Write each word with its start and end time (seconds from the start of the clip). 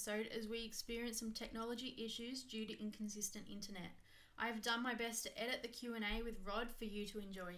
episode 0.00 0.28
as 0.34 0.48
we 0.48 0.64
experience 0.64 1.18
some 1.20 1.30
technology 1.30 1.94
issues 2.02 2.42
due 2.44 2.66
to 2.66 2.82
inconsistent 2.82 3.44
internet. 3.52 3.90
I 4.38 4.46
have 4.46 4.62
done 4.62 4.82
my 4.82 4.94
best 4.94 5.24
to 5.24 5.38
edit 5.38 5.60
the 5.60 5.68
Q&A 5.68 6.22
with 6.22 6.36
Rod 6.42 6.68
for 6.78 6.86
you 6.86 7.06
to 7.08 7.18
enjoy. 7.18 7.56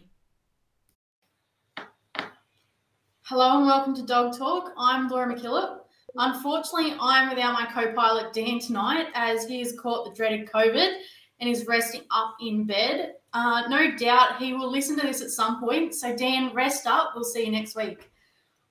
Hello 3.22 3.58
and 3.58 3.66
welcome 3.66 3.94
to 3.94 4.02
Dog 4.02 4.36
Talk. 4.36 4.72
I'm 4.76 5.08
Laura 5.08 5.32
McKillop. 5.32 5.82
Unfortunately, 6.16 6.96
I'm 7.00 7.28
without 7.28 7.52
my 7.52 7.66
co-pilot 7.66 8.32
Dan 8.32 8.58
tonight 8.58 9.06
as 9.14 9.46
he 9.46 9.60
has 9.60 9.78
caught 9.78 10.04
the 10.04 10.14
dreaded 10.16 10.50
COVID 10.50 10.96
and 11.38 11.48
is 11.48 11.68
resting 11.68 12.02
up 12.10 12.34
in 12.40 12.64
bed. 12.64 13.14
Uh, 13.32 13.68
no 13.68 13.96
doubt 13.96 14.38
he 14.38 14.52
will 14.52 14.70
listen 14.70 14.98
to 14.98 15.06
this 15.06 15.22
at 15.22 15.30
some 15.30 15.60
point. 15.60 15.94
So 15.94 16.16
Dan, 16.16 16.52
rest 16.54 16.88
up. 16.88 17.12
We'll 17.14 17.22
see 17.22 17.44
you 17.44 17.52
next 17.52 17.76
week. 17.76 18.11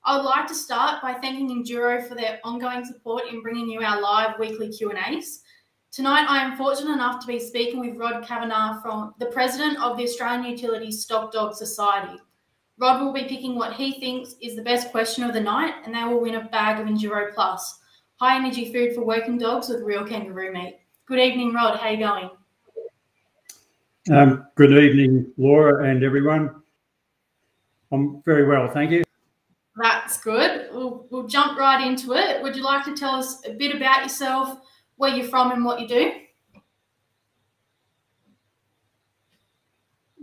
I 0.04 0.18
would 0.18 0.26
like 0.26 0.48
to 0.48 0.56
start 0.56 1.02
by 1.04 1.14
thanking 1.14 1.50
Enduro 1.50 2.08
for 2.08 2.16
their 2.16 2.40
ongoing 2.44 2.84
support 2.84 3.24
in 3.32 3.44
bringing 3.44 3.70
you 3.70 3.82
our 3.82 4.02
live 4.02 4.40
weekly 4.40 4.70
Q&As. 4.70 5.42
Tonight, 5.92 6.26
I 6.28 6.44
am 6.44 6.58
fortunate 6.58 6.94
enough 6.94 7.22
to 7.22 7.28
be 7.28 7.38
speaking 7.38 7.80
with 7.80 7.98
Rod 7.98 8.26
Kavanagh, 8.26 8.82
from 8.82 9.14
the 9.20 9.28
president 9.28 9.80
of 9.80 9.98
the 9.98 10.04
Australian 10.04 10.46
Utilities 10.46 11.04
Stock 11.04 11.32
Dog 11.32 11.54
Society. 11.54 12.18
Rod 12.80 13.00
will 13.00 13.14
be 13.14 13.26
picking 13.26 13.56
what 13.56 13.74
he 13.74 14.00
thinks 14.00 14.34
is 14.42 14.56
the 14.56 14.64
best 14.64 14.90
question 14.90 15.24
of 15.24 15.34
the 15.34 15.42
night, 15.42 15.76
and 15.86 15.94
they 15.94 16.04
will 16.04 16.20
win 16.20 16.36
a 16.36 16.46
bag 16.46 16.80
of 16.80 16.88
Enduro 16.88 17.32
Plus, 17.36 17.80
high 18.16 18.38
energy 18.38 18.74
food 18.74 18.96
for 18.96 19.04
working 19.06 19.38
dogs 19.38 19.70
with 19.70 19.84
real 19.84 20.04
kangaroo 20.04 20.52
meat. 20.52 20.80
Good 21.06 21.20
evening, 21.20 21.54
Rod. 21.54 21.78
How 21.78 21.90
are 21.90 21.94
you 21.94 22.00
going? 22.00 22.30
Um, 24.10 24.48
good 24.56 24.72
evening, 24.72 25.32
Laura 25.38 25.88
and 25.88 26.04
everyone. 26.04 26.64
I'm 27.92 28.24
very 28.24 28.48
well, 28.48 28.68
thank 28.72 28.90
you. 28.90 29.04
That's 29.76 30.20
good. 30.20 30.70
We'll, 30.72 31.08
we'll 31.10 31.28
jump 31.28 31.58
right 31.58 31.86
into 31.86 32.14
it. 32.14 32.42
Would 32.42 32.56
you 32.56 32.64
like 32.64 32.84
to 32.86 32.96
tell 32.96 33.16
us 33.16 33.46
a 33.48 33.54
bit 33.54 33.76
about 33.76 34.04
yourself, 34.04 34.60
where 34.98 35.16
you're 35.16 35.28
from, 35.28 35.52
and 35.52 35.64
what 35.64 35.80
you 35.80 35.88
do? 35.88 36.12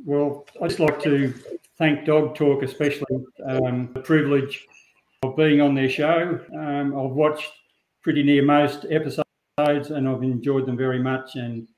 Well, 0.05 0.47
I'd 0.63 0.69
just 0.69 0.81
like 0.81 1.03
to 1.03 1.35
thank 1.77 2.05
Dog 2.05 2.35
Talk, 2.35 2.63
especially 2.63 3.25
um, 3.47 3.91
the 3.95 4.01
privilege 4.01 4.67
of 5.23 5.37
being 5.37 5.61
on 5.61 5.75
their 5.75 5.89
show. 5.89 6.41
Um, 6.55 6.99
I've 6.99 7.13
watched 7.13 7.53
pretty 8.03 8.23
near 8.23 8.43
most 8.43 8.87
episodes 8.91 9.25
and 9.59 10.09
I've 10.09 10.23
enjoyed 10.23 10.67
them 10.67 10.77
very 10.77 11.03
much. 11.03 11.35
And 11.35 11.69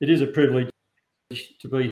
it 0.00 0.10
is 0.10 0.20
a 0.20 0.26
privilege 0.26 0.70
to 1.60 1.68
be 1.68 1.90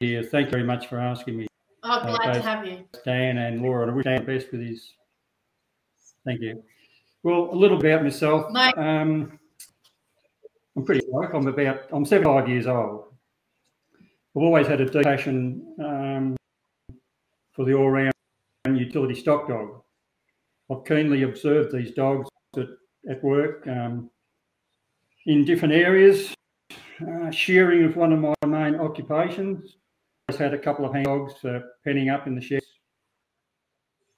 here. 0.00 0.22
Thank 0.22 0.46
you 0.46 0.52
very 0.52 0.64
much 0.64 0.86
for 0.86 0.98
asking 0.98 1.36
me. 1.36 1.51
Oh, 1.84 2.00
glad 2.02 2.30
uh, 2.30 2.34
to 2.34 2.42
have 2.42 2.66
you. 2.66 2.84
Dan 3.04 3.38
and 3.38 3.60
Laura. 3.60 3.90
I 3.90 3.94
wish 3.94 4.04
Dan 4.04 4.24
the 4.24 4.32
best 4.32 4.52
with 4.52 4.60
his. 4.60 4.92
Thank 6.24 6.40
you. 6.40 6.62
Well, 7.24 7.50
a 7.52 7.56
little 7.56 7.78
about 7.78 8.02
myself. 8.02 8.54
Um, 8.76 9.38
I'm 10.76 10.84
pretty 10.84 11.06
young. 11.10 11.28
I'm 11.34 11.46
about. 11.46 11.80
I'm 11.92 12.04
75 12.04 12.48
years 12.48 12.66
old. 12.66 13.06
I've 14.34 14.42
always 14.42 14.66
had 14.66 14.80
a 14.80 14.88
deep 14.88 15.02
passion 15.02 15.74
um, 15.84 16.36
for 17.52 17.64
the 17.64 17.74
all-round 17.74 18.12
utility 18.66 19.14
stock 19.14 19.48
dog. 19.48 19.82
I've 20.70 20.84
keenly 20.84 21.24
observed 21.24 21.72
these 21.72 21.92
dogs 21.92 22.28
at, 22.56 22.68
at 23.10 23.22
work 23.22 23.66
um, 23.66 24.08
in 25.26 25.44
different 25.44 25.74
areas. 25.74 26.34
Uh, 27.00 27.30
shearing 27.30 27.84
is 27.84 27.96
one 27.96 28.12
of 28.12 28.20
my 28.20 28.34
main 28.46 28.76
occupations. 28.76 29.76
Had 30.38 30.54
a 30.54 30.58
couple 30.58 30.84
of 30.84 30.92
hang 30.92 31.04
dogs 31.04 31.34
for 31.40 31.62
penning 31.84 32.08
up 32.08 32.26
in 32.26 32.34
the 32.34 32.40
sheds 32.40 32.66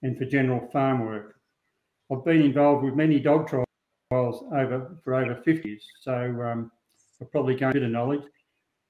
and 0.02 0.16
for 0.16 0.24
general 0.24 0.68
farm 0.72 1.04
work. 1.04 1.36
I've 2.10 2.24
been 2.24 2.42
involved 2.42 2.84
with 2.84 2.94
many 2.94 3.18
dog 3.18 3.48
trials 3.48 4.44
over 4.52 4.96
for 5.02 5.14
over 5.14 5.34
50 5.44 5.68
years, 5.68 5.84
so 6.00 6.12
um, 6.12 6.70
I've 7.20 7.30
probably 7.32 7.54
gained 7.56 7.72
a 7.72 7.74
bit 7.74 7.82
of 7.84 7.90
knowledge. 7.90 8.22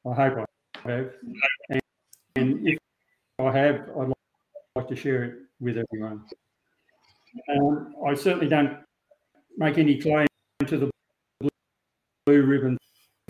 I 0.06 0.14
hope 0.14 0.46
I 0.84 0.90
have. 0.90 1.10
And, 1.70 1.80
and 2.36 2.68
if 2.68 2.78
I 3.38 3.56
have, 3.56 3.88
I'd 3.98 4.12
like 4.76 4.88
to 4.88 4.96
share 4.96 5.24
it 5.24 5.34
with 5.60 5.78
everyone. 5.78 6.24
Um, 7.48 7.94
I 8.06 8.14
certainly 8.14 8.48
don't 8.48 8.78
make 9.56 9.78
any 9.78 10.00
claim 10.00 10.26
to 10.66 10.78
the 10.78 10.90
blue 12.26 12.42
ribbon 12.42 12.76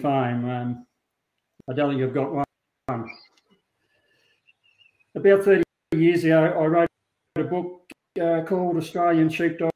fame. 0.00 0.49
Um, 0.49 0.87
I 1.69 1.72
don't 1.75 1.91
think 1.91 2.03
I've 2.03 2.15
got 2.15 2.32
one. 2.32 2.44
About 5.16 5.44
30 5.44 5.62
years 5.94 6.25
ago, 6.25 6.42
I 6.42 6.66
wrote 6.66 6.88
a 7.36 7.44
book 7.44 7.88
uh, 8.20 8.42
called 8.44 8.76
Australian 8.76 9.28
Sheepdogs 9.28 9.70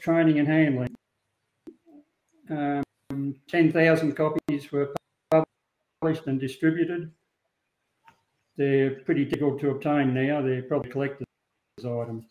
Training 0.00 0.38
and 0.38 0.48
Handling. 0.48 0.94
Um, 2.48 3.34
10,000 3.48 4.14
copies 4.14 4.72
were 4.72 4.94
published 5.30 6.26
and 6.26 6.40
distributed. 6.40 7.10
They're 8.56 9.00
pretty 9.00 9.26
difficult 9.26 9.60
to 9.60 9.70
obtain 9.70 10.14
now. 10.14 10.40
They're 10.40 10.62
probably 10.62 10.90
collector's 10.90 11.26
items. 11.78 12.24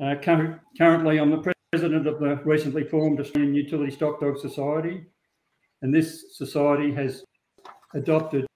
Uh, 0.00 0.14
currently, 0.22 1.18
I'm 1.18 1.30
the 1.32 1.54
president 1.72 2.06
of 2.06 2.20
the 2.20 2.40
recently 2.44 2.84
formed 2.84 3.18
Australian 3.18 3.54
Utility 3.54 3.90
Stock 3.90 4.20
Dog 4.20 4.38
Society, 4.38 5.06
and 5.82 5.92
this 5.92 6.36
society 6.36 6.94
has 6.94 7.24
adopted 7.94 8.46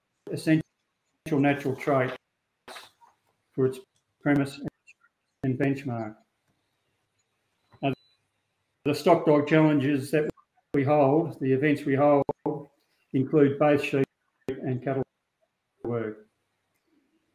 essential 1.33 1.39
natural 1.39 1.75
traits 1.75 2.15
for 3.53 3.65
its 3.65 3.79
premise 4.21 4.59
and 5.43 5.57
benchmark. 5.57 6.15
Uh, 7.81 7.91
the 8.85 8.93
stock 8.93 9.25
dog 9.25 9.47
challenges 9.47 10.11
that 10.11 10.29
we 10.73 10.83
hold, 10.83 11.39
the 11.39 11.51
events 11.51 11.85
we 11.85 11.95
hold, 11.95 12.23
include 13.13 13.57
both 13.59 13.83
sheep 13.83 14.05
and 14.47 14.83
cattle 14.83 15.03
work. 15.83 16.27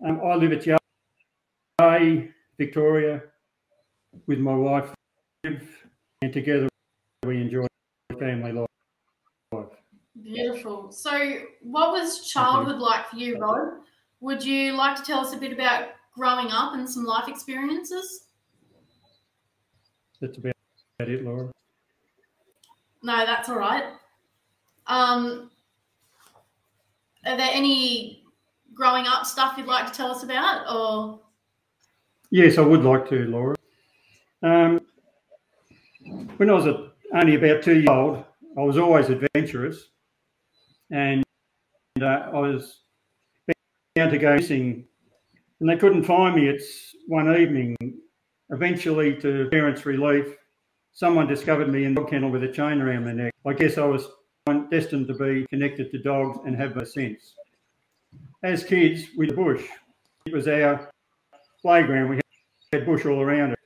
Um, 0.04 0.20
I 0.24 0.34
live 0.36 0.52
at 0.52 0.64
Yea, 0.66 2.30
Victoria, 2.56 3.22
with 4.26 4.38
my 4.38 4.54
wife, 4.54 4.94
and 5.44 6.32
together 6.32 6.68
we 7.26 7.40
enjoy 7.40 7.66
family 8.18 8.52
life. 8.52 8.68
Beautiful. 10.22 10.90
So, 10.92 11.10
what 11.62 11.92
was 11.92 12.28
childhood 12.28 12.80
like 12.80 13.08
for 13.08 13.16
you, 13.16 13.38
Rod? 13.38 13.78
Would 14.20 14.44
you 14.44 14.72
like 14.72 14.96
to 14.96 15.02
tell 15.02 15.20
us 15.20 15.32
a 15.32 15.36
bit 15.36 15.52
about 15.52 15.90
growing 16.14 16.48
up 16.50 16.74
and 16.74 16.88
some 16.88 17.04
life 17.04 17.28
experiences? 17.28 18.24
That's 20.20 20.36
about 20.36 20.54
it, 21.00 21.22
Laura. 21.24 21.50
No, 23.02 23.24
that's 23.24 23.48
all 23.48 23.58
right. 23.58 23.84
Um, 24.88 25.50
are 27.24 27.36
there 27.36 27.50
any 27.52 28.24
growing 28.74 29.06
up 29.06 29.24
stuff 29.24 29.56
you'd 29.56 29.66
like 29.66 29.86
to 29.86 29.92
tell 29.92 30.10
us 30.10 30.24
about, 30.24 30.72
or? 30.72 31.20
Yes, 32.30 32.58
I 32.58 32.62
would 32.62 32.82
like 32.82 33.08
to, 33.10 33.26
Laura. 33.26 33.54
Um, 34.42 34.80
when 36.36 36.50
I 36.50 36.54
was 36.54 36.66
a, 36.66 36.90
only 37.14 37.36
about 37.36 37.62
two 37.62 37.76
years 37.76 37.88
old, 37.88 38.24
I 38.56 38.62
was 38.62 38.78
always 38.78 39.08
adventurous, 39.08 39.90
and 40.90 41.22
uh, 42.00 42.04
I 42.04 42.30
was 42.30 42.80
bound 43.98 44.12
to 44.12 44.18
go 44.18 44.36
missing, 44.36 44.84
and 45.60 45.68
they 45.68 45.76
couldn't 45.76 46.04
find 46.04 46.36
me. 46.36 46.48
It's 46.48 46.94
one 47.08 47.34
evening. 47.36 47.76
Eventually, 48.50 49.16
to 49.20 49.48
parents' 49.50 49.84
relief, 49.84 50.36
someone 50.92 51.26
discovered 51.26 51.72
me 51.72 51.84
in 51.84 51.94
the 51.94 52.02
dog 52.02 52.10
kennel 52.10 52.30
with 52.30 52.44
a 52.44 52.52
chain 52.52 52.80
around 52.80 53.06
my 53.06 53.12
neck. 53.12 53.34
I 53.44 53.52
guess 53.54 53.76
I 53.76 53.84
was 53.84 54.06
destined 54.70 55.08
to 55.08 55.14
be 55.14 55.46
connected 55.50 55.90
to 55.90 55.98
dogs 55.98 56.38
and 56.46 56.56
have 56.56 56.76
a 56.76 56.86
sense. 56.86 57.34
As 58.42 58.62
kids, 58.62 59.04
we 59.16 59.26
the 59.26 59.34
bush. 59.34 59.64
It 60.26 60.32
was 60.32 60.46
our 60.46 60.90
playground. 61.60 62.10
We 62.10 62.20
had 62.72 62.86
bush 62.86 63.04
all 63.04 63.20
around 63.20 63.56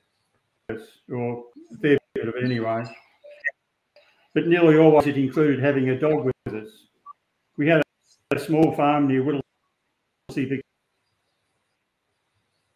us, 0.69 0.81
or 1.11 1.43
a 1.71 1.77
fair 1.77 1.99
bit 2.15 2.27
of 2.27 2.35
it 2.35 2.43
anyway. 2.43 2.83
But 4.33 4.47
nearly 4.47 4.79
always 4.79 5.05
it 5.05 5.15
included 5.15 5.59
having 5.59 5.89
a 5.89 5.99
dog 5.99 6.25
with 6.25 6.55
us. 6.55 6.69
We 7.55 7.67
had 7.67 7.83
a, 8.31 8.39
small 8.39 8.75
farm 8.75 9.07
near 9.07 9.21
Whittlesea, 9.21 9.42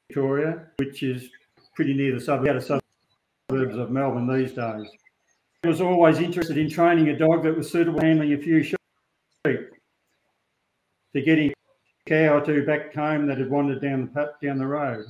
Victoria, 0.09 0.67
which 0.77 1.03
is 1.03 1.29
pretty 1.75 1.93
near 1.93 2.13
the 2.13 2.19
suburbs 2.21 3.77
of 3.77 3.91
Melbourne 3.91 4.27
these 4.27 4.51
days 4.51 4.87
I 5.63 5.69
was 5.69 5.81
always 5.81 6.19
interested 6.19 6.57
in 6.57 6.69
training 6.69 7.09
a 7.09 7.17
dog 7.17 7.43
that 7.43 7.57
was 7.57 7.71
suitable 7.71 7.99
for 7.99 8.05
handling 8.05 8.33
a 8.33 8.37
few 8.37 8.61
sheep. 8.61 8.77
To 9.45 11.21
getting 11.21 11.49
a 11.49 11.53
cow 12.05 12.37
or 12.37 12.45
two 12.45 12.65
back 12.65 12.93
home 12.93 13.25
that 13.27 13.39
had 13.39 13.49
wandered 13.49 13.81
down 13.81 14.09
the 14.13 14.33
down 14.41 14.59
the 14.59 14.67
road. 14.67 15.05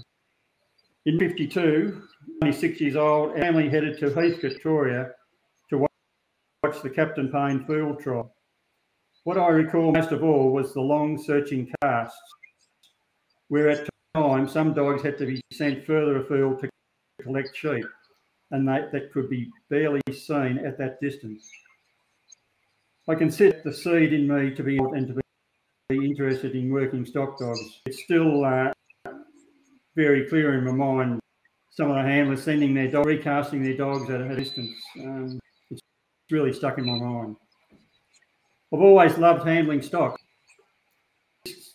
In 1.06 1.20
52, 1.20 2.02
96 2.42 2.82
years 2.82 2.96
old, 2.96 3.36
family 3.36 3.70
headed 3.70 4.00
to 4.00 4.10
Heath, 4.20 4.42
Victoria 4.42 5.12
to 5.70 5.78
watch 5.78 6.82
the 6.82 6.90
Captain 6.90 7.30
Payne 7.30 7.66
field 7.66 8.00
trial. 8.00 8.34
What 9.28 9.38
I 9.38 9.50
recall 9.50 9.92
most 9.92 10.14
of 10.14 10.24
all 10.24 10.54
was 10.54 10.74
the 10.74 10.80
long 10.80 11.22
searching 11.22 11.70
casts, 11.82 12.18
where 13.50 13.68
at 13.68 13.86
times 14.16 14.54
some 14.54 14.74
dogs 14.74 15.04
had 15.04 15.18
to 15.18 15.26
be 15.26 15.42
sent 15.52 15.86
further 15.86 16.22
afield 16.22 16.62
to 16.62 16.70
collect 17.22 17.54
sheep 17.54 17.84
and 18.52 18.66
that 18.66 18.94
could 19.12 19.30
be 19.30 19.52
barely 19.70 20.00
seen 20.14 20.60
at 20.60 20.78
that 20.78 21.02
distance. 21.02 21.46
I 23.10 23.16
can 23.16 23.28
consider 23.28 23.60
the 23.66 23.74
seed 23.74 24.14
in 24.14 24.30
me 24.30 24.56
to 24.56 24.64
be 24.64 24.78
and 24.78 25.10
to 25.10 25.22
be 25.90 26.06
interested 26.06 26.56
in 26.56 26.72
working 26.72 27.06
stock 27.06 27.38
dogs. 27.38 27.82
It's 27.86 28.02
still 28.06 28.46
uh, 28.46 28.72
very 29.98 30.30
clear 30.30 30.58
in 30.58 30.64
my 30.64 30.72
mind. 30.72 31.20
Some 31.72 31.92
of 31.92 31.98
the 31.98 32.10
handlers 32.10 32.44
sending 32.44 32.74
their 32.74 32.90
dog, 32.90 33.06
recasting 33.06 33.62
their 33.62 33.76
dogs 33.76 34.10
at 34.10 34.22
a 34.22 34.36
distance. 34.38 34.82
Um, 35.02 35.38
it's 35.70 35.82
really 36.32 36.54
stuck 36.54 36.78
in 36.78 36.86
my 36.86 37.06
mind. 37.06 37.36
I've 38.74 38.82
always 38.82 39.18
loved 39.18 39.48
handling 39.48 39.82
stock. 39.82 40.20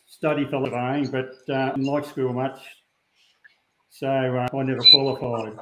Study 0.06 0.44
for 0.44 0.60
living, 0.60 1.10
but 1.10 1.32
uh, 1.52 1.70
didn't 1.70 1.84
like 1.84 2.04
school 2.04 2.32
much, 2.32 2.60
so 3.90 4.08
uh, 4.08 4.56
I 4.56 4.62
never 4.62 4.82
qualified. 4.90 5.58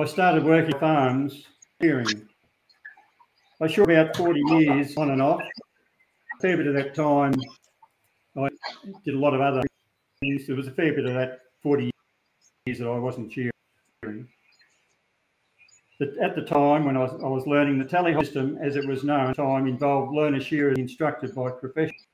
I 0.00 0.04
started 0.06 0.44
working 0.44 0.78
farms, 0.78 1.44
hearing. 1.80 2.28
I 3.60 3.66
shot 3.66 3.90
about 3.90 4.16
40 4.16 4.40
years 4.40 4.96
on 4.96 5.10
and 5.10 5.20
off. 5.20 5.40
A 5.40 6.40
fair 6.40 6.56
bit 6.56 6.68
of 6.68 6.74
that 6.74 6.94
time, 6.94 7.34
I 8.36 8.48
did 9.04 9.14
a 9.14 9.18
lot 9.18 9.34
of 9.34 9.40
other 9.40 9.62
things. 10.20 10.46
There 10.46 10.56
was 10.56 10.68
a 10.68 10.72
fair 10.72 10.94
bit 10.94 11.04
of 11.04 11.14
that 11.14 11.40
40 11.62 11.90
years 12.64 12.78
that 12.78 12.88
I 12.88 12.98
wasn't 12.98 13.32
shearing. 13.32 13.49
But 16.00 16.16
at 16.16 16.34
the 16.34 16.40
time 16.40 16.86
when 16.86 16.96
I 16.96 17.00
was, 17.00 17.12
I 17.22 17.28
was 17.28 17.46
learning 17.46 17.78
the 17.78 17.84
tally 17.84 18.14
system, 18.18 18.58
as 18.62 18.76
it 18.76 18.88
was 18.88 19.04
known, 19.04 19.34
time 19.34 19.66
involved 19.66 20.14
learner 20.14 20.40
shearers 20.40 20.78
instructed 20.78 21.34
by 21.34 21.50
professionals. 21.50 22.06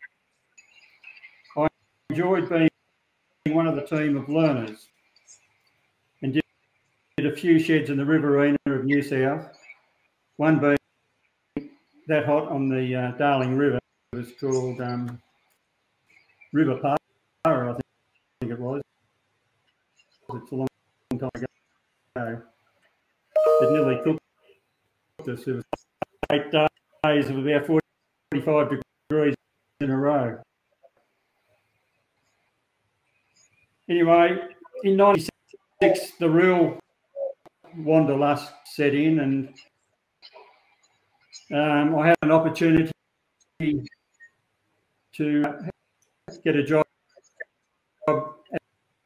I 1.56 1.68
enjoyed 2.10 2.48
being 2.48 2.68
one 3.54 3.68
of 3.68 3.76
the 3.76 3.82
team 3.82 4.16
of 4.16 4.28
learners 4.28 4.88
and 6.20 6.34
did, 6.34 6.42
did 7.16 7.32
a 7.32 7.36
few 7.36 7.60
sheds 7.60 7.88
in 7.88 7.96
the 7.96 8.04
riverina 8.04 8.58
of 8.66 8.84
New 8.84 9.02
South, 9.02 9.56
one 10.36 10.58
being 10.58 11.70
that 12.08 12.26
hot 12.26 12.48
on 12.48 12.68
the 12.68 12.92
uh, 12.92 13.10
Darling 13.12 13.56
River. 13.56 13.78
It 14.14 14.16
was 14.16 14.32
called 14.40 14.80
um, 14.80 15.22
River 16.52 16.74
Park, 16.82 16.98
I 17.44 17.76
think 18.40 18.50
it 18.50 18.58
was. 18.58 18.82
It's 20.28 20.50
a 20.50 20.56
long 20.56 20.68
time 21.20 21.30
ago. 22.16 22.42
It 23.60 23.72
nearly 23.72 24.00
cooked 24.04 24.20
us. 25.28 25.46
It 25.46 25.54
was 25.54 25.64
eight 26.30 26.52
days 27.04 27.30
of 27.30 27.38
about 27.38 27.66
45 27.66 28.80
degrees 29.08 29.34
in 29.80 29.90
a 29.90 29.96
row. 29.96 30.38
Anyway, 33.88 34.38
in 34.82 34.96
96, 34.96 36.12
the 36.18 36.28
real 36.28 36.78
wanderlust 37.78 38.52
set 38.64 38.94
in 38.94 39.20
and 39.20 39.48
um, 41.52 41.96
I 41.96 42.08
had 42.08 42.16
an 42.22 42.32
opportunity 42.32 42.90
to 45.14 45.44
get 46.44 46.56
a 46.56 46.64
job 46.64 46.84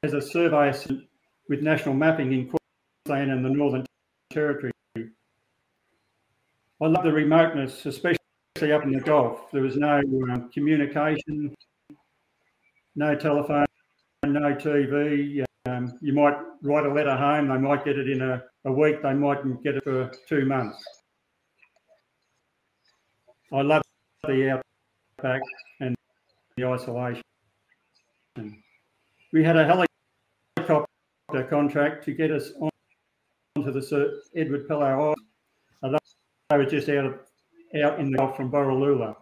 as 0.02 0.14
a 0.14 0.23
surveyor 0.23 0.75
with 1.49 1.61
national 1.61 1.94
mapping 1.94 2.32
in 2.32 2.50
Queensland 3.06 3.31
and 3.31 3.44
the 3.44 3.50
Northern 3.50 3.85
Territory. 4.30 4.72
I 4.96 6.86
love 6.86 7.02
the 7.02 7.12
remoteness, 7.12 7.84
especially 7.84 8.16
up 8.72 8.84
in 8.84 8.92
the 8.92 9.00
Gulf. 9.00 9.50
There 9.50 9.62
was 9.62 9.76
no 9.76 9.98
um, 10.32 10.50
communication, 10.54 11.54
no 12.94 13.14
telephone, 13.16 13.66
no 14.24 14.54
TV. 14.54 15.44
Um, 15.66 15.98
you 16.00 16.12
might 16.12 16.36
write 16.62 16.86
a 16.86 16.92
letter 16.92 17.16
home, 17.16 17.48
they 17.48 17.58
might 17.58 17.84
get 17.84 17.98
it 17.98 18.08
in 18.08 18.22
a, 18.22 18.42
a 18.64 18.72
week, 18.72 19.02
they 19.02 19.12
mightn't 19.12 19.62
get 19.64 19.76
it 19.76 19.84
for 19.84 20.10
two 20.28 20.46
months. 20.46 20.82
I 23.52 23.62
love 23.62 23.82
the 24.24 24.60
outback 25.18 25.42
and 25.80 25.96
the 26.56 26.66
isolation. 26.66 27.22
We 29.32 29.44
had 29.44 29.56
a 29.56 29.86
helicopter 30.56 30.86
contract 31.48 32.04
to 32.04 32.12
get 32.12 32.30
us 32.30 32.52
onto 33.60 33.72
the 33.78 33.82
Sir 33.82 34.20
Edward 34.35 34.66
Pellew 34.66 35.14
Island. 35.82 36.00
They 36.49 36.56
were 36.56 36.64
just 36.64 36.88
out 36.88 37.04
of, 37.04 37.14
out 37.82 38.00
in 38.00 38.11
the 38.11 38.16
Gulf 38.16 38.37
from 38.37 38.50
Borroloola. 38.50 39.16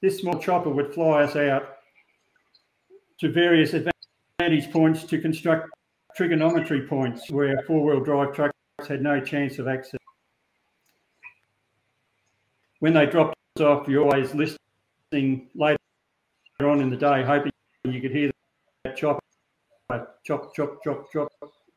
This 0.00 0.18
small 0.18 0.38
chopper 0.38 0.70
would 0.70 0.94
fly 0.94 1.24
us 1.24 1.36
out 1.36 1.78
to 3.18 3.32
various 3.32 3.74
advantage 3.74 4.70
points 4.72 5.04
to 5.04 5.20
construct 5.20 5.68
trigonometry 6.14 6.86
points 6.86 7.30
where 7.30 7.60
four-wheel 7.66 8.00
drive 8.00 8.34
trucks 8.34 8.54
had 8.88 9.02
no 9.02 9.20
chance 9.20 9.58
of 9.58 9.68
access. 9.68 10.00
When 12.78 12.94
they 12.94 13.06
dropped 13.06 13.34
us 13.56 13.62
off, 13.62 13.88
you're 13.88 14.04
always 14.04 14.34
listening 14.34 15.48
later 15.54 15.78
on 16.60 16.80
in 16.80 16.88
the 16.88 16.96
day, 16.96 17.22
hoping 17.22 17.52
you 17.84 18.00
could 18.00 18.12
hear 18.12 18.30
that 18.84 18.96
chop, 18.96 19.18
chop, 20.24 20.54
chop, 20.54 20.82
chop, 20.84 21.12
chop, 21.12 21.28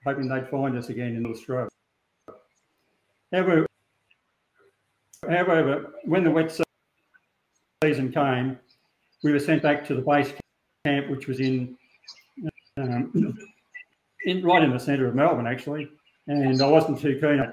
hoping 0.06 0.28
they'd 0.28 0.48
find 0.50 0.78
us 0.78 0.90
again 0.90 1.16
in 1.16 1.24
the 1.24 1.36
scrub. 1.36 1.70
However, 3.32 3.66
however, 5.28 5.94
when 6.06 6.24
the 6.24 6.32
wet 6.32 6.58
season 7.84 8.12
came, 8.12 8.60
we 9.24 9.32
were 9.32 9.40
sent 9.40 9.62
back 9.62 9.86
to 9.88 9.96
the 9.96 10.02
base 10.02 10.34
camp, 10.86 11.10
which 11.10 11.28
was 11.28 11.40
in, 11.40 11.78
um, 12.78 13.38
in 14.26 14.44
right 14.44 14.64
in 14.64 14.72
the 14.72 14.80
centre 14.80 15.08
of 15.08 15.16
Melbourne, 15.16 15.48
actually, 15.48 15.90
and 16.28 16.62
I 16.62 16.68
wasn't 16.68 17.00
too 17.00 17.20
keen 17.22 17.52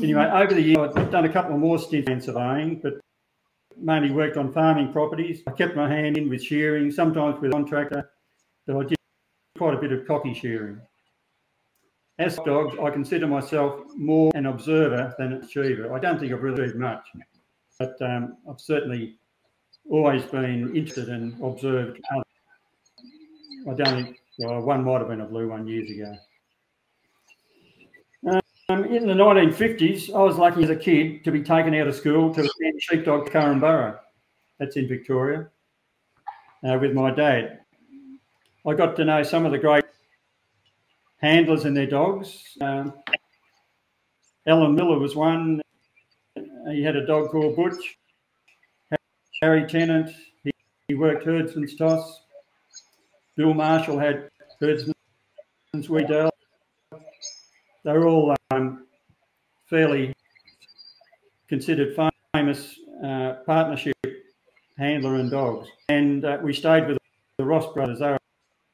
Anyway, 0.00 0.24
over 0.32 0.54
the 0.54 0.62
years, 0.62 0.92
I've 0.94 1.10
done 1.10 1.24
a 1.24 1.28
couple 1.28 1.54
of 1.54 1.60
more 1.60 1.76
stints 1.78 2.08
in 2.08 2.20
surveying, 2.20 2.76
but 2.76 3.00
mainly 3.76 4.12
worked 4.12 4.36
on 4.36 4.52
farming 4.52 4.92
properties. 4.92 5.42
I 5.46 5.50
kept 5.50 5.74
my 5.74 5.88
hand 5.88 6.16
in 6.16 6.28
with 6.28 6.42
shearing, 6.42 6.92
sometimes 6.92 7.40
with 7.40 7.50
a 7.50 7.52
contractor, 7.52 8.10
but 8.66 8.76
I 8.76 8.84
did 8.84 8.98
quite 9.56 9.74
a 9.74 9.78
bit 9.78 9.90
of 9.90 10.06
cocky 10.06 10.34
shearing. 10.34 10.80
As 12.18 12.36
dogs, 12.44 12.76
I 12.82 12.90
consider 12.90 13.28
myself 13.28 13.80
more 13.96 14.32
an 14.34 14.46
observer 14.46 15.14
than 15.18 15.34
an 15.34 15.44
achiever. 15.44 15.94
I 15.94 16.00
don't 16.00 16.18
think 16.18 16.32
I've 16.32 16.42
really 16.42 16.64
achieved 16.64 16.78
much, 16.78 17.06
but 17.78 17.94
um, 18.02 18.36
I've 18.50 18.60
certainly 18.60 19.18
always 19.88 20.24
been 20.24 20.74
interested 20.74 21.10
and 21.10 21.40
observed. 21.40 22.00
I 22.10 23.74
don't 23.74 24.04
think, 24.04 24.20
well, 24.38 24.60
one 24.62 24.84
might 24.84 24.98
have 24.98 25.08
been 25.08 25.20
a 25.20 25.26
blue 25.26 25.48
one 25.48 25.68
years 25.68 25.88
ago. 25.90 26.16
Um, 28.70 28.84
in 28.84 29.06
the 29.06 29.14
1950s, 29.14 30.12
I 30.12 30.18
was 30.18 30.36
lucky 30.36 30.64
as 30.64 30.70
a 30.70 30.76
kid 30.76 31.24
to 31.24 31.30
be 31.30 31.42
taken 31.42 31.72
out 31.74 31.86
of 31.86 31.94
school 31.94 32.34
to 32.34 32.50
sheepdog 32.80 33.30
Korumburra. 33.30 34.00
That's 34.58 34.76
in 34.76 34.88
Victoria, 34.88 35.48
uh, 36.64 36.78
with 36.80 36.92
my 36.92 37.12
dad. 37.12 37.60
I 38.66 38.74
got 38.74 38.96
to 38.96 39.04
know 39.04 39.22
some 39.22 39.46
of 39.46 39.52
the 39.52 39.58
great 39.58 39.84
handlers 41.18 41.64
and 41.64 41.76
their 41.76 41.86
dogs. 41.86 42.56
Um, 42.60 42.94
Alan 44.46 44.74
Miller 44.74 44.98
was 44.98 45.14
one. 45.14 45.60
He 46.70 46.82
had 46.82 46.96
a 46.96 47.06
dog 47.06 47.30
called 47.30 47.56
Butch. 47.56 47.98
Harry 49.42 49.66
Tennant, 49.68 50.10
he, 50.42 50.50
he 50.88 50.94
worked 50.94 51.24
herdsman's 51.24 51.76
toss. 51.76 52.22
Bill 53.36 53.54
Marshall 53.54 53.98
had 53.98 54.28
herdsman's 54.60 54.94
Weedell. 55.74 56.30
They 57.84 57.92
were 57.92 58.06
all 58.08 58.34
um, 58.50 58.86
fairly 59.70 60.12
considered 61.48 61.96
famous 62.34 62.78
uh, 63.04 63.34
partnership 63.46 63.94
handler 64.76 65.16
and 65.16 65.30
dogs. 65.30 65.68
And 65.88 66.24
uh, 66.24 66.38
we 66.42 66.52
stayed 66.52 66.88
with 66.88 66.98
the 67.36 67.44
Ross 67.44 67.72
brothers. 67.72 68.00
They 68.00 68.16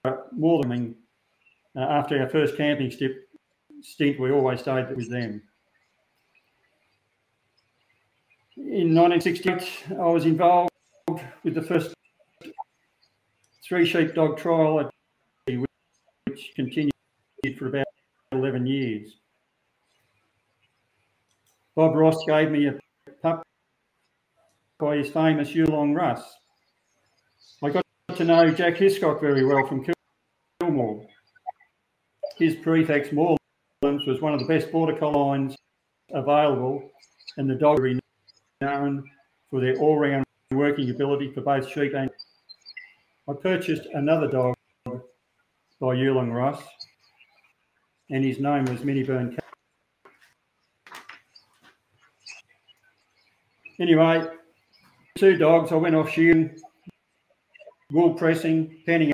were 0.04 0.24
more 0.32 0.62
than 0.62 0.96
uh, 1.76 1.80
after 1.80 2.20
our 2.20 2.28
first 2.28 2.56
camping 2.56 2.90
stint, 3.82 4.20
we 4.20 4.30
always 4.30 4.60
stayed 4.60 4.94
with 4.94 5.10
them. 5.10 5.42
In 8.56 8.94
1968, 8.94 9.98
I 9.98 10.06
was 10.06 10.24
involved 10.24 10.70
with 11.42 11.54
the 11.54 11.62
first 11.62 11.94
three 13.66 13.84
sheepdog 13.84 14.38
trial, 14.38 14.90
which 15.46 16.52
continued 16.54 16.92
for 17.58 17.66
about 17.66 17.86
11 18.32 18.66
years. 18.66 19.16
Bob 21.74 21.96
Ross 21.96 22.24
gave 22.26 22.50
me 22.50 22.68
a 22.68 22.78
pup 23.22 23.42
by 24.78 24.96
his 24.96 25.10
famous 25.10 25.50
Yulong 25.50 25.96
Russ. 25.96 26.22
I 27.62 27.70
got 27.70 27.84
to 28.14 28.24
know 28.24 28.50
Jack 28.50 28.76
Hiscock 28.76 29.20
very 29.20 29.44
well 29.44 29.66
from 29.66 29.84
Kilmore. 30.60 31.06
His 32.36 32.56
prefix 32.56 33.10
Moorlands 33.10 34.06
was 34.06 34.20
one 34.20 34.34
of 34.34 34.40
the 34.40 34.46
best 34.46 34.72
border 34.72 34.96
collies 34.96 35.56
available 36.10 36.90
and 37.36 37.48
the 37.48 37.54
dog 37.54 37.80
known 38.60 39.04
for 39.50 39.60
their 39.60 39.76
all-round 39.76 40.24
working 40.50 40.90
ability 40.90 41.32
for 41.32 41.42
both 41.42 41.68
sheep 41.68 41.92
and 41.94 42.10
I 43.28 43.32
purchased 43.40 43.86
another 43.94 44.28
dog 44.28 44.54
by 45.80 45.94
Yulong 45.94 46.32
Russ 46.32 46.62
and 48.10 48.24
his 48.24 48.38
name 48.38 48.64
was 48.66 48.80
Minnieburn. 48.80 49.38
Anyway, 53.80 54.24
two 55.16 55.36
dogs. 55.36 55.72
I 55.72 55.76
went 55.76 55.96
off 55.96 56.10
shooting, 56.10 56.56
wool 57.92 58.14
pressing, 58.14 58.82
penning, 58.86 59.12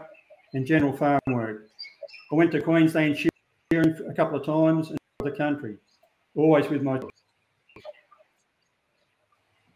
and 0.53 0.67
general 0.67 0.95
farm 0.95 1.21
work. 1.29 1.40
I 2.33 2.37
went 2.37 2.53
to 2.53 2.61
Queensland 2.61 3.19
a 3.73 4.15
couple 4.15 4.39
of 4.39 4.47
times 4.47 4.91
in 4.91 4.97
the 5.25 5.33
country, 5.33 5.77
always 6.37 6.69
with 6.69 6.83
my. 6.83 7.01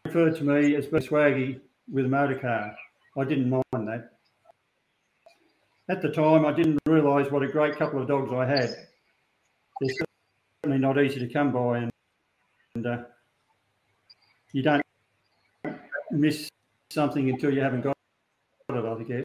Referred 0.05 0.37
to 0.37 0.43
me 0.43 0.75
as 0.75 0.87
swaggy 0.87 1.59
with 1.91 2.05
a 2.05 2.07
motor 2.07 2.39
car. 2.39 2.73
I 3.17 3.23
didn't 3.25 3.49
mind 3.49 3.87
that. 3.87 4.11
At 5.89 6.01
the 6.01 6.09
time, 6.09 6.45
I 6.45 6.53
didn't 6.53 6.79
realise 6.85 7.29
what 7.29 7.43
a 7.43 7.47
great 7.47 7.77
couple 7.77 8.01
of 8.01 8.07
dogs 8.07 8.31
I 8.33 8.45
had. 8.45 8.69
They're 9.81 9.95
certainly 10.63 10.79
not 10.79 11.01
easy 11.01 11.19
to 11.19 11.31
come 11.31 11.51
by, 11.51 11.79
and, 11.79 11.91
and 12.75 12.87
uh, 12.87 12.97
you 14.53 14.63
don't 14.63 14.81
miss 16.11 16.49
something 16.89 17.29
until 17.29 17.53
you 17.53 17.61
haven't 17.61 17.81
got 17.81 17.95
it, 18.69 18.85
I 18.85 19.03
guess. 19.03 19.23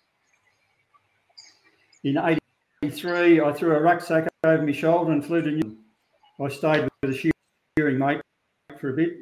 In 2.02 2.39
83, 2.82 3.42
I 3.42 3.52
threw 3.52 3.76
a 3.76 3.80
rucksack 3.80 4.26
over 4.42 4.62
my 4.62 4.72
shoulder 4.72 5.12
and 5.12 5.22
flew 5.22 5.42
to 5.42 5.50
New 5.50 5.60
Zealand. 5.60 5.78
I 6.40 6.48
stayed 6.48 6.88
with 7.02 7.10
a 7.10 7.30
shearing 7.76 7.98
mate 7.98 8.22
for 8.78 8.88
a 8.88 8.92
bit 8.94 9.18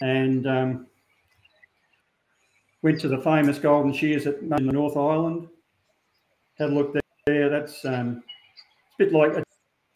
and 0.00 0.46
um, 0.46 0.86
went 2.82 3.00
to 3.00 3.08
the 3.08 3.20
famous 3.22 3.58
Golden 3.58 3.92
Shears 3.92 4.28
at 4.28 4.40
the 4.48 4.60
North 4.60 4.96
Island. 4.96 5.48
Had 6.58 6.70
a 6.70 6.74
look 6.74 6.96
there. 7.26 7.48
That's 7.48 7.84
um, 7.84 8.22
a 9.00 9.04
bit 9.04 9.12
like 9.12 9.32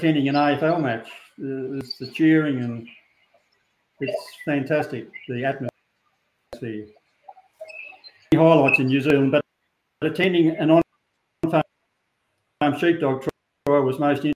attending 0.01 0.29
an 0.29 0.35
AFL 0.35 0.83
match. 0.83 1.09
There's 1.39 1.97
the 1.99 2.09
cheering 2.09 2.59
and 2.59 2.89
it's 4.01 4.37
fantastic, 4.45 5.09
the 5.29 5.45
atmosphere. 5.45 6.87
Highlights 8.35 8.81
in 8.81 8.89
New 8.89 9.01
Zealand, 9.01 9.31
but 9.31 9.45
attending 10.03 10.57
an 10.57 10.71
sheepdog 12.79 13.27
trial 13.67 13.83
was 13.83 13.99
most 13.99 14.27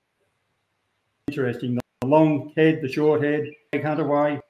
interesting. 1.29 1.79
The 2.01 2.07
long 2.07 2.53
head, 2.57 2.81
the 2.83 2.89
short 2.89 3.23
head, 3.23 3.51
huntaway, 3.73 4.41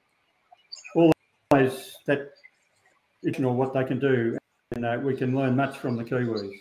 all 0.95 1.11
those 1.51 1.95
that 2.05 2.31
you 3.21 3.31
know 3.39 3.51
what 3.51 3.73
they 3.73 3.83
can 3.83 3.99
do, 3.99 4.37
and 4.75 4.85
uh, 4.85 4.99
we 5.01 5.15
can 5.15 5.35
learn 5.35 5.55
much 5.55 5.77
from 5.77 5.95
the 5.95 6.03
Kiwis. 6.03 6.51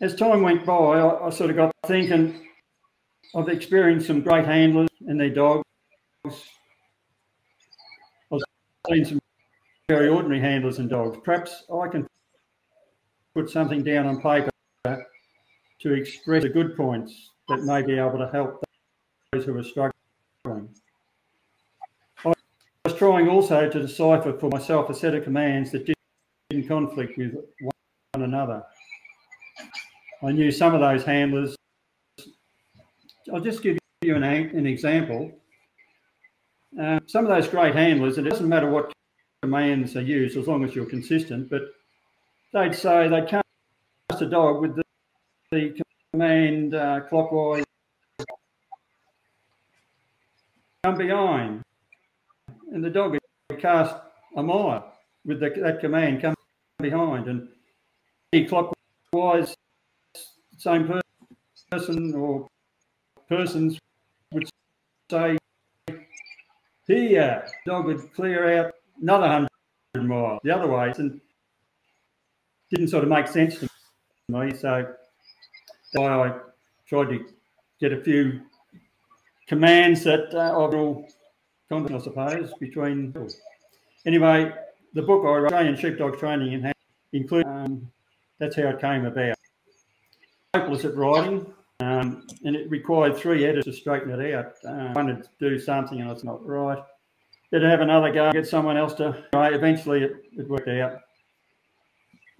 As 0.00 0.14
time 0.14 0.42
went 0.42 0.66
by, 0.66 0.74
I, 0.74 1.26
I 1.26 1.30
sort 1.30 1.50
of 1.50 1.56
got 1.56 1.72
thinking 1.86 2.40
I've 3.36 3.48
experienced 3.48 4.06
some 4.06 4.20
great 4.20 4.44
handlers 4.44 4.90
and 5.06 5.18
their 5.18 5.30
dogs. 5.30 5.64
I've 6.24 6.32
seen 8.88 9.04
some 9.04 9.20
very 9.88 10.08
ordinary 10.08 10.40
handlers 10.40 10.78
and 10.78 10.88
dogs. 10.88 11.18
Perhaps 11.24 11.64
I 11.72 11.88
can 11.88 12.06
put 13.34 13.50
something 13.50 13.82
down 13.82 14.06
on 14.06 14.20
paper 14.20 14.50
to 15.80 15.92
express 15.92 16.42
the 16.42 16.48
good 16.48 16.76
points 16.76 17.32
that 17.48 17.62
may 17.64 17.82
be 17.82 17.98
able 17.98 18.18
to 18.18 18.28
help 18.32 18.64
those 19.32 19.44
who 19.44 19.58
are 19.58 19.64
struggling. 19.64 20.68
I 22.24 22.32
was 22.84 22.94
trying 22.96 23.28
also 23.28 23.68
to 23.68 23.80
decipher 23.80 24.32
for 24.38 24.48
myself 24.50 24.88
a 24.88 24.94
set 24.94 25.14
of 25.14 25.24
commands 25.24 25.72
that 25.72 25.92
didn't 26.50 26.68
conflict 26.68 27.18
with 27.18 27.34
one 27.60 28.22
another. 28.22 28.62
I 30.22 30.32
knew 30.32 30.50
some 30.50 30.74
of 30.74 30.80
those 30.80 31.04
handlers. 31.04 31.56
I'll 33.32 33.40
just 33.40 33.62
give 33.62 33.78
you 34.02 34.14
an, 34.14 34.22
an 34.22 34.66
example. 34.66 35.32
Uh, 36.80 37.00
some 37.06 37.26
of 37.26 37.30
those 37.30 37.48
great 37.48 37.74
handlers, 37.74 38.16
and 38.18 38.26
it 38.26 38.30
doesn't 38.30 38.48
matter 38.48 38.70
what 38.70 38.92
commands 39.42 39.96
are 39.96 40.02
used 40.02 40.36
as 40.36 40.46
long 40.46 40.64
as 40.64 40.74
you're 40.74 40.86
consistent, 40.86 41.50
but 41.50 41.62
they'd 42.54 42.74
say 42.74 43.08
they 43.08 43.22
can't 43.22 43.44
cast 44.08 44.22
a 44.22 44.26
dog 44.26 44.62
with 44.62 44.76
the, 44.76 44.84
the 45.50 45.78
command 46.12 46.74
uh, 46.74 47.00
clockwise 47.00 47.64
come 50.84 50.96
behind, 50.96 51.62
and 52.72 52.84
the 52.84 52.90
dog 52.90 53.18
would 53.50 53.60
cast 53.60 53.96
a 54.36 54.42
mile 54.42 54.96
with 55.24 55.40
the, 55.40 55.50
that 55.50 55.80
command 55.80 56.22
come 56.22 56.34
behind, 56.78 57.26
and 57.26 57.48
clockwise 58.48 59.54
same 60.56 61.00
person 61.70 62.14
or 62.14 62.46
persons 63.28 63.78
would 64.32 64.48
say, 65.10 65.36
here, 66.86 67.46
dog 67.66 67.86
would 67.86 68.14
clear 68.14 68.58
out 68.58 68.74
another 69.00 69.26
hundred 69.26 70.08
miles 70.08 70.40
the 70.44 70.54
other 70.54 70.68
way, 70.68 70.92
and 70.98 71.20
didn't 72.70 72.88
sort 72.88 73.04
of 73.04 73.10
make 73.10 73.28
sense 73.28 73.58
to 73.58 73.68
me. 74.28 74.54
So 74.54 74.94
I 75.98 76.32
tried 76.86 77.08
to 77.10 77.24
get 77.80 77.92
a 77.92 78.00
few 78.00 78.40
commands 79.46 80.04
that 80.04 80.34
uh, 80.34 80.56
overall 80.56 81.08
content, 81.68 82.00
I 82.00 82.04
suppose, 82.04 82.52
between. 82.60 83.14
Anyway, 84.06 84.52
the 84.94 85.02
book 85.02 85.24
I 85.24 85.28
wrote, 85.28 85.44
Australian 85.46 85.76
Sheepdog 85.76 86.18
Training, 86.18 86.54
and 86.54 86.72
include 87.12 87.46
um, 87.46 87.90
that's 88.38 88.56
how 88.56 88.68
it 88.68 88.80
came 88.80 89.06
about. 89.06 89.36
Hopeless 90.54 90.84
at 90.84 90.96
writing, 90.96 91.46
um, 91.80 92.26
and 92.44 92.54
it 92.54 92.70
required 92.70 93.16
three 93.16 93.44
editors 93.44 93.64
to 93.64 93.72
straighten 93.72 94.10
it 94.10 94.34
out. 94.34 94.54
Uh, 94.64 94.70
I 94.70 94.92
wanted 94.92 95.24
to 95.24 95.28
do 95.40 95.58
something, 95.58 96.00
and 96.00 96.10
it's 96.10 96.24
not 96.24 96.44
right. 96.46 96.82
Then 97.50 97.62
have 97.62 97.80
another 97.80 98.12
go, 98.12 98.32
get 98.32 98.46
someone 98.46 98.76
else 98.76 98.94
to. 98.94 99.24
Right, 99.32 99.52
Eventually, 99.52 100.02
it, 100.02 100.24
it 100.36 100.48
worked 100.48 100.68
out. 100.68 101.00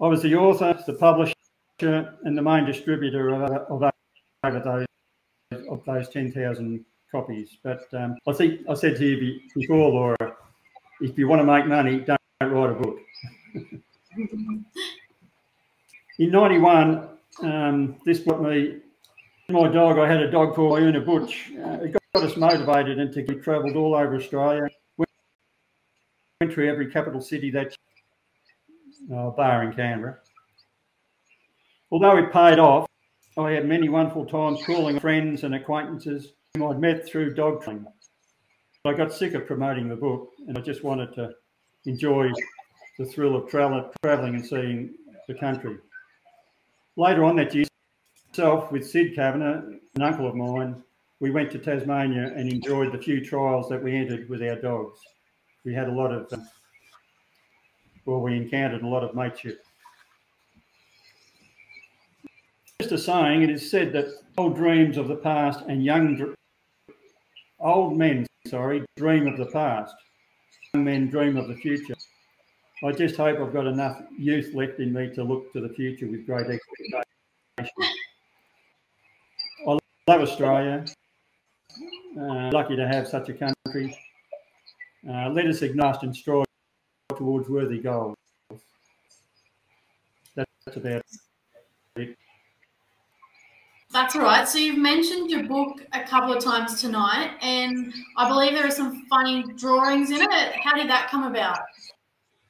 I 0.01 0.07
was 0.07 0.21
the 0.21 0.35
author, 0.35 0.77
the 0.85 0.93
publisher, 0.93 1.33
and 1.79 2.37
the 2.37 2.41
main 2.41 2.65
distributor 2.65 3.29
of, 3.29 3.51
of 3.51 3.91
over 4.43 4.59
those 4.59 4.85
of 5.69 5.83
those 5.85 6.09
ten 6.09 6.31
thousand 6.31 6.83
copies. 7.11 7.57
But 7.63 7.85
um, 7.93 8.17
I 8.27 8.33
think 8.33 8.61
I 8.69 8.73
said 8.73 8.97
to 8.97 9.05
you 9.05 9.39
before, 9.55 9.89
Laura, 9.89 10.35
if 11.01 11.17
you 11.17 11.27
want 11.27 11.41
to 11.41 11.45
make 11.45 11.65
money, 11.65 11.99
don't 11.99 12.19
write 12.41 12.71
a 12.71 12.73
book. 12.73 12.99
In 16.17 16.31
'91, 16.31 17.09
um, 17.43 17.95
this 18.05 18.19
put 18.19 18.41
me. 18.41 18.77
My 19.47 19.67
dog, 19.67 19.99
I 19.99 20.07
had 20.07 20.21
a 20.21 20.31
dog 20.31 20.55
called 20.55 20.79
Una 20.79 20.99
Butch. 21.01 21.51
Uh, 21.57 21.83
it 21.83 21.95
got 22.13 22.23
us 22.23 22.35
motivated 22.35 22.99
and 22.99 23.13
to 23.13 23.23
travelled 23.35 23.75
all 23.75 23.93
over 23.93 24.15
Australia 24.15 24.67
went 26.41 26.53
through 26.53 26.69
every 26.69 26.91
capital 26.91 27.21
city 27.21 27.49
that 27.49 27.73
uh, 29.13 29.29
bar 29.31 29.63
in 29.63 29.73
Canberra. 29.73 30.17
Although 31.91 32.17
it 32.17 32.31
paid 32.31 32.59
off, 32.59 32.87
I 33.37 33.51
had 33.51 33.67
many 33.67 33.89
wonderful 33.89 34.25
times 34.25 34.59
calling 34.65 34.99
friends 34.99 35.43
and 35.43 35.55
acquaintances 35.55 36.33
whom 36.53 36.67
I'd 36.67 36.79
met 36.79 37.07
through 37.07 37.33
dog 37.33 37.63
training. 37.63 37.85
I 38.85 38.93
got 38.93 39.13
sick 39.13 39.33
of 39.33 39.47
promoting 39.47 39.89
the 39.89 39.95
book 39.95 40.31
and 40.47 40.57
I 40.57 40.61
just 40.61 40.83
wanted 40.83 41.13
to 41.15 41.33
enjoy 41.85 42.31
the 42.99 43.05
thrill 43.05 43.35
of 43.35 43.49
travel, 43.49 43.91
travelling 44.03 44.35
and 44.35 44.45
seeing 44.45 44.93
the 45.27 45.33
country. 45.33 45.77
Later 46.95 47.23
on 47.23 47.35
that 47.37 47.53
year, 47.53 47.65
myself 48.29 48.71
with 48.71 48.87
Sid 48.87 49.15
Kavanagh, 49.15 49.63
an 49.95 50.01
uncle 50.01 50.27
of 50.27 50.35
mine, 50.35 50.83
we 51.19 51.31
went 51.31 51.51
to 51.51 51.59
Tasmania 51.59 52.33
and 52.35 52.49
enjoyed 52.49 52.91
the 52.91 52.97
few 52.97 53.23
trials 53.23 53.67
that 53.69 53.83
we 53.83 53.95
entered 53.95 54.29
with 54.29 54.41
our 54.43 54.55
dogs 54.55 54.99
we 55.65 55.73
had 55.73 55.89
a 55.89 55.91
lot 55.91 56.13
of, 56.13 56.31
uh, 56.31 56.37
well, 58.05 58.21
we 58.21 58.35
encountered 58.35 58.83
a 58.83 58.87
lot 58.87 59.03
of 59.03 59.15
mateship. 59.15 59.63
Just 62.79 62.91
a 62.91 62.97
saying, 62.97 63.41
it 63.41 63.49
is 63.49 63.69
said 63.69 63.93
that 63.93 64.05
old 64.37 64.55
dreams 64.55 64.97
of 64.97 65.07
the 65.07 65.15
past 65.15 65.61
and 65.67 65.83
young, 65.83 66.35
old 67.59 67.97
men, 67.97 68.27
sorry, 68.47 68.85
dream 68.95 69.27
of 69.27 69.37
the 69.37 69.45
past. 69.47 69.95
Young 70.73 70.83
men 70.83 71.09
dream 71.09 71.37
of 71.37 71.47
the 71.47 71.55
future. 71.55 71.95
I 72.83 72.91
just 72.91 73.15
hope 73.15 73.39
I've 73.39 73.53
got 73.53 73.65
enough 73.65 74.01
youth 74.17 74.53
left 74.53 74.79
in 74.79 74.93
me 74.93 75.09
to 75.15 75.23
look 75.23 75.51
to 75.53 75.61
the 75.61 75.69
future 75.69 76.07
with 76.07 76.25
great 76.25 76.45
expectation. 76.47 77.95
I 79.67 79.77
love 80.07 80.21
Australia. 80.21 80.85
Uh, 82.19 82.51
lucky 82.51 82.75
to 82.75 82.87
have 82.87 83.07
such 83.07 83.29
a 83.29 83.33
country. 83.33 83.97
Uh, 85.09 85.29
let 85.29 85.47
us 85.47 85.61
ignite 85.61 86.03
and 86.03 86.15
strive 86.15 86.44
towards 87.17 87.49
worthy 87.49 87.79
goals. 87.79 88.15
That's 90.35 90.77
about 90.77 91.03
it. 91.95 92.17
That's 93.91 94.15
right. 94.15 94.47
So 94.47 94.57
you've 94.57 94.77
mentioned 94.77 95.29
your 95.29 95.43
book 95.43 95.81
a 95.93 96.03
couple 96.03 96.33
of 96.33 96.43
times 96.43 96.81
tonight, 96.81 97.37
and 97.41 97.93
I 98.17 98.27
believe 98.27 98.51
there 98.53 98.67
are 98.67 98.71
some 98.71 99.05
funny 99.05 99.43
drawings 99.55 100.11
in 100.11 100.21
it. 100.21 100.53
How 100.61 100.75
did 100.75 100.89
that 100.89 101.09
come 101.09 101.23
about? 101.23 101.59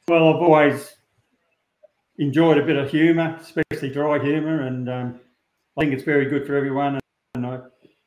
Well, 0.07 0.33
I've 0.33 0.41
always 0.41 0.95
enjoyed 2.17 2.57
a 2.57 2.65
bit 2.65 2.77
of 2.77 2.89
humour, 2.89 3.37
especially 3.39 3.91
dry 3.91 4.17
humour, 4.17 4.61
and 4.61 4.89
um, 4.89 5.19
I 5.77 5.81
think 5.81 5.93
it's 5.93 6.03
very 6.03 6.25
good 6.25 6.47
for 6.47 6.55
everyone. 6.55 6.99
And 7.35 7.45
I, 7.45 7.59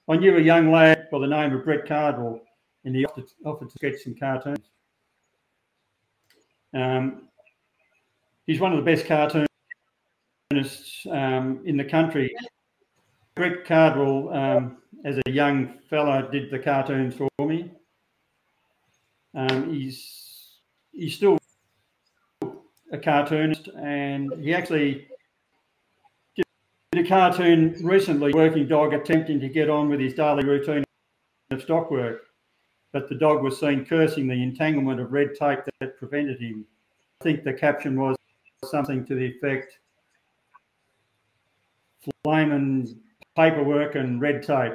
I 0.08 0.16
knew 0.16 0.36
a 0.36 0.40
young 0.40 0.72
lad 0.72 1.06
by 1.12 1.18
the 1.18 1.26
name 1.26 1.54
of 1.54 1.64
Brett 1.64 1.86
Cardwell, 1.86 2.40
and 2.84 2.96
he 2.96 3.04
offered, 3.04 3.26
offered 3.44 3.68
to 3.70 3.74
sketch 3.78 4.02
some 4.02 4.16
cartoons. 4.18 4.70
Um, 6.74 7.28
he's 8.46 8.60
one 8.60 8.72
of 8.72 8.78
the 8.78 8.90
best 8.90 9.06
cartoonists 9.06 9.48
um, 11.10 11.62
in 11.64 11.76
the 11.76 11.84
country. 11.84 12.34
Brett 13.34 13.64
Cardwell, 13.64 14.30
um, 14.34 14.78
as 15.04 15.18
a 15.26 15.30
young 15.30 15.74
fellow, 15.88 16.28
did 16.30 16.50
the 16.50 16.58
cartoons 16.58 17.14
for 17.14 17.28
me. 17.46 17.70
Um, 19.34 19.72
he's 19.72 20.58
he's 20.92 21.14
still 21.14 21.38
a 22.90 22.98
cartoonist, 22.98 23.68
and 23.68 24.32
he 24.40 24.52
actually 24.54 25.06
did 26.34 27.04
a 27.04 27.08
cartoon 27.08 27.76
recently, 27.82 28.32
Working 28.32 28.66
Dog 28.66 28.94
attempting 28.94 29.38
to 29.40 29.48
get 29.48 29.70
on 29.70 29.88
with 29.88 30.00
his 30.00 30.14
daily 30.14 30.44
routine 30.44 30.82
of 31.50 31.62
stock 31.62 31.90
work, 31.90 32.22
but 32.92 33.08
the 33.08 33.14
dog 33.14 33.42
was 33.42 33.58
seen 33.58 33.84
cursing 33.84 34.26
the 34.26 34.42
entanglement 34.42 35.00
of 35.00 35.12
red 35.12 35.34
tape 35.34 35.60
that 35.80 35.98
prevented 35.98 36.40
him. 36.40 36.64
I 37.20 37.24
think 37.24 37.44
the 37.44 37.52
caption 37.52 38.00
was 38.00 38.16
something 38.64 39.04
to 39.06 39.14
the 39.14 39.26
effect, 39.26 39.78
flame 42.24 42.52
and 42.52 42.98
paperwork 43.36 43.94
and 43.94 44.20
red 44.20 44.42
tape. 44.42 44.74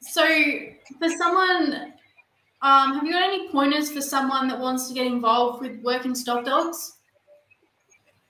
So, 0.00 0.26
for 0.98 1.08
someone 1.08 1.92
um, 2.62 2.94
have 2.94 3.04
you 3.04 3.12
got 3.12 3.24
any 3.24 3.48
pointers 3.48 3.90
for 3.90 4.00
someone 4.00 4.46
that 4.46 4.58
wants 4.58 4.86
to 4.86 4.94
get 4.94 5.06
involved 5.06 5.60
with 5.60 5.82
working 5.82 6.14
stock 6.14 6.44
dogs? 6.44 6.98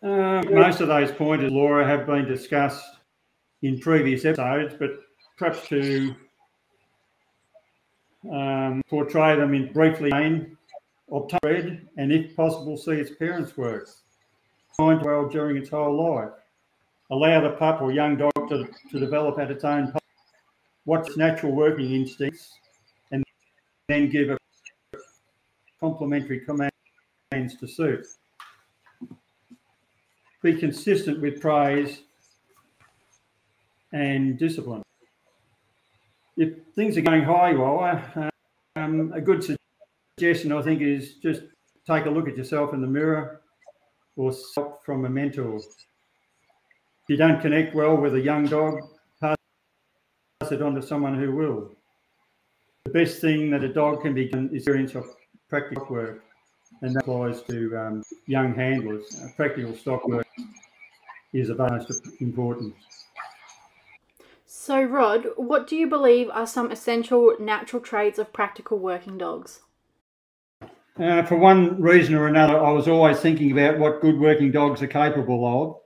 Uh, 0.03 0.43
most 0.51 0.81
of 0.81 0.88
those 0.88 1.12
pointers, 1.12 1.53
Laura, 1.53 1.87
have 1.87 2.07
been 2.07 2.25
discussed 2.25 2.83
in 3.61 3.79
previous 3.79 4.25
episodes, 4.25 4.75
but 4.79 4.91
perhaps 5.37 5.69
to 5.69 6.15
um, 8.31 8.83
portray 8.89 9.37
them 9.37 9.55
in 9.55 9.73
briefly 9.73 10.11
obtain 11.11 11.39
bread, 11.43 11.89
and 11.97 12.13
if 12.13 12.35
possible, 12.37 12.77
see 12.77 12.93
its 12.93 13.15
parents 13.15 13.57
work. 13.57 13.89
Find 14.77 15.03
well 15.03 15.29
during 15.29 15.57
its 15.57 15.71
whole 15.71 16.17
life. 16.17 16.31
Allow 17.11 17.43
the 17.43 17.51
pup 17.51 17.83
or 17.83 17.93
young 17.93 18.17
dog 18.17 18.33
to, 18.49 18.67
to 18.91 18.99
develop 18.99 19.39
at 19.39 19.51
its 19.51 19.65
own 19.65 19.93
pace. 19.93 20.01
Watch 20.87 21.09
its 21.09 21.17
natural 21.17 21.53
working 21.53 21.93
instincts 21.93 22.53
and 23.11 23.23
then 23.89 24.09
give 24.09 24.31
a 24.31 24.39
complementary 25.79 26.41
commands 26.41 27.57
to 27.61 27.69
suit. 27.69 28.07
Be 30.43 30.55
consistent 30.55 31.21
with 31.21 31.41
praise 31.41 32.01
and 33.93 34.39
discipline. 34.39 34.83
If 36.37 36.55
things 36.75 36.97
are 36.97 37.03
going 37.03 37.25
high, 37.25 37.53
well, 37.53 38.31
um, 38.77 39.12
a 39.14 39.21
good 39.21 39.45
suggestion 40.18 40.53
I 40.53 40.62
think 40.62 40.81
is 40.81 41.14
just 41.14 41.42
take 41.87 42.07
a 42.07 42.11
look 42.11 42.29
at 42.29 42.37
yourself 42.37 42.73
in 42.73 42.81
the 42.81 42.87
mirror 42.87 43.42
or 44.16 44.33
stop 44.33 44.85
from 44.85 45.05
a 45.05 45.11
mentor. 45.11 45.57
If 45.57 47.09
you 47.09 47.16
don't 47.16 47.40
connect 47.40 47.75
well 47.75 47.97
with 47.97 48.14
a 48.14 48.21
young 48.21 48.47
dog, 48.47 48.81
pass 49.21 49.37
it 50.51 50.62
on 50.62 50.75
to 50.75 50.83
someone 50.83 51.18
who 51.18 51.33
will 51.33 51.77
the 52.85 52.90
best 52.90 53.21
thing 53.21 53.51
that 53.51 53.62
a 53.62 53.73
dog 53.73 54.03
can 54.03 54.12
be 54.12 54.25
is 54.27 54.53
experience 54.53 54.95
of 54.95 55.07
practical 55.49 55.87
work, 55.88 56.25
and 56.81 56.95
that 56.95 57.01
applies 57.01 57.42
to 57.42 57.77
um, 57.77 58.03
young 58.27 58.55
handlers. 58.55 59.21
Uh, 59.23 59.29
practical 59.37 59.75
stock 59.77 60.07
work 60.09 60.27
is 61.33 61.49
of 61.49 61.59
most 61.59 62.09
importance. 62.21 63.02
So, 64.64 64.81
Rod, 64.81 65.27
what 65.35 65.66
do 65.66 65.75
you 65.75 65.88
believe 65.88 66.31
are 66.31 66.46
some 66.46 66.70
essential 66.70 67.35
natural 67.40 67.83
traits 67.83 68.16
of 68.16 68.33
practical 68.33 68.79
working 68.79 69.18
dogs? 69.18 69.62
Uh, 70.96 71.25
for 71.25 71.37
one 71.37 71.83
reason 71.83 72.14
or 72.14 72.29
another, 72.29 72.57
I 72.64 72.70
was 72.70 72.87
always 72.87 73.18
thinking 73.18 73.51
about 73.51 73.81
what 73.81 74.01
good 74.01 74.20
working 74.20 74.53
dogs 74.53 74.81
are 74.81 74.87
capable 74.87 75.44
of 75.44 75.81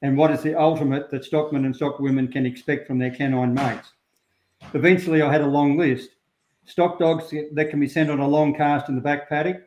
and 0.00 0.16
what 0.16 0.30
is 0.30 0.40
the 0.40 0.58
ultimate 0.58 1.10
that 1.10 1.26
stockmen 1.26 1.66
and 1.66 1.74
stockwomen 1.74 2.32
can 2.32 2.46
expect 2.46 2.86
from 2.86 2.98
their 2.98 3.14
canine 3.14 3.52
mates. 3.52 3.92
Eventually, 4.72 5.20
I 5.20 5.30
had 5.30 5.42
a 5.42 5.46
long 5.46 5.76
list, 5.76 6.08
stock 6.64 6.98
dogs 6.98 7.34
that 7.52 7.68
can 7.68 7.80
be 7.80 7.86
sent 7.86 8.10
on 8.10 8.20
a 8.20 8.26
long 8.26 8.54
cast 8.54 8.88
in 8.88 8.94
the 8.94 9.02
back 9.02 9.28
paddock 9.28 9.60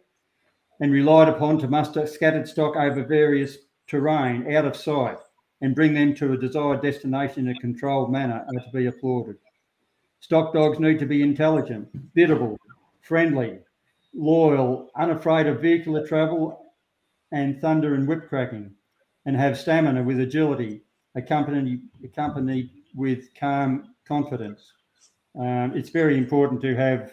and 0.80 0.91
relied 0.91 1.30
upon 1.30 1.60
to 1.60 1.67
muster 1.67 2.08
scattered 2.08 2.47
stock 2.47 2.75
over 2.78 3.04
various 3.04 3.60
terrain 3.86 4.51
out 4.56 4.65
of 4.65 4.75
sight 4.75 5.19
and 5.62 5.76
bring 5.76 5.94
them 5.94 6.13
to 6.15 6.34
a 6.34 6.38
desired 6.38 6.82
destination 6.82 7.48
in 7.48 7.56
a 7.56 7.60
controlled 7.60 8.12
manner 8.12 8.46
are 8.48 8.60
to 8.60 8.72
be 8.74 8.88
applauded. 8.88 9.38
Stock 10.20 10.54
dogs 10.54 10.80
need 10.80 11.00
to 11.00 11.06
be 11.06 11.22
intelligent, 11.22 11.88
biddable, 12.13 12.58
friendly, 13.02 13.60
loyal, 14.13 14.89
unafraid 14.96 15.48
of 15.48 15.62
vehicular 15.62 16.06
travel 16.06 16.65
and 17.32 17.60
thunder 17.62 17.96
and 17.96 18.08
whip 18.08 18.28
cracking, 18.28 18.72
and 19.26 19.36
have 19.36 19.58
stamina 19.58 20.04
with 20.04 20.20
agility, 20.20 20.82
accompanied, 21.15 21.82
accompanied 22.04 22.70
with 22.96 23.34
calm 23.36 23.94
confidence 24.06 24.74
um, 25.38 25.74
it's 25.76 25.89
very 25.89 26.18
important 26.18 26.62
to 26.62 26.76
have 26.76 27.12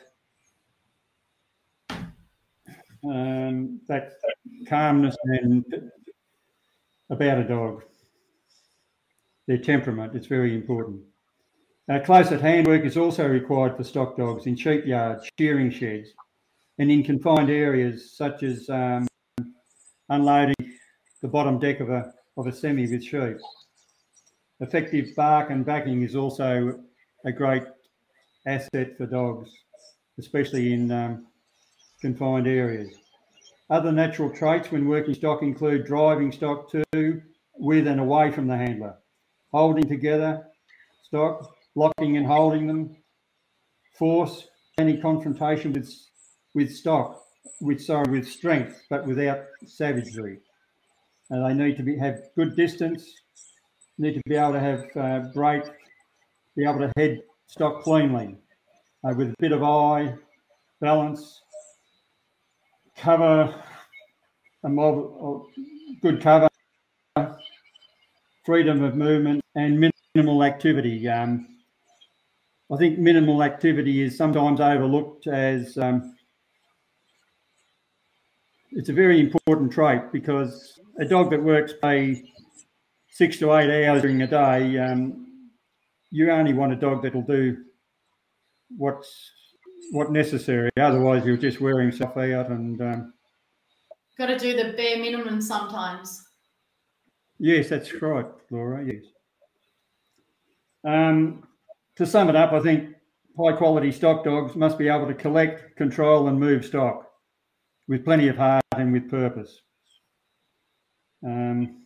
um, 3.04 3.80
that 3.88 4.12
calmness 4.68 5.16
and 5.24 5.64
about 7.10 7.38
a 7.38 7.44
dog. 7.44 7.82
Their 9.52 9.60
temperament, 9.60 10.16
it's 10.16 10.28
very 10.28 10.54
important. 10.54 11.02
Uh, 11.86 11.98
close 11.98 12.32
at 12.32 12.40
hand 12.40 12.66
work 12.66 12.86
is 12.86 12.96
also 12.96 13.28
required 13.28 13.76
for 13.76 13.84
stock 13.84 14.16
dogs 14.16 14.46
in 14.46 14.56
sheep 14.56 14.86
yards, 14.86 15.28
shearing 15.38 15.70
sheds, 15.70 16.08
and 16.78 16.90
in 16.90 17.02
confined 17.02 17.50
areas 17.50 18.16
such 18.16 18.44
as 18.44 18.70
um, 18.70 19.06
unloading 20.08 20.54
the 21.20 21.28
bottom 21.28 21.58
deck 21.58 21.80
of 21.80 21.90
a, 21.90 22.14
of 22.38 22.46
a 22.46 22.52
semi 22.52 22.90
with 22.90 23.04
sheep. 23.04 23.36
Effective 24.60 25.14
bark 25.16 25.50
and 25.50 25.66
backing 25.66 26.00
is 26.00 26.16
also 26.16 26.80
a 27.26 27.30
great 27.30 27.64
asset 28.46 28.96
for 28.96 29.04
dogs, 29.04 29.50
especially 30.18 30.72
in 30.72 30.90
um, 30.90 31.26
confined 32.00 32.46
areas. 32.46 32.88
Other 33.68 33.92
natural 33.92 34.30
traits 34.30 34.72
when 34.72 34.88
working 34.88 35.12
stock 35.12 35.42
include 35.42 35.84
driving 35.84 36.32
stock 36.32 36.70
to, 36.70 37.22
with 37.58 37.86
and 37.86 38.00
away 38.00 38.32
from 38.32 38.46
the 38.46 38.56
handler, 38.56 38.96
holding 39.52 39.88
together 39.88 40.46
stock, 41.02 41.54
locking 41.74 42.16
and 42.16 42.26
holding 42.26 42.66
them, 42.66 42.96
force, 43.98 44.48
any 44.78 44.96
confrontation 44.96 45.72
with 45.72 45.92
with 46.54 46.74
stock, 46.74 47.22
with 47.60 47.80
sorry, 47.80 48.10
with 48.10 48.28
strength, 48.28 48.82
but 48.90 49.06
without 49.06 49.44
savagery. 49.66 50.38
And 51.30 51.44
they 51.44 51.64
need 51.64 51.76
to 51.76 51.82
be 51.82 51.96
have 51.98 52.20
good 52.36 52.56
distance, 52.56 53.06
need 53.98 54.14
to 54.14 54.22
be 54.26 54.36
able 54.36 54.52
to 54.52 54.60
have 54.60 54.84
uh, 54.96 55.20
break, 55.34 55.64
be 56.56 56.64
able 56.64 56.80
to 56.80 56.92
head 56.96 57.22
stock 57.46 57.82
cleanly 57.82 58.36
uh, 59.04 59.14
with 59.16 59.30
a 59.30 59.34
bit 59.38 59.52
of 59.52 59.62
eye, 59.62 60.14
balance, 60.80 61.42
cover, 62.96 63.54
a 64.64 64.68
mob, 64.68 65.44
good 66.00 66.20
cover, 66.20 66.48
freedom 68.44 68.82
of 68.82 68.96
movement, 68.96 69.42
and 69.54 69.92
minimal 70.14 70.44
activity. 70.44 71.08
Um, 71.08 71.48
I 72.72 72.76
think 72.76 72.98
minimal 72.98 73.42
activity 73.42 74.02
is 74.02 74.16
sometimes 74.16 74.60
overlooked 74.60 75.26
as 75.26 75.76
um, 75.76 76.14
it's 78.70 78.88
a 78.88 78.94
very 78.94 79.20
important 79.20 79.72
trait 79.72 80.10
because 80.12 80.80
a 80.98 81.04
dog 81.04 81.30
that 81.30 81.42
works 81.42 81.74
by 81.80 82.22
six 83.10 83.38
to 83.38 83.52
eight 83.54 83.86
hours 83.86 84.02
during 84.02 84.22
a 84.22 84.26
day, 84.26 84.78
um, 84.78 85.50
you 86.10 86.30
only 86.30 86.54
want 86.54 86.72
a 86.72 86.76
dog 86.76 87.02
that'll 87.02 87.22
do 87.22 87.56
what's 88.76 89.30
what 89.90 90.10
necessary. 90.10 90.70
Otherwise, 90.78 91.26
you're 91.26 91.36
just 91.36 91.60
wearing 91.60 91.92
stuff 91.92 92.16
out 92.16 92.48
and. 92.48 92.80
Um, 92.80 93.12
Got 94.18 94.26
to 94.26 94.38
do 94.38 94.56
the 94.56 94.74
bare 94.76 94.98
minimum 94.98 95.40
sometimes. 95.40 96.22
Yes, 97.42 97.70
that's 97.70 97.92
right, 98.00 98.26
Laura. 98.52 98.84
Yes. 98.86 99.02
Um, 100.86 101.42
to 101.96 102.06
sum 102.06 102.28
it 102.28 102.36
up, 102.36 102.52
I 102.52 102.60
think 102.60 102.94
high 103.36 103.54
quality 103.54 103.90
stock 103.90 104.22
dogs 104.22 104.54
must 104.54 104.78
be 104.78 104.88
able 104.88 105.08
to 105.08 105.14
collect, 105.14 105.76
control, 105.76 106.28
and 106.28 106.38
move 106.38 106.64
stock 106.64 107.10
with 107.88 108.04
plenty 108.04 108.28
of 108.28 108.36
heart 108.36 108.62
and 108.76 108.92
with 108.92 109.10
purpose. 109.10 109.60
Um, 111.26 111.82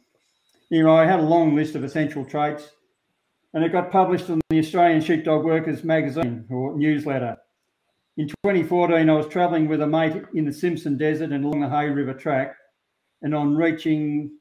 you 0.71 0.83
know, 0.83 0.95
I 0.95 1.07
had 1.07 1.21
a 1.21 1.23
long 1.23 1.57
list 1.57 1.75
of 1.75 1.85
essential 1.85 2.27
traits 2.27 2.69
and 3.55 3.65
it 3.65 3.73
got 3.73 3.91
published 3.91 4.29
in 4.29 4.43
the 4.51 4.59
Australian 4.59 5.01
Sheepdog 5.01 5.43
Workers 5.43 5.83
magazine 5.83 6.45
or 6.51 6.77
newsletter. 6.77 7.35
In 8.19 8.29
2014, 8.29 9.09
I 9.09 9.13
was 9.15 9.27
travelling 9.29 9.69
with 9.69 9.81
a 9.81 9.87
mate 9.87 10.23
in 10.35 10.45
the 10.45 10.53
Simpson 10.53 10.99
Desert 10.99 11.33
and 11.33 11.47
along 11.47 11.63
the 11.63 11.71
Hay 11.71 11.89
River 11.89 12.13
track, 12.13 12.55
and 13.23 13.35
on 13.35 13.57
reaching 13.57 14.33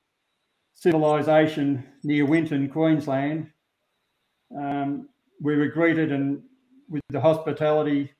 civilization 0.76 1.84
near 2.04 2.26
Winton, 2.26 2.70
Queensland, 2.70 3.50
um, 4.56 5.10
we 5.42 5.56
were 5.56 5.68
greeted 5.68 6.12
and 6.12 6.44
with 6.88 7.02
the 7.10 7.20
hospitality 7.20 8.12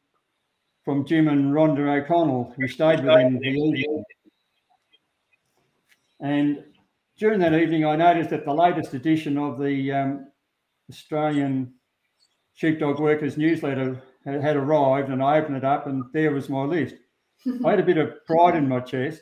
from 0.84 1.06
Jim 1.06 1.28
and 1.28 1.54
Rhonda 1.54 2.02
O'Connell, 2.02 2.54
who 2.58 2.68
stayed 2.68 3.04
with 3.04 3.14
them 3.14 3.40
the 3.40 3.48
evening. 3.48 4.04
And 6.20 6.64
during 7.18 7.40
that 7.40 7.54
evening, 7.54 7.86
I 7.86 7.96
noticed 7.96 8.32
that 8.32 8.46
the 8.46 8.54
latest 8.54 8.94
edition 8.94 9.38
of 9.38 9.60
the 9.60 9.92
um, 9.92 10.28
Australian 10.90 11.74
Sheepdog 12.54 13.00
Workers 13.00 13.38
newsletter 13.38 14.02
had, 14.26 14.42
had, 14.42 14.56
arrived, 14.56 15.10
and 15.10 15.22
I 15.22 15.40
opened 15.40 15.58
it 15.58 15.64
up, 15.64 15.88
and 15.88 16.04
there 16.14 16.32
was 16.32 16.50
my 16.50 16.64
list. 16.64 16.96
I 17.64 17.72
had 17.72 17.80
a 17.80 17.84
bit 17.84 17.98
of 17.98 18.26
pride 18.26 18.56
in 18.56 18.68
my 18.68 18.80
chest, 18.80 19.22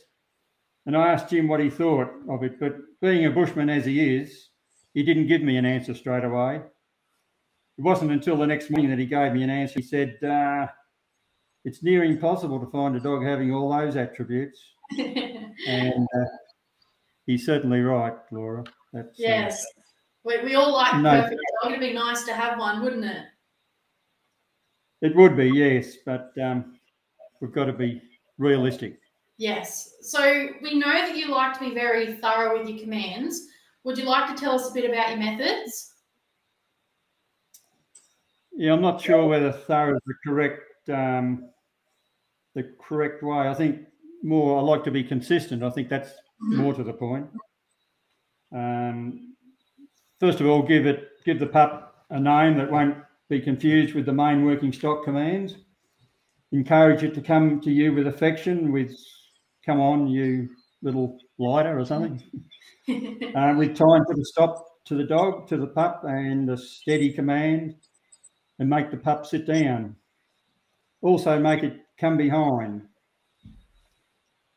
and 0.85 0.97
I 0.97 1.11
asked 1.11 1.29
Jim 1.29 1.47
what 1.47 1.59
he 1.59 1.69
thought 1.69 2.11
of 2.29 2.43
it. 2.43 2.59
But 2.59 2.75
being 3.01 3.25
a 3.25 3.31
bushman 3.31 3.69
as 3.69 3.85
he 3.85 4.17
is, 4.17 4.49
he 4.93 5.03
didn't 5.03 5.27
give 5.27 5.41
me 5.41 5.57
an 5.57 5.65
answer 5.65 5.93
straight 5.93 6.23
away. 6.23 6.61
It 7.77 7.81
wasn't 7.81 8.11
until 8.11 8.37
the 8.37 8.45
next 8.45 8.69
morning 8.69 8.89
that 8.89 8.99
he 8.99 9.05
gave 9.05 9.33
me 9.33 9.43
an 9.43 9.49
answer. 9.49 9.79
He 9.79 9.85
said, 9.85 10.17
uh, 10.23 10.67
It's 11.65 11.81
near 11.81 12.03
impossible 12.03 12.59
to 12.59 12.69
find 12.69 12.95
a 12.95 12.99
dog 12.99 13.23
having 13.23 13.53
all 13.53 13.69
those 13.69 13.95
attributes. 13.95 14.59
and 14.99 16.07
uh, 16.15 16.25
he's 17.25 17.45
certainly 17.45 17.81
right, 17.81 18.13
Laura. 18.31 18.63
That's, 18.91 19.07
uh, 19.07 19.11
yes. 19.17 19.63
Uh, 19.63 19.81
we, 20.25 20.43
we 20.43 20.55
all 20.55 20.73
like 20.73 21.01
no, 21.01 21.21
perfect 21.21 21.41
dog. 21.63 21.71
It'd 21.71 21.81
be 21.81 21.93
nice 21.93 22.23
to 22.25 22.33
have 22.33 22.59
one, 22.59 22.83
wouldn't 22.83 23.05
it? 23.05 23.25
It 25.01 25.15
would 25.15 25.35
be, 25.35 25.49
yes. 25.49 25.97
But 26.05 26.31
um, 26.41 26.77
we've 27.41 27.51
got 27.51 27.65
to 27.65 27.73
be 27.73 28.01
realistic. 28.37 28.99
Yes. 29.43 29.95
So 29.99 30.47
we 30.62 30.79
know 30.79 30.93
that 30.93 31.17
you 31.17 31.27
like 31.27 31.53
to 31.56 31.60
be 31.60 31.73
very 31.73 32.13
thorough 32.13 32.58
with 32.58 32.69
your 32.69 32.79
commands. 32.79 33.45
Would 33.84 33.97
you 33.97 34.06
like 34.06 34.34
to 34.34 34.41
tell 34.41 34.56
us 34.56 34.71
a 34.71 34.73
bit 34.73 34.89
about 34.89 35.10
your 35.10 35.19
methods? 35.19 35.95
Yeah, 38.53 38.71
I'm 38.71 38.79
not 38.79 39.01
sure 39.01 39.27
whether 39.27 39.51
thorough 39.51 39.97
is 39.97 40.01
the 40.06 40.13
correct 40.25 40.62
um, 40.88 41.49
the 42.56 42.73
correct 42.82 43.21
way. 43.21 43.49
I 43.49 43.53
think 43.53 43.82
more 44.23 44.60
I 44.60 44.62
like 44.62 44.86
to 44.86 44.91
be 44.91 45.03
consistent. 45.03 45.62
I 45.62 45.71
think 45.71 45.89
that's 45.89 46.12
mm-hmm. 46.12 46.62
more 46.62 46.73
to 46.73 46.84
the 46.86 46.93
point. 46.93 47.27
Um, 48.53 49.36
first 50.21 50.39
of 50.39 50.47
all, 50.47 50.62
give 50.62 50.86
it 50.86 51.10
give 51.25 51.39
the 51.39 51.47
pup 51.47 52.06
a 52.12 52.19
name 52.19 52.58
that 52.60 52.71
won't 52.71 52.95
be 53.27 53.41
confused 53.41 53.93
with 53.93 54.06
the 54.06 54.13
main 54.13 54.45
working 54.45 54.71
stock 54.71 55.03
commands. 55.03 55.56
Encourage 56.53 57.03
it 57.03 57.13
to 57.15 57.21
come 57.21 57.60
to 57.60 57.71
you 57.71 57.91
with 57.91 58.08
affection, 58.08 58.71
with 58.71 58.95
"Come 59.65 59.80
on, 59.80 60.08
you 60.08 60.49
little 60.82 61.17
blighter" 61.38 61.80
or 61.80 61.86
something. 61.86 62.21
uh, 63.36 63.54
with 63.58 63.76
time 63.76 64.04
to 64.08 64.13
the 64.15 64.26
stop 64.26 64.65
to 64.86 64.95
the 64.95 65.06
dog, 65.06 65.47
to 65.47 65.58
the 65.58 65.67
pup, 65.67 66.04
and 66.04 66.49
a 66.49 66.58
steady 66.58 67.12
command 67.13 67.76
and 68.60 68.69
make 68.69 68.91
the 68.91 68.97
pup 68.97 69.26
sit 69.26 69.47
down. 69.47 69.95
Also 71.02 71.39
make 71.39 71.63
it 71.63 71.82
come 71.99 72.17
behind. 72.17 72.84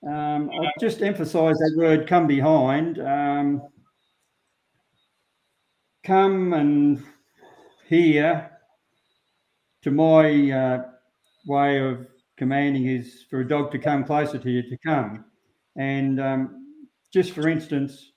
Um, 0.07 0.51
I'll 0.53 0.71
just 0.81 1.03
emphasise 1.03 1.57
that 1.59 1.75
word 1.77 2.07
come 2.07 2.27
behind. 2.27 3.01
Um, 3.01 3.63
come 6.05 6.53
and 6.53 7.03
here 7.89 8.51
to 9.83 9.91
my 9.91 10.51
uh, 10.51 10.85
way 11.47 11.79
of 11.81 12.07
commanding 12.37 12.87
is 12.87 13.25
for 13.31 13.41
a 13.41 13.49
dog 13.49 13.73
to 13.73 13.79
come 13.79 14.05
closer 14.05 14.39
to 14.39 14.51
you 14.51 14.63
to 14.63 14.77
come. 14.79 15.25
And 15.77 16.21
um, 16.21 16.67
just 17.13 17.33
for 17.33 17.49
instance, 17.49 18.13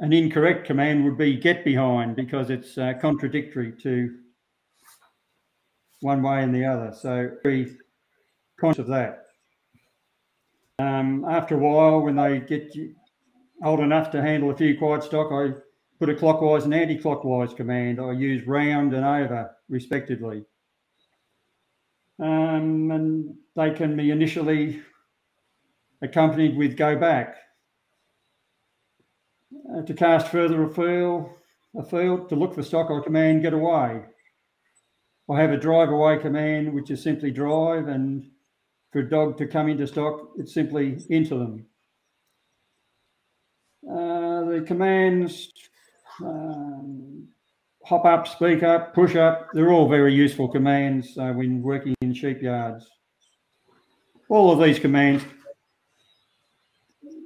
an 0.00 0.12
incorrect 0.12 0.66
command 0.66 1.04
would 1.04 1.16
be 1.16 1.36
get 1.36 1.64
behind 1.64 2.16
because 2.16 2.50
it's 2.50 2.76
uh, 2.76 2.94
contradictory 3.00 3.72
to 3.82 4.14
one 6.00 6.22
way 6.22 6.42
and 6.42 6.54
the 6.54 6.64
other. 6.64 6.94
So 6.94 7.30
be 7.42 7.76
conscious 8.60 8.80
of 8.80 8.88
that. 8.88 9.22
Um, 10.78 11.24
after 11.26 11.54
a 11.54 11.58
while, 11.58 12.02
when 12.02 12.16
they 12.16 12.40
get 12.40 12.74
old 13.64 13.80
enough 13.80 14.10
to 14.10 14.20
handle 14.20 14.50
a 14.50 14.56
few 14.56 14.76
quiet 14.76 15.02
stock, 15.02 15.32
I 15.32 15.52
put 15.98 16.10
a 16.10 16.14
clockwise 16.14 16.64
and 16.64 16.74
anti-clockwise 16.74 17.54
command. 17.54 17.98
I 17.98 18.12
use 18.12 18.46
round 18.46 18.92
and 18.92 19.04
over, 19.04 19.50
respectively. 19.70 20.44
Um, 22.18 22.90
and 22.90 23.34
they 23.54 23.70
can 23.72 23.96
be 23.96 24.10
initially 24.10 24.82
accompanied 26.02 26.56
with 26.56 26.76
go 26.76 26.96
back. 26.96 27.36
Uh, 29.72 29.82
to 29.82 29.94
cast 29.94 30.28
further 30.28 30.62
afield, 30.64 31.30
afield, 31.76 32.28
to 32.28 32.36
look 32.36 32.54
for 32.54 32.62
stock, 32.62 32.90
or 32.90 33.02
command 33.02 33.42
get 33.42 33.52
away. 33.52 34.02
I 35.28 35.40
have 35.40 35.50
a 35.50 35.56
drive 35.56 35.88
away 35.88 36.18
command, 36.18 36.72
which 36.72 36.90
is 36.90 37.02
simply 37.02 37.30
drive, 37.30 37.88
and 37.88 38.30
for 38.92 39.00
a 39.00 39.10
dog 39.10 39.38
to 39.38 39.46
come 39.46 39.68
into 39.68 39.86
stock, 39.86 40.30
it's 40.36 40.54
simply 40.54 40.98
into 41.10 41.36
them. 41.36 41.66
Uh, 43.88 44.44
the 44.44 44.64
commands 44.66 45.52
um, 46.20 47.28
hop 47.86 48.04
up, 48.04 48.26
speak 48.26 48.64
up, 48.64 48.92
push 48.94 49.14
up, 49.14 49.48
they're 49.52 49.70
all 49.70 49.88
very 49.88 50.12
useful 50.12 50.48
commands 50.48 51.16
uh, 51.18 51.32
when 51.32 51.62
working 51.62 51.94
in 52.00 52.12
sheep 52.12 52.42
yards. 52.42 52.84
All 54.28 54.50
of 54.50 54.58
these 54.58 54.80
commands, 54.80 55.22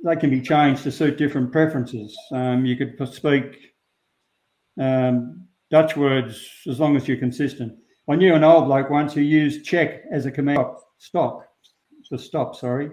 they 0.05 0.17
can 0.17 0.29
be 0.29 0.43
changed 0.43 0.83
to 0.83 0.93
suit 0.93 1.17
different 1.17 1.51
preferences. 1.51 2.15
Um, 2.31 2.67
you 2.67 2.77
could 2.77 2.95
speak 3.09 3.57
um, 4.79 5.47
Dutch 5.71 5.97
words 5.97 6.47
as 6.69 6.79
long 6.79 6.95
as 6.95 7.09
you're 7.09 7.17
consistent. 7.17 7.79
I 8.07 8.17
knew 8.17 8.35
an 8.35 8.45
old 8.45 8.67
bloke 8.67 8.91
once 8.91 9.15
who 9.15 9.23
used 9.23 9.65
check 9.65 10.03
as 10.13 10.27
a 10.27 10.31
command 10.31 10.59
stop, 10.99 11.47
to 12.11 12.19
stop, 12.19 12.55
sorry. 12.55 12.91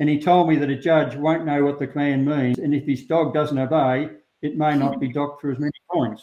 And 0.00 0.08
he 0.08 0.18
told 0.18 0.48
me 0.48 0.56
that 0.56 0.70
a 0.70 0.76
judge 0.76 1.14
won't 1.14 1.46
know 1.46 1.64
what 1.64 1.78
the 1.78 1.86
command 1.86 2.26
means. 2.26 2.58
And 2.58 2.74
if 2.74 2.86
his 2.86 3.06
dog 3.06 3.34
doesn't 3.34 3.58
obey, 3.58 4.10
it 4.42 4.56
may 4.56 4.76
not 4.76 4.98
be 4.98 5.12
docked 5.12 5.40
for 5.40 5.52
as 5.52 5.58
many 5.58 5.72
points. 5.92 6.22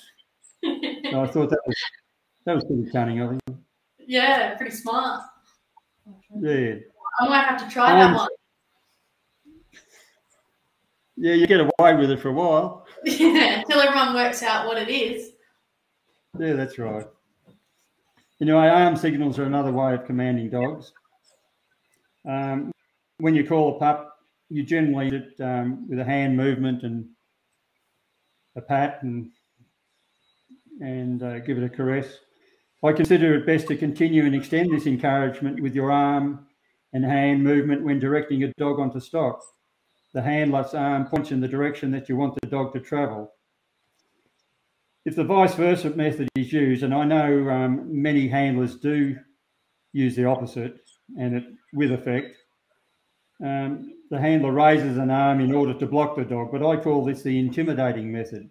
So 1.16 1.24
I 1.24 1.28
thought 1.28 1.50
that 1.50 1.62
was 1.66 1.78
that 2.44 2.56
was 2.56 2.66
pretty 2.66 2.92
cunning 2.92 3.22
of 3.22 3.32
him. 3.32 3.40
Yeah, 4.06 4.54
pretty 4.56 4.76
smart. 4.76 5.24
Yeah. 6.38 6.74
I 7.22 7.30
might 7.30 7.46
have 7.46 7.66
to 7.66 7.74
try 7.74 7.94
um, 7.94 8.12
that 8.12 8.18
one. 8.18 8.30
Yeah, 11.16 11.36
you 11.36 11.48
get 11.48 11.62
away 11.62 11.96
with 11.96 12.12
it 12.12 12.20
for 12.20 12.28
a 12.28 12.34
while. 12.34 12.86
Yeah, 13.06 13.62
until 13.62 13.80
everyone 13.80 14.14
works 14.14 14.44
out 14.44 14.68
what 14.68 14.78
it 14.78 14.90
is. 14.90 15.32
Yeah, 16.38 16.52
that's 16.52 16.78
right. 16.78 17.08
Anyway, 18.42 18.68
arm 18.68 18.98
signals 18.98 19.40
are 19.40 19.46
another 19.46 19.72
way 19.72 19.94
of 19.94 20.06
commanding 20.06 20.50
dogs. 20.50 20.92
Um, 22.28 22.74
when 23.20 23.36
you 23.36 23.48
call 23.48 23.78
a 23.78 23.80
pup, 23.80 24.18
you 24.50 24.64
generally 24.64 25.12
do 25.12 25.24
it 25.24 25.42
um, 25.42 25.88
with 25.88 26.00
a 26.00 26.04
hand 26.04 26.36
movement 26.36 26.84
and 26.84 27.08
a 28.58 28.62
pat 28.62 29.00
and 29.04 29.32
and 30.82 31.24
uh, 31.24 31.40
give 31.40 31.58
it 31.58 31.64
a 31.64 31.70
caress. 31.70 32.20
I 32.84 32.94
consider 32.94 33.36
it 33.36 33.46
best 33.46 33.68
to 33.68 33.78
continue 33.78 34.26
and 34.26 34.36
extend 34.36 34.72
this 34.72 34.86
encouragement 34.86 35.62
with 35.62 35.74
your 35.74 35.92
arm 35.92 36.46
and 36.94 37.04
hand 37.04 37.44
movement 37.44 37.84
when 37.84 38.00
directing 38.00 38.44
a 38.44 38.54
dog 38.58 38.80
onto 38.80 39.00
stock. 39.00 39.42
The 40.14 40.22
handler's 40.22 40.74
arm 40.74 41.06
points 41.06 41.32
in 41.32 41.42
the 41.42 41.48
direction 41.48 41.92
that 41.92 42.08
you 42.08 42.16
want 42.16 42.38
the 42.40 42.48
dog 42.48 42.74
to 42.74 42.80
travel 42.80 43.32
if 45.06 45.16
the 45.16 45.24
vice 45.24 45.54
versa 45.54 45.92
method 45.92 46.28
is 46.36 46.52
used, 46.52 46.84
and 46.84 46.94
I 46.94 47.06
know 47.06 47.50
um, 47.50 47.88
many 47.90 48.28
handlers 48.28 48.76
do 48.76 49.16
use 49.94 50.16
the 50.16 50.26
opposite 50.26 50.78
and 51.18 51.36
it 51.36 51.44
with 51.74 51.92
effect, 51.92 52.36
um, 53.44 53.94
the 54.10 54.20
handler 54.20 54.52
raises 54.52 54.98
an 54.98 55.12
arm 55.12 55.40
in 55.42 55.54
order 55.54 55.76
to 55.76 55.86
block 55.86 56.16
the 56.16 56.26
dog, 56.26 56.52
but 56.52 56.66
I 56.66 56.78
call 56.78 57.06
this 57.06 57.22
the 57.22 57.38
intimidating 57.38 58.12
method. 58.12 58.50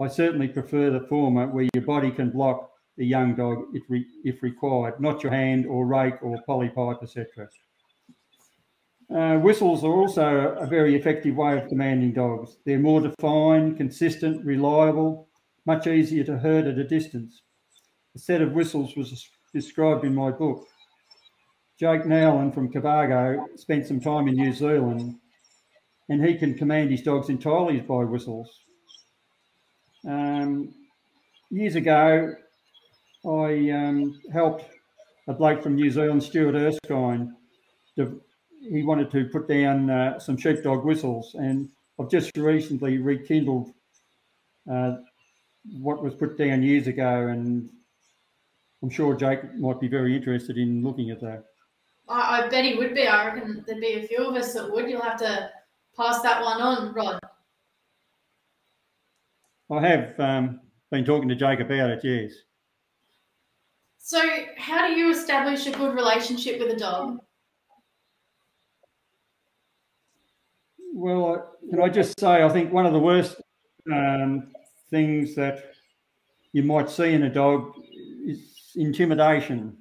I 0.00 0.08
certainly 0.08 0.48
prefer 0.48 0.90
the 0.90 1.06
former 1.06 1.46
where 1.46 1.68
your 1.74 1.84
body 1.84 2.10
can 2.10 2.30
block 2.30 2.70
the 2.96 3.06
young 3.06 3.34
dog 3.34 3.66
if, 3.72 3.82
re 3.88 4.04
if 4.24 4.42
required, 4.42 5.00
not 5.00 5.22
your 5.22 5.32
hand 5.32 5.66
or 5.66 5.86
rake 5.86 6.22
or 6.22 6.38
polypipe, 6.48 7.02
etc. 7.02 7.48
Uh, 9.14 9.38
whistles 9.38 9.84
are 9.84 9.92
also 9.92 10.56
a 10.58 10.66
very 10.66 10.96
effective 10.96 11.36
way 11.36 11.58
of 11.58 11.68
commanding 11.68 12.12
dogs. 12.12 12.56
They're 12.64 12.78
more 12.78 13.00
defined, 13.00 13.76
consistent, 13.76 14.44
reliable, 14.44 15.28
much 15.66 15.86
easier 15.86 16.24
to 16.24 16.38
herd 16.38 16.66
at 16.66 16.78
a 16.78 16.84
distance. 16.84 17.42
A 18.16 18.18
set 18.18 18.42
of 18.42 18.52
whistles 18.52 18.96
was 18.96 19.28
described 19.52 20.04
in 20.04 20.14
my 20.14 20.30
book. 20.30 20.66
Jake 21.78 22.06
Nowlan 22.06 22.52
from 22.52 22.72
Cobargo 22.72 23.44
spent 23.56 23.86
some 23.86 24.00
time 24.00 24.28
in 24.28 24.34
New 24.34 24.52
Zealand 24.52 25.16
and 26.08 26.24
he 26.24 26.36
can 26.36 26.54
command 26.54 26.90
his 26.90 27.02
dogs 27.02 27.28
entirely 27.28 27.80
by 27.80 28.04
whistles. 28.04 28.64
Um, 30.06 30.74
years 31.50 31.74
ago, 31.76 32.34
I 33.24 33.70
um, 33.70 34.20
helped 34.32 34.64
a 35.28 35.32
bloke 35.32 35.62
from 35.62 35.76
New 35.76 35.90
Zealand, 35.90 36.22
Stuart 36.22 36.54
Erskine. 36.54 37.34
To, 37.96 38.20
he 38.60 38.82
wanted 38.82 39.10
to 39.12 39.26
put 39.26 39.48
down 39.48 39.88
uh, 39.88 40.18
some 40.18 40.36
sheepdog 40.36 40.84
whistles, 40.84 41.34
and 41.34 41.68
I've 41.98 42.10
just 42.10 42.36
recently 42.36 42.98
rekindled 42.98 43.72
uh, 44.70 44.96
what 45.78 46.02
was 46.02 46.14
put 46.14 46.36
down 46.36 46.62
years 46.62 46.86
ago, 46.86 47.28
and 47.28 47.70
I'm 48.82 48.90
sure 48.90 49.14
Jake 49.14 49.54
might 49.54 49.80
be 49.80 49.88
very 49.88 50.14
interested 50.14 50.58
in 50.58 50.82
looking 50.82 51.10
at 51.10 51.20
that. 51.20 51.44
I, 52.08 52.42
I 52.42 52.48
bet 52.48 52.64
he 52.64 52.74
would 52.74 52.94
be. 52.94 53.06
I 53.06 53.26
reckon 53.26 53.64
there'd 53.66 53.80
be 53.80 53.94
a 53.94 54.06
few 54.06 54.18
of 54.18 54.34
us 54.34 54.52
that 54.54 54.70
would. 54.70 54.90
You'll 54.90 55.00
have 55.00 55.18
to 55.20 55.50
pass 55.96 56.20
that 56.22 56.42
one 56.42 56.60
on, 56.60 56.92
Rod. 56.92 57.18
I 59.70 59.80
have 59.86 60.20
um, 60.20 60.60
been 60.90 61.04
talking 61.04 61.28
to 61.28 61.34
Jake 61.34 61.60
about 61.60 61.90
it, 61.90 62.00
yes. 62.04 62.32
So, 63.98 64.20
how 64.58 64.86
do 64.86 64.94
you 64.94 65.10
establish 65.10 65.66
a 65.66 65.70
good 65.70 65.94
relationship 65.94 66.60
with 66.60 66.70
a 66.70 66.76
dog? 66.76 67.18
Well, 70.92 71.56
can 71.70 71.80
I 71.80 71.88
just 71.88 72.20
say, 72.20 72.42
I 72.42 72.48
think 72.50 72.72
one 72.72 72.86
of 72.86 72.92
the 72.92 72.98
worst 72.98 73.40
um, 73.90 74.52
things 74.90 75.34
that 75.34 75.72
you 76.52 76.62
might 76.62 76.90
see 76.90 77.14
in 77.14 77.24
a 77.24 77.32
dog 77.32 77.72
is 78.26 78.72
intimidation. 78.76 79.76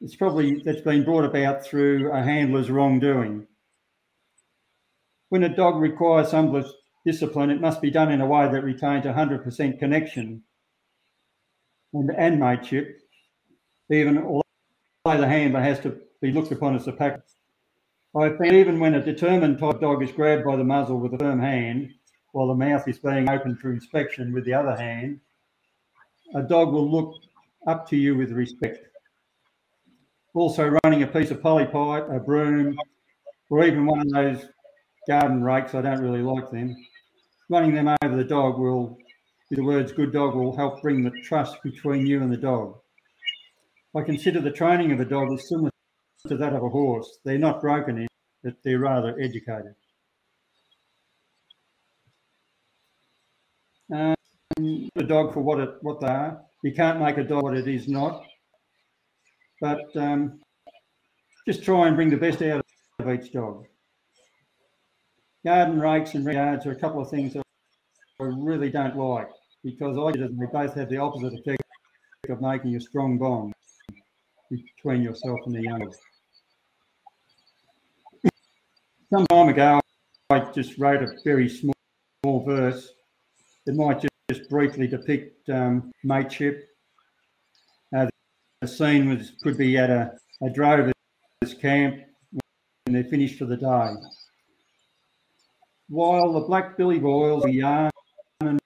It's 0.00 0.16
probably 0.16 0.62
that's 0.62 0.80
been 0.80 1.04
brought 1.04 1.24
about 1.24 1.64
through 1.64 2.12
a 2.12 2.22
handler's 2.22 2.70
wrongdoing. 2.70 3.46
When 5.30 5.44
a 5.44 5.56
dog 5.56 5.80
requires 5.80 6.30
some 6.30 6.52
discipline, 7.04 7.50
it 7.50 7.60
must 7.60 7.82
be 7.82 7.90
done 7.90 8.10
in 8.10 8.20
a 8.20 8.26
way 8.26 8.48
that 8.48 8.64
retains 8.64 9.04
100% 9.04 9.78
connection 9.78 10.42
and, 11.92 12.10
and 12.16 12.38
mateship 12.38 13.02
even 13.92 14.18
although 14.18 15.20
the 15.20 15.28
handler 15.28 15.60
has 15.60 15.80
to 15.80 16.00
be 16.20 16.32
looked 16.32 16.52
upon 16.52 16.74
as 16.74 16.86
a 16.86 16.92
pack. 16.92 17.20
I 18.14 18.30
even 18.44 18.78
when 18.78 18.94
a 18.94 19.04
determined 19.04 19.58
type 19.58 19.80
dog 19.80 20.02
is 20.02 20.12
grabbed 20.12 20.44
by 20.44 20.56
the 20.56 20.64
muzzle 20.64 20.98
with 20.98 21.14
a 21.14 21.18
firm 21.18 21.40
hand, 21.40 21.92
while 22.32 22.48
the 22.48 22.54
mouth 22.54 22.86
is 22.86 22.98
being 22.98 23.28
opened 23.28 23.58
for 23.58 23.72
inspection 23.72 24.32
with 24.32 24.44
the 24.44 24.54
other 24.54 24.76
hand, 24.76 25.20
a 26.34 26.42
dog 26.42 26.72
will 26.72 26.90
look 26.90 27.14
up 27.66 27.88
to 27.88 27.96
you 27.96 28.16
with 28.16 28.32
respect. 28.32 28.86
Also, 30.34 30.78
running 30.84 31.02
a 31.02 31.06
piece 31.06 31.30
of 31.30 31.40
polypipe, 31.40 32.14
a 32.14 32.18
broom, 32.18 32.76
or 33.50 33.64
even 33.64 33.84
one 33.84 34.00
of 34.00 34.10
those 34.10 34.46
garden 35.06 35.42
rakes, 35.42 35.74
I 35.74 35.82
don't 35.82 36.00
really 36.00 36.22
like 36.22 36.50
them. 36.50 36.74
Running 37.52 37.74
them 37.74 37.94
over 38.02 38.16
the 38.16 38.24
dog 38.24 38.58
will, 38.58 38.96
with 39.50 39.58
the 39.58 39.62
words 39.62 39.92
good 39.92 40.10
dog, 40.10 40.34
will 40.34 40.56
help 40.56 40.80
bring 40.80 41.04
the 41.04 41.10
trust 41.22 41.62
between 41.62 42.06
you 42.06 42.22
and 42.22 42.32
the 42.32 42.38
dog. 42.38 42.78
I 43.94 44.00
consider 44.00 44.40
the 44.40 44.50
training 44.50 44.90
of 44.90 45.00
a 45.00 45.04
dog 45.04 45.30
as 45.34 45.50
similar 45.50 45.70
to 46.28 46.38
that 46.38 46.54
of 46.54 46.62
a 46.62 46.70
horse. 46.70 47.18
They're 47.26 47.36
not 47.36 47.60
broken 47.60 47.98
in, 47.98 48.08
but 48.42 48.54
they're 48.64 48.78
rather 48.78 49.20
educated. 49.20 49.74
Um, 53.92 54.14
a 54.96 55.02
dog 55.02 55.34
for 55.34 55.40
what 55.40 55.60
it 55.60 55.74
what 55.82 56.00
they 56.00 56.06
are. 56.06 56.40
You 56.64 56.72
can't 56.72 57.00
make 57.00 57.18
a 57.18 57.22
dog 57.22 57.42
what 57.42 57.58
it 57.58 57.68
is 57.68 57.86
not. 57.86 58.24
But 59.60 59.94
um, 59.94 60.40
just 61.46 61.62
try 61.62 61.86
and 61.86 61.96
bring 61.96 62.08
the 62.08 62.16
best 62.16 62.40
out 62.40 62.64
of 62.98 63.10
each 63.10 63.30
dog. 63.30 63.66
Garden 65.44 65.80
rakes 65.80 66.14
and 66.14 66.24
yards 66.24 66.66
are 66.66 66.72
a 66.72 66.76
couple 66.76 67.00
of 67.00 67.10
things 67.10 67.32
that 67.32 67.42
I 68.20 68.24
really 68.24 68.70
don't 68.70 68.96
like 68.96 69.28
because 69.64 69.98
I 69.98 70.16
they 70.16 70.46
both 70.52 70.74
have 70.74 70.88
the 70.88 70.98
opposite 70.98 71.32
effect 71.34 71.62
of 72.28 72.40
making 72.40 72.76
a 72.76 72.80
strong 72.80 73.18
bond 73.18 73.52
between 74.48 75.02
yourself 75.02 75.40
and 75.46 75.54
the 75.54 75.62
young. 75.62 75.92
Some 79.10 79.26
time 79.26 79.48
ago, 79.48 79.80
I 80.30 80.38
just 80.52 80.78
wrote 80.78 81.02
a 81.02 81.08
very 81.24 81.48
small, 81.48 81.74
small 82.22 82.44
verse. 82.44 82.92
It 83.66 83.74
might 83.74 84.00
just, 84.00 84.12
just 84.30 84.48
briefly 84.48 84.86
depict 84.86 85.50
um, 85.50 85.90
mateship. 86.04 86.68
Uh, 87.94 88.06
the 88.60 88.68
scene 88.68 89.08
was 89.08 89.32
could 89.42 89.58
be 89.58 89.76
at 89.76 89.90
a, 89.90 90.12
a 90.42 90.50
drover's 90.50 90.92
camp 91.60 91.96
when 92.30 92.94
they're 92.94 93.04
finished 93.04 93.38
for 93.38 93.46
the 93.46 93.56
day. 93.56 93.94
While 95.92 96.32
the 96.32 96.40
black 96.40 96.78
billy 96.78 96.98
boils 96.98 97.42
the 97.42 97.52
yarn 97.52 97.90
and 98.40 98.58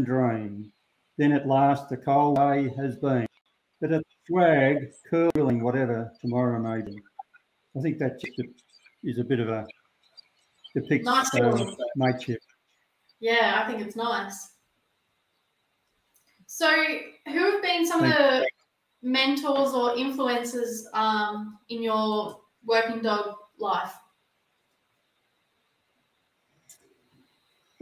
dream, 0.00 0.72
then 1.18 1.32
at 1.32 1.48
last 1.48 1.88
the 1.88 1.96
cold 1.96 2.36
day 2.36 2.72
has 2.76 2.94
been. 2.94 3.26
But 3.80 3.90
at 3.90 4.04
swag, 4.28 4.92
curling, 5.10 5.64
whatever, 5.64 6.12
tomorrow 6.20 6.60
maybe. 6.60 6.96
I 7.76 7.80
think 7.80 7.98
that 7.98 8.20
just 8.20 8.40
is 9.02 9.18
a 9.18 9.24
bit 9.24 9.40
of 9.40 9.48
a 9.48 9.66
depicts 10.76 11.06
nice 11.06 11.34
um, 11.40 11.74
mateship. 11.96 12.38
Yeah, 13.18 13.60
I 13.60 13.68
think 13.68 13.84
it's 13.84 13.96
nice. 13.96 14.50
So, 16.46 16.70
who 17.26 17.50
have 17.50 17.62
been 17.62 17.84
some 17.84 18.02
Thank 18.02 18.14
of 18.14 18.20
the 18.20 18.48
mentors 19.02 19.72
or 19.72 19.96
influences 19.96 20.88
um, 20.94 21.58
in 21.68 21.82
your 21.82 22.38
working 22.64 23.02
dog 23.02 23.34
life? 23.58 23.92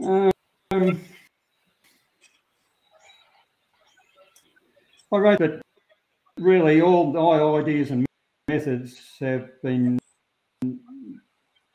Um, 0.03 0.31
I 5.11 5.17
wrote 5.17 5.39
that 5.39 5.61
really 6.37 6.81
all 6.81 7.13
my 7.13 7.61
ideas 7.61 7.91
and 7.91 8.05
methods 8.49 8.99
have 9.21 9.49
been 9.61 9.97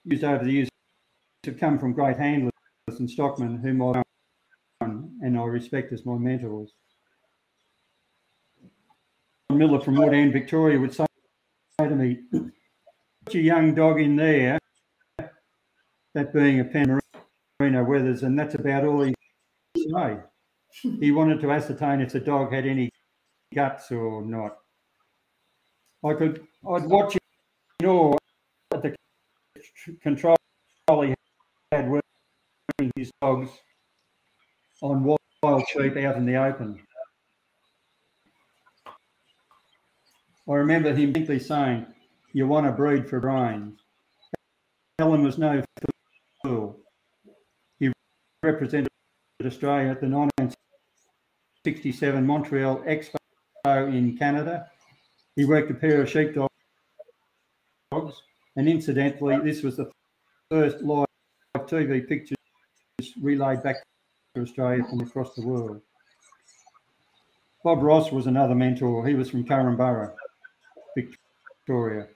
used 0.05 0.25
over 0.25 0.45
the 0.45 0.53
years 0.53 0.69
to 1.45 1.53
come 1.53 1.79
from 1.79 1.95
great 1.95 2.19
handlers 2.19 2.53
and 2.89 3.11
stockmen 3.11 3.57
whom 3.59 3.83
I've 3.83 4.03
and 4.81 5.39
I 5.39 5.43
respect 5.45 5.93
as 5.93 6.05
my 6.07 6.17
mentors. 6.17 6.73
Miller 9.51 9.81
from 9.81 9.97
Woodend, 9.97 10.33
Victoria 10.33 10.79
would 10.79 10.95
say 10.95 11.07
to 11.81 11.91
me, 11.91 12.19
put 12.31 13.35
your 13.35 13.43
young 13.43 13.75
dog 13.75 14.01
in 14.01 14.17
there, 14.17 14.59
that 16.15 16.33
being 16.33 16.61
a 16.61 16.65
Pan 16.65 17.01
Merino 17.71 17.85
Wethers, 17.85 18.23
and 18.23 18.39
that's 18.39 18.55
about 18.55 18.85
all 18.85 19.03
he 19.03 19.15
say. 19.77 20.19
He 20.83 21.13
wanted 21.13 21.41
to 21.41 21.51
ascertain 21.51 22.01
if 22.01 22.13
the 22.13 22.21
dog 22.21 22.53
had 22.53 22.67
any 22.67 22.91
guts 23.55 23.91
or 23.91 24.25
not. 24.25 24.59
I 26.05 26.15
could, 26.15 26.47
I'd 26.69 26.85
watch 26.85 27.15
you 27.15 27.87
know, 27.87 28.19
at 28.73 28.83
the 28.83 28.95
control 30.01 30.37
he 30.89 31.15
had 31.73 31.89
working 31.91 32.93
his 32.97 33.11
dogs 33.21 33.51
on 34.83 35.17
wild 35.43 35.65
sheep 35.69 35.97
out 35.97 36.17
in 36.17 36.27
the 36.27 36.37
open. 36.37 36.81
I 40.49 40.55
remember 40.55 40.95
him 40.95 41.13
simply 41.13 41.39
saying, 41.39 41.87
you 42.33 42.47
want 42.47 42.67
to 42.67 42.73
breed 42.73 43.09
for 43.09 43.21
brains. 43.21 43.79
Alan 44.99 45.23
was 45.23 45.39
no 45.39 45.63
fool. 46.43 46.81
Represented 48.45 48.87
Australia 49.45 49.91
at 49.91 50.01
the 50.01 50.07
1967 50.07 52.25
Montreal 52.25 52.77
Expo 52.87 53.17
in 53.67 54.17
Canada. 54.17 54.71
He 55.35 55.45
worked 55.45 55.73
a 55.73 55.75
pair 55.75 56.03
of 56.03 56.09
sheepdogs, 56.09 56.53
and 58.57 58.69
incidentally, 58.69 59.37
this 59.39 59.65
was 59.65 59.77
the 59.77 59.91
first 60.51 60.83
live 60.83 61.07
TV 61.57 62.09
pictures 62.09 62.39
relayed 63.21 63.65
back 63.65 63.83
to 64.37 64.43
Australia 64.43 64.85
from 64.89 65.01
across 65.01 65.35
the 65.35 65.45
world. 65.45 65.83
Bob 67.65 67.83
Ross 67.83 68.13
was 68.13 68.29
another 68.29 68.55
mentor. 68.55 69.05
He 69.05 69.15
was 69.15 69.31
from 69.31 69.45
Korumburra, 69.45 70.15
Victoria. 70.97 72.07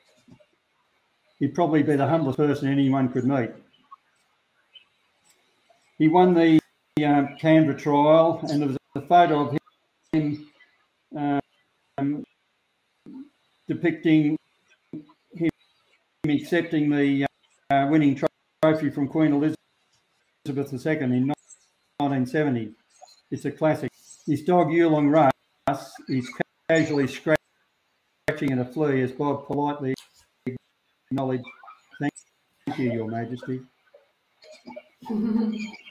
He'd 1.41 1.55
probably 1.55 1.83
be 1.83 1.97
the 1.97 2.07
humblest 2.07 2.39
person 2.39 2.69
anyone 2.69 3.09
could 3.09 3.25
meet. 3.25 3.51
He 6.03 6.09
won 6.09 6.35
the 6.35 6.59
um, 7.07 7.37
Canberra 7.39 7.79
trial, 7.79 8.41
and 8.51 8.61
there 8.61 8.67
was 8.67 8.77
a 8.97 9.03
photo 9.03 9.47
of 9.47 9.57
him 10.13 10.49
um, 11.97 12.25
depicting 13.69 14.37
him 15.33 15.51
accepting 16.29 16.91
the 16.91 17.25
uh, 17.71 17.87
winning 17.89 18.21
trophy 18.61 18.91
from 18.91 19.07
Queen 19.07 19.33
Elizabeth 19.33 19.57
II 20.87 20.93
in 21.03 21.29
1970. 21.29 22.73
It's 23.31 23.45
a 23.45 23.53
classic. 23.53 23.93
His 24.27 24.43
dog 24.43 24.71
Yulong 24.71 25.09
Russ 25.09 25.93
is 26.09 26.29
casually 26.69 27.07
scratching 27.07 27.39
at 28.51 28.59
a 28.59 28.65
flea 28.65 29.03
as 29.03 29.13
Bob 29.13 29.47
politely 29.47 29.95
acknowledged, 31.13 31.45
Thank 32.01 32.13
you, 32.77 32.93
Your 32.93 33.07
Majesty. 33.07 33.61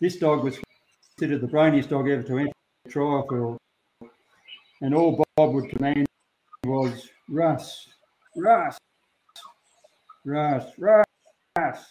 this 0.00 0.16
dog 0.16 0.44
was 0.44 0.58
considered 1.16 1.40
the 1.40 1.46
brainiest 1.46 1.88
dog 1.88 2.08
ever 2.08 2.22
to 2.22 2.38
enter 2.38 2.52
the 2.84 2.90
trial 2.90 3.26
field 3.28 3.58
and 4.84 4.94
all 4.94 5.24
Bob 5.36 5.54
would 5.54 5.70
command 5.70 6.06
was 6.66 7.08
Russ, 7.28 7.88
Russ, 8.36 8.78
Russ, 10.24 10.66
Russ, 10.78 11.06
Russ, 11.56 11.84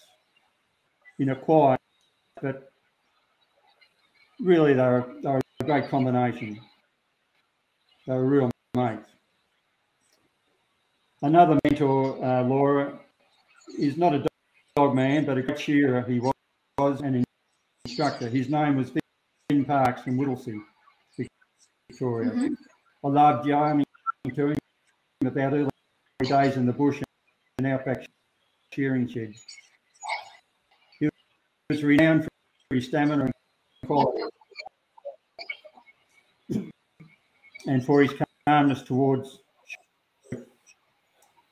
in 1.18 1.30
a 1.30 1.36
quiet, 1.36 1.80
but 2.42 2.72
really 4.40 4.74
they're, 4.74 5.06
they're 5.22 5.42
a 5.60 5.64
great 5.64 5.90
combination. 5.90 6.60
They're 8.06 8.24
real 8.24 8.52
mates. 8.76 9.10
Another 11.22 11.58
mentor, 11.64 12.24
uh, 12.24 12.44
Laura, 12.44 13.00
is 13.80 13.98
not 13.98 14.14
a 14.14 14.24
dog 14.76 14.94
man, 14.94 15.26
but 15.26 15.38
a 15.38 15.42
great 15.42 15.60
shearer 15.60 16.02
he 16.02 16.20
was, 16.20 16.34
was 16.78 17.02
an 17.02 17.24
instructor. 17.86 18.30
His 18.30 18.50
name 18.50 18.78
was 18.78 18.92
Vin 19.50 19.66
Parks 19.66 20.04
from 20.04 20.18
Whittlesea, 20.18 20.60
Victoria. 21.90 22.32
Mm-hmm. 22.32 22.54
I 23.06 23.10
loved 23.10 23.46
yarning 23.46 23.86
to 24.34 24.48
him 24.48 24.58
about 25.26 25.54
early 25.54 25.70
days 26.22 26.56
in 26.56 26.66
the 26.66 26.72
bush 26.72 27.02
and 27.58 27.68
outback 27.68 28.06
shearing 28.72 29.08
shed. 29.08 29.34
He 31.00 31.10
was 31.70 31.84
renowned 31.84 32.24
for 32.70 32.76
his 32.76 32.88
stamina 32.88 33.26
and 33.26 33.34
quality, 33.86 34.24
and 37.68 37.86
for 37.86 38.02
his 38.02 38.14
calmness 38.48 38.82
towards 38.84 39.40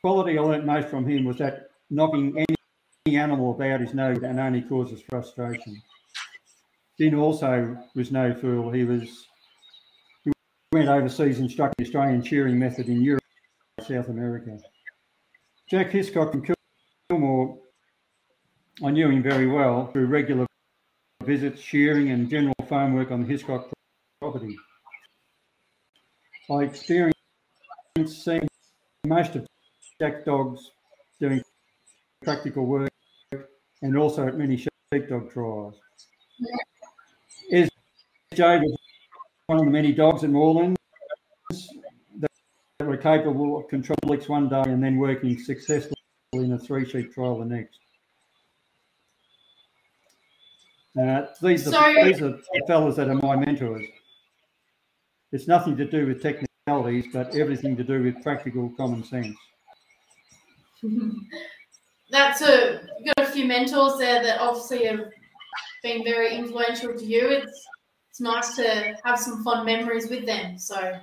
quality 0.02 0.38
I 0.38 0.41
learnt 0.41 0.65
most 0.65 0.88
from 0.88 1.06
him 1.06 1.26
was 1.26 1.38
that 1.39 1.72
knocking 1.89 2.38
any 2.38 3.17
animal 3.17 3.52
about 3.52 3.82
is 3.82 3.94
no 3.94 4.12
and 4.12 4.39
only 4.39 4.62
causes 4.62 5.02
frustration. 5.10 5.82
Dean 7.01 7.15
also 7.15 7.75
was 7.95 8.11
no 8.11 8.31
fool. 8.31 8.69
He 8.69 8.83
was 8.83 9.25
he 10.23 10.31
went 10.71 10.87
overseas 10.87 11.39
and 11.39 11.49
struck 11.49 11.73
the 11.75 11.83
Australian 11.83 12.21
shearing 12.21 12.59
method 12.59 12.89
in 12.89 13.01
Europe, 13.01 13.23
South 13.79 14.09
America. 14.09 14.59
Jack 15.67 15.89
Hiscock 15.89 16.31
from 16.31 16.45
Kilmore, 17.09 17.57
I 18.85 18.91
knew 18.91 19.09
him 19.09 19.23
very 19.23 19.47
well 19.47 19.87
through 19.87 20.05
regular 20.05 20.45
visits, 21.23 21.59
shearing, 21.59 22.11
and 22.11 22.29
general 22.29 22.53
farm 22.69 22.93
work 22.93 23.09
on 23.09 23.23
the 23.23 23.27
Hiscock 23.27 23.71
property. 24.19 24.55
I 26.51 26.65
experienced 26.65 27.15
seeing 28.09 28.47
most 29.07 29.35
of 29.35 29.47
Jack 29.99 30.23
dogs 30.23 30.69
doing 31.19 31.41
practical 32.21 32.67
work 32.67 32.91
and 33.81 33.97
also 33.97 34.27
at 34.27 34.37
many 34.37 34.55
sheepdog 34.93 35.31
trials. 35.33 35.79
Is 36.39 36.70
Jade 38.34 38.62
was 38.62 38.78
one 39.48 39.60
of 39.60 39.65
the 39.65 39.72
many 39.72 39.91
dogs 39.91 40.24
in 40.24 40.32
Moreland 40.32 40.78
that 42.20 42.30
were 42.80 42.96
capable 42.96 43.58
of 43.58 43.67
controlling 43.67 44.17
X 44.17 44.30
one 44.30 44.48
day 44.48 44.63
and 44.67 44.82
then 44.82 44.96
working 44.98 45.38
successfully 45.38 45.96
in 46.34 46.54
a 46.54 46.58
three 46.58 46.89
sheep 46.89 47.13
trial 47.13 47.39
the 47.39 47.46
next. 47.46 47.80
Uh, 50.98 51.26
these, 51.41 51.67
are, 51.67 51.72
so, 51.72 52.04
these 52.06 52.22
are 52.22 52.30
the 52.30 52.63
fellas 52.67 52.96
that 52.96 53.10
are 53.10 53.15
my 53.15 53.36
mentors. 53.36 53.86
It's 55.34 55.48
nothing 55.48 55.76
to 55.78 55.86
do 55.86 56.08
with 56.08 56.22
technicalities, 56.22 57.06
but 57.12 57.36
everything 57.36 57.76
to 57.78 57.84
do 57.84 58.02
with 58.04 58.24
practical 58.24 58.72
common 58.78 59.04
sense. 59.04 59.36
That's 62.12 62.41
a 62.41 62.82
you've 63.00 63.15
got 63.15 63.28
a 63.28 63.32
few 63.32 63.46
mentors 63.46 63.98
there 63.98 64.24
that 64.24 64.39
obviously 64.39 64.86
have 64.86 65.00
been 65.84 66.04
very 66.04 66.36
influential 66.36 66.94
to 66.94 67.06
you. 67.06 67.30
It's 67.30 67.67
it's 68.12 68.19
nice 68.19 68.58
to 68.58 68.93
have 69.06 69.17
some 69.17 69.41
fun 69.41 69.65
memories 69.65 70.10
with 70.10 70.26
them. 70.26 70.58
So, 70.58 71.00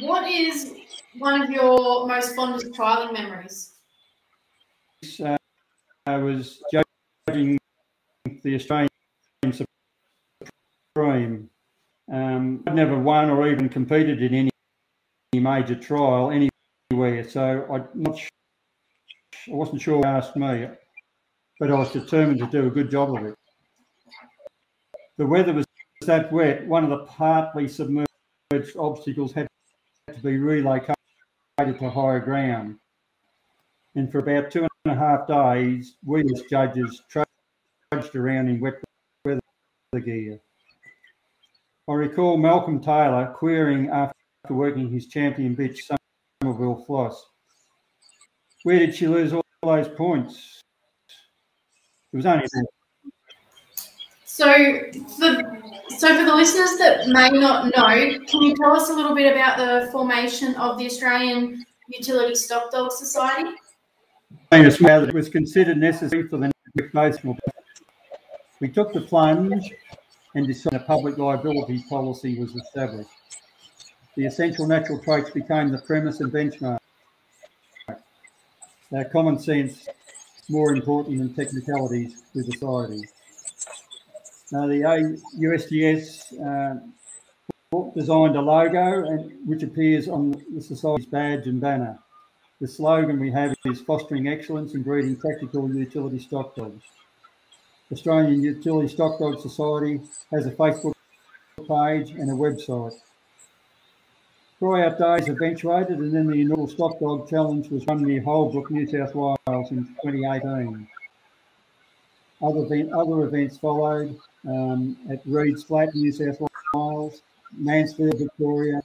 what 0.00 0.26
is 0.26 0.74
one 1.18 1.42
of 1.42 1.50
your 1.50 2.06
most 2.06 2.34
fondest 2.34 2.72
trialing 2.72 3.12
memories? 3.12 3.74
Uh, 5.22 5.36
I 6.06 6.16
was 6.16 6.62
judging 6.72 7.58
the 8.42 8.54
Australian 8.54 8.88
Supreme. 10.94 11.50
Um, 12.10 12.62
I'd 12.66 12.74
never 12.74 12.98
won 12.98 13.28
or 13.28 13.46
even 13.46 13.68
competed 13.68 14.22
in 14.22 14.34
any 14.34 14.50
major 15.34 15.74
trial 15.74 16.30
anywhere, 16.30 17.28
so 17.28 17.66
I'm 17.70 17.88
not 17.94 18.16
sure, 18.16 18.30
I 19.48 19.54
wasn't 19.54 19.82
sure 19.82 20.06
asked 20.06 20.34
me, 20.34 20.68
but 21.60 21.70
I 21.70 21.74
was 21.74 21.92
determined 21.92 22.38
to 22.38 22.46
do 22.46 22.68
a 22.68 22.70
good 22.70 22.90
job 22.90 23.14
of 23.14 23.26
it. 23.26 23.34
The 25.18 25.26
weather 25.26 25.52
was 25.52 25.66
that 26.06 26.32
wet, 26.32 26.66
one 26.66 26.84
of 26.84 26.90
the 26.90 27.04
partly 27.04 27.68
submerged 27.68 28.08
obstacles 28.76 29.32
had 29.32 29.46
to 30.08 30.20
be 30.20 30.38
relocated 30.38 30.96
to 31.58 31.90
higher 31.90 32.18
ground. 32.18 32.76
And 33.94 34.10
for 34.10 34.18
about 34.18 34.50
two 34.50 34.66
and 34.84 34.92
a 34.92 34.98
half 34.98 35.26
days, 35.26 35.96
we 36.04 36.22
as 36.22 36.42
judges 36.50 37.02
trudged 37.08 38.16
around 38.16 38.48
in 38.48 38.58
wet 38.58 38.82
weather 39.24 39.40
gear. 40.04 40.40
I 41.88 41.92
recall 41.92 42.36
Malcolm 42.36 42.80
Taylor 42.80 43.32
querying 43.36 43.88
after 43.88 44.14
working 44.50 44.90
his 44.90 45.06
champion 45.08 45.54
bitch 45.54 45.80
Somerville 46.42 46.84
Floss. 46.86 47.26
Where 48.62 48.78
did 48.78 48.94
she 48.94 49.08
lose 49.08 49.32
all 49.32 49.44
those 49.62 49.88
points? 49.88 50.60
It 52.12 52.16
was 52.16 52.26
only. 52.26 52.46
So, 54.32 54.46
for, 55.18 55.60
so 55.98 56.16
for 56.16 56.24
the 56.24 56.34
listeners 56.34 56.78
that 56.78 57.06
may 57.08 57.28
not 57.28 57.66
know, 57.66 58.18
can 58.26 58.40
you 58.40 58.56
tell 58.56 58.74
us 58.74 58.88
a 58.88 58.94
little 58.94 59.14
bit 59.14 59.30
about 59.30 59.58
the 59.58 59.92
formation 59.92 60.54
of 60.54 60.78
the 60.78 60.86
Australian 60.86 61.66
Utility 61.88 62.34
Stock 62.34 62.72
Dog 62.72 62.92
Society? 62.92 63.50
It 64.50 65.12
was 65.12 65.28
considered 65.28 65.76
necessary 65.76 66.26
for 66.28 66.38
the 66.38 66.50
national. 66.94 67.36
We 68.60 68.68
took 68.70 68.94
the 68.94 69.02
plunge 69.02 69.70
and 70.34 70.46
decided 70.46 70.80
a 70.80 70.84
public 70.84 71.18
liability 71.18 71.84
policy 71.90 72.38
was 72.38 72.56
established. 72.56 73.10
The 74.16 74.24
essential 74.24 74.66
natural 74.66 74.98
traits 75.00 75.28
became 75.28 75.70
the 75.70 75.82
premise 75.82 76.20
and 76.20 76.32
benchmark. 76.32 76.78
Our 78.94 79.04
common 79.12 79.38
sense 79.38 79.86
more 80.48 80.74
important 80.74 81.18
than 81.18 81.34
technicalities 81.34 82.22
with 82.34 82.50
society. 82.50 83.02
Now, 84.52 84.66
the 84.66 85.18
USDS 85.38 86.38
uh, 86.38 86.78
designed 87.96 88.36
a 88.36 88.40
logo 88.42 89.06
and, 89.06 89.48
which 89.48 89.62
appears 89.62 90.08
on 90.08 90.32
the 90.54 90.60
Society's 90.60 91.06
badge 91.06 91.46
and 91.46 91.58
banner. 91.58 91.98
The 92.60 92.68
slogan 92.68 93.18
we 93.18 93.30
have 93.32 93.54
is 93.64 93.80
fostering 93.80 94.28
excellence 94.28 94.74
and 94.74 94.84
breeding 94.84 95.16
practical 95.16 95.74
utility 95.74 96.18
stock 96.18 96.54
dogs. 96.54 96.84
Australian 97.90 98.42
Utility 98.42 98.88
Stock 98.88 99.18
Dog 99.18 99.40
Society 99.40 100.00
has 100.30 100.46
a 100.46 100.50
Facebook 100.50 100.94
page 101.56 102.10
and 102.10 102.30
a 102.30 102.34
website. 102.34 102.94
Tryout 104.58 104.98
days 104.98 105.28
eventuated, 105.28 105.98
and 105.98 106.14
then 106.14 106.26
the 106.26 106.40
inaugural 106.40 106.68
Stock 106.68 107.00
Dog 107.00 107.28
Challenge 107.28 107.68
was 107.70 107.86
run 107.86 108.04
near 108.04 108.22
Holbrook, 108.22 108.70
New 108.70 108.86
South 108.86 109.14
Wales 109.14 109.70
in 109.70 109.86
2018. 110.04 110.88
Other, 112.42 112.64
event, 112.64 112.92
other 112.92 113.24
events 113.24 113.58
followed 113.58 114.18
um, 114.48 114.96
at 115.10 115.20
Reeds 115.24 115.62
Flat, 115.62 115.94
New 115.94 116.10
South 116.10 116.42
Wales, 116.74 117.22
Mansfield, 117.52 118.18
Victoria, 118.18 118.82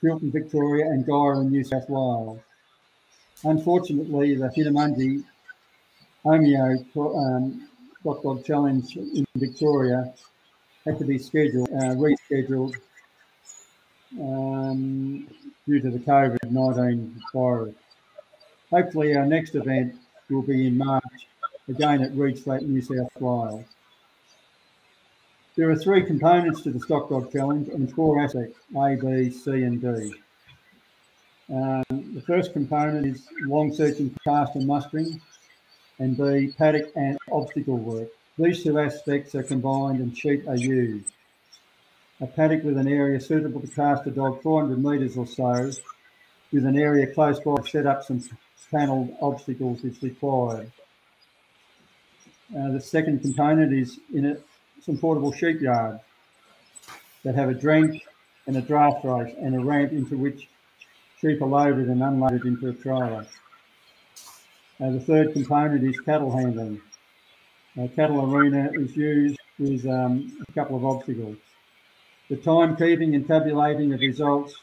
Hilton, 0.00 0.30
Victoria, 0.30 0.86
and 0.86 1.04
Guyra 1.04 1.42
in 1.42 1.50
New 1.50 1.64
South 1.64 1.88
Wales. 1.88 2.40
Unfortunately, 3.44 4.34
the 4.34 4.48
Hinnomunjie 4.48 5.24
Omeo 6.24 6.84
um, 6.96 7.68
Stock 8.00 8.22
Dog 8.22 8.44
Challenge 8.44 8.96
in 8.96 9.26
Victoria 9.36 10.12
had 10.84 10.98
to 10.98 11.04
be 11.04 11.18
scheduled, 11.18 11.68
uh, 11.70 11.94
rescheduled 11.94 12.74
um, 14.18 15.26
due 15.66 15.80
to 15.80 15.90
the 15.90 15.98
COVID 15.98 16.50
19 16.50 17.22
virus. 17.32 17.74
Hopefully, 18.70 19.16
our 19.16 19.26
next 19.26 19.54
event 19.54 19.96
will 20.28 20.42
be 20.42 20.66
in 20.66 20.78
March, 20.78 21.28
again 21.70 22.02
at 22.02 22.14
Reeds 22.14 22.42
Flat, 22.42 22.62
New 22.62 22.82
South 22.82 23.08
Wales. 23.18 23.64
There 25.56 25.70
are 25.70 25.76
three 25.76 26.04
components 26.04 26.62
to 26.62 26.70
the 26.70 26.80
Stock 26.80 27.08
Dog 27.08 27.32
Challenge 27.32 27.68
and 27.68 27.90
four 27.92 28.20
aspects 28.20 28.58
A, 28.76 28.96
B, 28.96 29.30
C, 29.30 29.50
and 29.62 29.80
D. 29.80 30.14
Um, 31.52 31.84
the 32.14 32.22
first 32.26 32.52
component 32.52 33.06
is 33.06 33.26
long 33.42 33.72
searching, 33.72 34.14
cast, 34.22 34.54
and 34.54 34.66
mustering, 34.66 35.20
and 35.98 36.16
B, 36.16 36.54
paddock 36.58 36.92
and 36.94 37.18
obstacle 37.32 37.78
work. 37.78 38.08
These 38.38 38.62
two 38.64 38.78
aspects 38.78 39.34
are 39.34 39.42
combined 39.42 40.00
and 40.00 40.16
sheep 40.16 40.46
are 40.48 40.56
used 40.56 41.12
a 42.20 42.26
paddock 42.26 42.62
with 42.64 42.76
an 42.76 42.88
area 42.88 43.20
suitable 43.20 43.60
to 43.60 43.66
cast 43.66 44.06
a 44.06 44.10
dog 44.10 44.42
400 44.42 44.82
metres 44.82 45.16
or 45.16 45.26
so, 45.26 45.70
with 46.52 46.66
an 46.66 46.78
area 46.78 47.06
close 47.06 47.40
by 47.40 47.56
to 47.56 47.68
set 47.68 47.86
up 47.86 48.04
some 48.04 48.22
panelled 48.70 49.16
obstacles 49.22 49.84
if 49.84 50.02
required. 50.02 50.70
Uh, 52.56 52.72
the 52.72 52.80
second 52.80 53.20
component 53.20 53.72
is 53.72 54.00
in 54.12 54.36
some 54.82 54.98
portable 54.98 55.32
sheep 55.32 55.60
yards 55.60 56.00
that 57.22 57.34
have 57.36 57.48
a 57.48 57.54
drench 57.54 58.02
and 58.46 58.56
a 58.56 58.60
draft 58.60 59.04
race 59.04 59.32
and 59.38 59.54
a 59.54 59.60
ramp 59.60 59.92
into 59.92 60.16
which 60.16 60.48
sheep 61.20 61.40
are 61.40 61.46
loaded 61.46 61.88
and 61.88 62.02
unloaded 62.02 62.44
into 62.44 62.68
a 62.68 62.72
trailer. 62.72 63.24
Uh, 64.80 64.90
the 64.90 65.00
third 65.00 65.32
component 65.32 65.84
is 65.84 66.00
cattle 66.00 66.34
handling, 66.36 66.80
uh, 67.78 67.86
cattle 67.94 68.34
arena 68.34 68.70
is 68.74 68.96
used 68.96 69.38
with 69.58 69.86
um, 69.86 70.36
a 70.48 70.52
couple 70.52 70.76
of 70.76 70.84
obstacles. 70.84 71.36
The 72.28 72.36
timekeeping 72.36 73.14
and 73.14 73.26
tabulating 73.28 73.92
of 73.92 74.00
results 74.00 74.54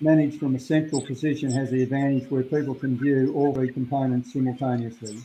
managed 0.00 0.40
from 0.40 0.56
a 0.56 0.60
central 0.60 1.02
position 1.02 1.50
has 1.52 1.70
the 1.70 1.82
advantage 1.82 2.28
where 2.30 2.42
people 2.42 2.74
can 2.74 2.98
view 2.98 3.32
all 3.36 3.52
the 3.52 3.70
components 3.70 4.32
simultaneously. 4.32 5.18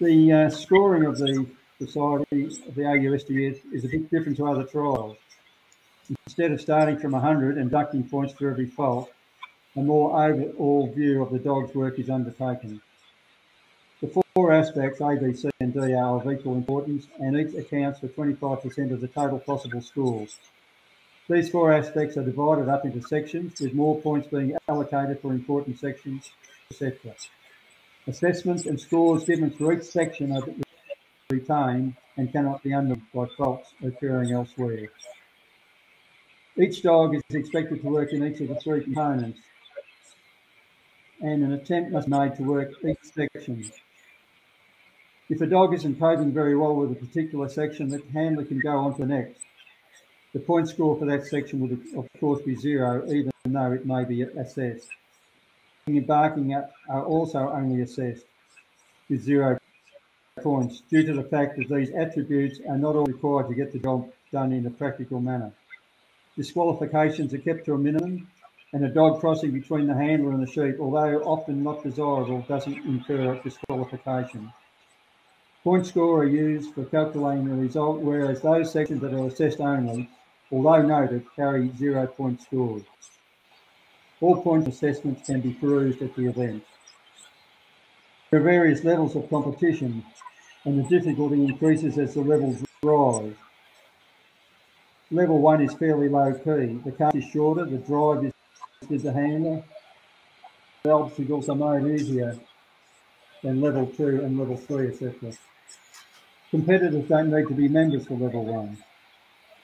The 0.00 0.32
uh, 0.32 0.50
scoring 0.50 1.06
of 1.06 1.18
the 1.18 1.44
society 1.80 2.44
of 2.44 2.74
the 2.76 2.82
AUSDS 2.82 3.60
is 3.72 3.84
a 3.84 3.88
bit 3.88 4.08
different 4.08 4.36
to 4.36 4.46
other 4.46 4.62
trials. 4.62 5.16
Instead 6.24 6.52
of 6.52 6.60
starting 6.60 7.00
from 7.00 7.10
100 7.10 7.58
and 7.58 7.68
ducting 7.68 8.08
points 8.08 8.32
for 8.34 8.48
every 8.48 8.66
fault, 8.66 9.10
a 9.74 9.80
more 9.82 10.24
overall 10.24 10.92
view 10.94 11.20
of 11.20 11.32
the 11.32 11.40
dog's 11.40 11.74
work 11.74 11.98
is 11.98 12.10
undertaken. 12.10 12.80
The 14.00 14.22
four 14.34 14.52
aspects, 14.52 15.00
A, 15.00 15.16
B, 15.16 15.34
C 15.34 15.50
and 15.58 15.74
D, 15.74 15.92
are 15.94 16.20
of 16.20 16.30
equal 16.30 16.54
importance 16.54 17.08
and 17.18 17.36
each 17.36 17.56
accounts 17.56 17.98
for 17.98 18.06
25% 18.06 18.92
of 18.92 19.00
the 19.00 19.08
total 19.08 19.40
possible 19.40 19.82
scores. 19.82 20.38
These 21.28 21.50
four 21.50 21.72
aspects 21.72 22.16
are 22.16 22.22
divided 22.22 22.68
up 22.68 22.84
into 22.84 23.02
sections 23.02 23.60
with 23.60 23.74
more 23.74 24.00
points 24.00 24.28
being 24.28 24.56
allocated 24.68 25.20
for 25.20 25.32
important 25.32 25.80
sections, 25.80 26.30
etc. 26.70 27.16
Assessments 28.08 28.64
and 28.64 28.80
scores 28.80 29.24
given 29.24 29.50
for 29.50 29.74
each 29.74 29.82
section 29.82 30.32
are 30.32 30.42
retained 31.28 31.94
and 32.16 32.32
cannot 32.32 32.62
be 32.62 32.72
undone 32.72 33.02
by 33.14 33.26
faults 33.36 33.74
occurring 33.84 34.32
elsewhere. 34.32 34.88
Each 36.56 36.82
dog 36.82 37.14
is 37.14 37.22
expected 37.30 37.82
to 37.82 37.88
work 37.88 38.14
in 38.14 38.24
each 38.24 38.40
of 38.40 38.48
the 38.48 38.54
three 38.54 38.82
components 38.82 39.40
and 41.20 41.44
an 41.44 41.52
attempt 41.52 41.92
must 41.92 42.08
be 42.08 42.16
made 42.16 42.34
to 42.36 42.44
work 42.44 42.72
each 42.82 42.96
section. 43.02 43.70
If 45.28 45.42
a 45.42 45.46
dog 45.46 45.74
isn't 45.74 46.00
coping 46.00 46.32
very 46.32 46.56
well 46.56 46.76
with 46.76 46.92
a 46.92 46.94
particular 46.94 47.50
section, 47.50 47.88
the 47.90 48.02
handler 48.14 48.46
can 48.46 48.58
go 48.58 48.70
on 48.70 48.94
to 48.94 49.02
the 49.02 49.06
next. 49.06 49.42
The 50.32 50.40
point 50.40 50.68
score 50.68 50.96
for 50.98 51.04
that 51.04 51.26
section 51.26 51.60
would, 51.60 51.72
of 51.94 52.08
course, 52.18 52.40
be 52.40 52.56
zero, 52.56 53.04
even 53.06 53.32
though 53.44 53.72
it 53.72 53.84
may 53.84 54.04
be 54.04 54.22
assessed. 54.22 54.88
And 55.88 56.06
barking 56.06 56.52
are 56.54 57.02
also 57.02 57.48
only 57.48 57.80
assessed 57.80 58.26
with 59.08 59.22
zero 59.22 59.58
points 60.42 60.82
due 60.90 61.02
to 61.02 61.14
the 61.14 61.22
fact 61.22 61.56
that 61.56 61.70
these 61.70 61.90
attributes 61.92 62.60
are 62.68 62.76
not 62.76 62.94
all 62.94 63.06
required 63.06 63.48
to 63.48 63.54
get 63.54 63.72
the 63.72 63.78
job 63.78 64.06
done 64.30 64.52
in 64.52 64.66
a 64.66 64.70
practical 64.70 65.18
manner. 65.18 65.50
Disqualifications 66.36 67.32
are 67.32 67.38
kept 67.38 67.64
to 67.64 67.72
a 67.72 67.78
minimum, 67.78 68.28
and 68.74 68.84
a 68.84 68.88
dog 68.90 69.18
crossing 69.18 69.50
between 69.50 69.86
the 69.86 69.94
handler 69.94 70.32
and 70.32 70.42
the 70.42 70.52
sheep, 70.52 70.76
although 70.78 71.22
often 71.22 71.62
not 71.62 71.82
desirable, 71.82 72.42
doesn't 72.42 72.84
incur 72.84 73.40
disqualification. 73.42 74.52
Point 75.64 75.86
score 75.86 76.20
are 76.20 76.26
used 76.26 76.74
for 76.74 76.84
calculating 76.84 77.48
the 77.48 77.54
result, 77.54 78.00
whereas 78.00 78.42
those 78.42 78.70
sections 78.70 79.00
that 79.00 79.14
are 79.14 79.26
assessed 79.26 79.60
only, 79.60 80.10
although 80.52 80.82
noted, 80.82 81.24
carry 81.34 81.72
zero 81.78 82.06
point 82.06 82.42
scores. 82.42 82.82
All 84.20 84.42
point 84.42 84.66
assessments 84.66 85.26
can 85.26 85.40
be 85.40 85.52
perused 85.52 86.02
at 86.02 86.14
the 86.16 86.26
event. 86.26 86.64
There 88.30 88.40
are 88.40 88.42
various 88.42 88.82
levels 88.84 89.14
of 89.14 89.30
competition, 89.30 90.04
and 90.64 90.78
the 90.78 90.88
difficulty 90.88 91.44
increases 91.44 91.96
as 91.98 92.14
the 92.14 92.20
levels 92.20 92.64
rise. 92.82 93.34
Level 95.10 95.40
one 95.40 95.62
is 95.62 95.72
fairly 95.74 96.08
low 96.08 96.32
key. 96.34 96.80
The 96.84 96.92
cart 96.96 97.14
is 97.14 97.24
shorter, 97.24 97.64
the 97.64 97.78
drive 97.78 98.24
is 98.24 98.32
with 98.88 99.02
the 99.02 99.12
handler. 99.12 99.62
The 100.82 100.90
obstacles 100.90 101.48
are 101.48 101.54
made 101.54 102.00
easier 102.00 102.36
than 103.42 103.60
level 103.60 103.86
two 103.86 104.22
and 104.22 104.38
level 104.38 104.56
three, 104.56 104.88
etc. 104.88 105.32
Competitors 106.50 107.08
don't 107.08 107.30
need 107.30 107.46
to 107.48 107.54
be 107.54 107.68
members 107.68 108.06
for 108.06 108.14
level 108.14 108.44
one. 108.44 108.78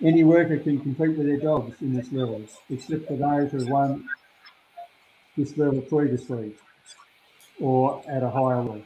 Any 0.03 0.25
worker 0.25 0.59
can 0.59 0.81
compete 0.81 1.17
with 1.19 1.27
their 1.27 1.39
dogs 1.39 1.81
in 1.81 1.95
this 1.95 2.13
level, 2.13 2.43
except 2.71 3.07
for 3.07 3.17
those 3.17 3.51
who 3.51 3.71
won 3.71 4.09
this 5.37 5.57
level 5.57 5.81
previously 5.83 6.55
or 7.61 8.03
at 8.09 8.23
a 8.23 8.31
higher 8.31 8.59
level. 8.59 8.83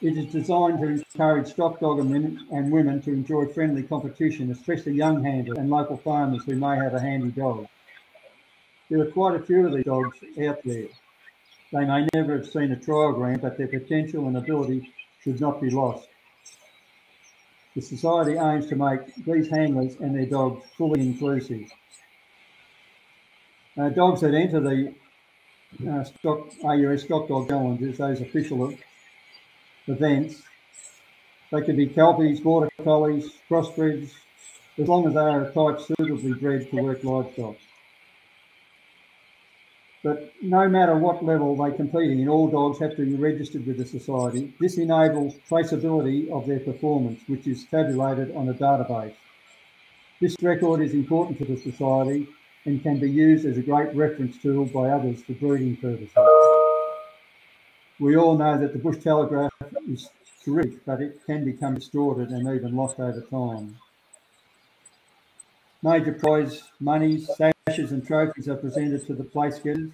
It 0.00 0.16
is 0.16 0.32
designed 0.32 0.80
to 0.80 0.86
encourage 0.86 1.48
stock 1.48 1.78
dog 1.80 1.98
and 1.98 2.10
women, 2.10 2.46
and 2.50 2.72
women 2.72 3.02
to 3.02 3.12
enjoy 3.12 3.46
friendly 3.46 3.82
competition, 3.82 4.50
especially 4.50 4.92
young 4.92 5.22
handlers 5.22 5.58
and 5.58 5.68
local 5.68 5.98
farmers 5.98 6.42
who 6.44 6.56
may 6.56 6.76
have 6.76 6.94
a 6.94 7.00
handy 7.00 7.30
dog. 7.30 7.66
There 8.88 9.00
are 9.00 9.10
quite 9.10 9.36
a 9.36 9.44
few 9.44 9.66
of 9.66 9.74
these 9.74 9.84
dogs 9.84 10.18
out 10.42 10.62
there. 10.64 10.88
They 11.72 11.84
may 11.84 12.06
never 12.14 12.38
have 12.38 12.48
seen 12.48 12.72
a 12.72 12.76
trial 12.76 13.12
ground, 13.12 13.42
but 13.42 13.58
their 13.58 13.68
potential 13.68 14.26
and 14.26 14.36
ability 14.36 14.90
should 15.22 15.40
not 15.40 15.60
be 15.60 15.70
lost. 15.70 16.08
The 17.76 17.82
Society 17.82 18.36
aims 18.36 18.66
to 18.68 18.76
make 18.76 19.14
these 19.24 19.48
handlers 19.48 19.94
and 20.00 20.16
their 20.16 20.26
dogs 20.26 20.64
fully 20.76 21.00
inclusive. 21.00 21.70
Uh, 23.78 23.90
dogs 23.90 24.22
that 24.22 24.34
enter 24.34 24.60
the 24.60 24.92
uh, 25.88 26.04
stock, 26.04 26.52
AUS 26.64 27.02
Stock 27.02 27.28
Dog 27.28 27.48
Challenges, 27.48 27.98
those 27.98 28.20
official 28.20 28.74
events, 29.86 30.42
they 31.50 31.62
could 31.62 31.76
be 31.76 31.86
Kelpies, 31.86 32.40
Border 32.40 32.70
Collies, 32.84 33.30
Crossbreds, 33.48 34.12
as 34.78 34.88
long 34.88 35.06
as 35.06 35.14
they 35.14 35.20
are 35.20 35.44
a 35.44 35.52
type 35.52 35.80
suitably 35.80 36.32
bred 36.34 36.70
to 36.70 36.76
work 36.76 37.02
livestock. 37.02 37.56
But 40.02 40.32
no 40.40 40.68
matter 40.68 40.96
what 40.96 41.24
level 41.24 41.56
they 41.56 41.76
compete 41.76 42.10
in, 42.10 42.28
all 42.28 42.48
dogs 42.48 42.78
have 42.78 42.96
to 42.96 43.04
be 43.04 43.14
registered 43.16 43.66
with 43.66 43.76
the 43.76 43.84
Society. 43.84 44.54
This 44.58 44.78
enables 44.78 45.34
traceability 45.48 46.30
of 46.30 46.46
their 46.46 46.60
performance, 46.60 47.20
which 47.26 47.46
is 47.46 47.66
tabulated 47.70 48.34
on 48.34 48.48
a 48.48 48.54
database. 48.54 49.14
This 50.20 50.36
record 50.40 50.80
is 50.80 50.94
important 50.94 51.38
to 51.38 51.44
the 51.44 51.58
Society 51.58 52.28
and 52.64 52.82
can 52.82 52.98
be 52.98 53.10
used 53.10 53.46
as 53.46 53.56
a 53.56 53.62
great 53.62 53.94
reference 53.94 54.36
tool 54.38 54.66
by 54.66 54.90
others 54.90 55.22
for 55.22 55.32
breeding 55.34 55.76
purposes. 55.76 56.10
We 57.98 58.16
all 58.16 58.36
know 58.36 58.58
that 58.58 58.72
the 58.72 58.78
Bush 58.78 58.98
Telegraph 59.02 59.52
is 59.88 60.08
terrific, 60.44 60.84
but 60.84 61.00
it 61.00 61.20
can 61.26 61.44
become 61.44 61.74
distorted 61.74 62.30
and 62.30 62.48
even 62.48 62.76
lost 62.76 62.98
over 62.98 63.20
time. 63.20 63.78
Major 65.82 66.12
prize 66.12 66.62
monies, 66.78 67.28
sashes 67.36 67.92
and 67.92 68.06
trophies 68.06 68.48
are 68.48 68.56
presented 68.56 69.06
to 69.06 69.14
the 69.14 69.24
place 69.24 69.58
getters 69.58 69.90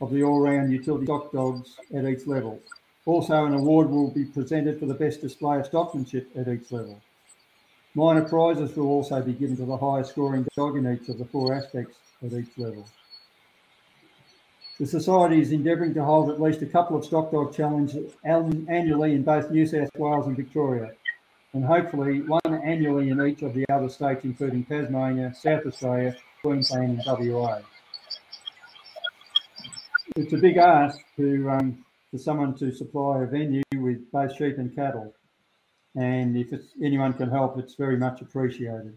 of 0.00 0.10
the 0.10 0.22
all-round 0.22 0.70
utility 0.70 1.06
stock 1.06 1.32
dogs 1.32 1.76
at 1.94 2.04
each 2.04 2.26
level. 2.26 2.60
Also, 3.06 3.46
an 3.46 3.54
award 3.54 3.88
will 3.88 4.10
be 4.10 4.24
presented 4.24 4.78
for 4.78 4.86
the 4.86 4.94
best 4.94 5.22
display 5.22 5.58
of 5.58 5.70
stockmanship 5.70 6.26
at 6.36 6.48
each 6.48 6.70
level. 6.72 7.00
Minor 7.96 8.28
prizes 8.28 8.76
will 8.76 8.88
also 8.88 9.22
be 9.22 9.32
given 9.32 9.56
to 9.56 9.64
the 9.64 9.78
highest 9.78 10.10
scoring 10.10 10.46
dog 10.54 10.76
in 10.76 10.86
each 10.86 11.08
of 11.08 11.16
the 11.16 11.24
four 11.24 11.54
aspects 11.54 11.96
at 12.22 12.30
each 12.30 12.58
level. 12.58 12.86
The 14.78 14.86
Society 14.86 15.40
is 15.40 15.50
endeavouring 15.50 15.94
to 15.94 16.04
hold 16.04 16.28
at 16.28 16.38
least 16.38 16.60
a 16.60 16.66
couple 16.66 16.98
of 16.98 17.06
stock 17.06 17.32
dog 17.32 17.56
challenges 17.56 18.12
annually 18.22 19.14
in 19.14 19.22
both 19.22 19.50
New 19.50 19.66
South 19.66 19.88
Wales 19.96 20.26
and 20.26 20.36
Victoria 20.36 20.92
and 21.54 21.64
hopefully 21.64 22.20
one 22.20 22.40
annually 22.62 23.08
in 23.08 23.26
each 23.26 23.40
of 23.40 23.54
the 23.54 23.64
other 23.72 23.88
states, 23.88 24.24
including 24.24 24.66
Tasmania, 24.66 25.32
South 25.34 25.64
Australia, 25.64 26.14
Queensland, 26.42 27.00
and 27.06 27.32
WA. 27.32 27.60
It's 30.16 30.34
a 30.34 30.36
big 30.36 30.58
ask 30.58 30.98
to 31.16 31.48
um, 31.48 31.82
for 32.10 32.18
someone 32.18 32.54
to 32.58 32.70
supply 32.72 33.22
a 33.22 33.26
venue 33.26 33.62
with 33.74 34.12
both 34.12 34.36
sheep 34.36 34.58
and 34.58 34.74
cattle, 34.76 35.14
and 35.96 36.36
if 36.36 36.52
anyone 36.82 37.12
can 37.12 37.28
help, 37.28 37.58
it's 37.58 37.74
very 37.74 37.96
much 37.96 38.20
appreciated. 38.20 38.96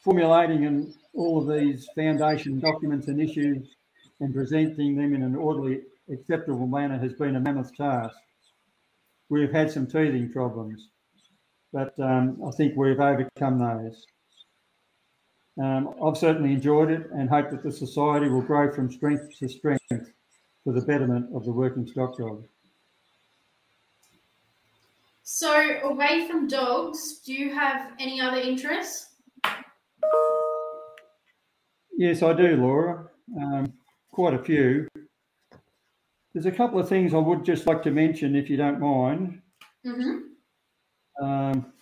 Formulating 0.00 0.66
and 0.66 0.94
all 1.14 1.38
of 1.38 1.56
these 1.56 1.88
foundation 1.94 2.60
documents 2.60 3.08
and 3.08 3.20
issues 3.20 3.76
and 4.20 4.34
presenting 4.34 4.96
them 4.96 5.14
in 5.14 5.22
an 5.22 5.34
orderly, 5.34 5.80
acceptable 6.12 6.66
manner 6.66 6.98
has 6.98 7.14
been 7.14 7.36
a 7.36 7.40
mammoth 7.40 7.74
task 7.74 8.16
we've 9.28 9.52
had 9.52 9.70
some 9.70 9.86
teething 9.86 10.30
problems, 10.32 10.90
but 11.72 11.98
um, 11.98 12.40
I 12.46 12.50
think 12.52 12.76
we've 12.76 13.00
overcome 13.00 13.58
those. 13.58 14.06
Um, 15.60 15.94
I've 16.04 16.16
certainly 16.16 16.52
enjoyed 16.52 16.90
it 16.90 17.08
and 17.12 17.28
hope 17.28 17.50
that 17.50 17.62
the 17.62 17.72
society 17.72 18.28
will 18.28 18.42
grow 18.42 18.72
from 18.72 18.90
strength 18.90 19.38
to 19.38 19.48
strength 19.48 20.12
for 20.64 20.72
the 20.72 20.80
betterment 20.80 21.34
of 21.34 21.44
the 21.44 21.52
working 21.52 21.86
stock 21.86 22.18
dog. 22.18 22.44
So, 25.26 25.80
away 25.82 26.28
from 26.28 26.48
dogs, 26.48 27.22
do 27.24 27.32
you 27.32 27.54
have 27.54 27.92
any 27.98 28.20
other 28.20 28.36
interests? 28.36 29.06
Yes, 31.96 32.22
I 32.22 32.34
do, 32.34 32.58
Laura. 32.58 33.06
Um, 33.40 33.72
quite 34.12 34.34
a 34.34 34.38
few. 34.38 34.86
There's 36.34 36.44
a 36.44 36.50
couple 36.50 36.78
of 36.78 36.90
things 36.90 37.14
I 37.14 37.18
would 37.18 37.42
just 37.42 37.66
like 37.66 37.82
to 37.84 37.90
mention, 37.90 38.36
if 38.36 38.50
you 38.50 38.58
don't 38.58 38.78
mind. 38.78 39.40
Mm-hmm. 39.86 41.24
Um, 41.24 41.72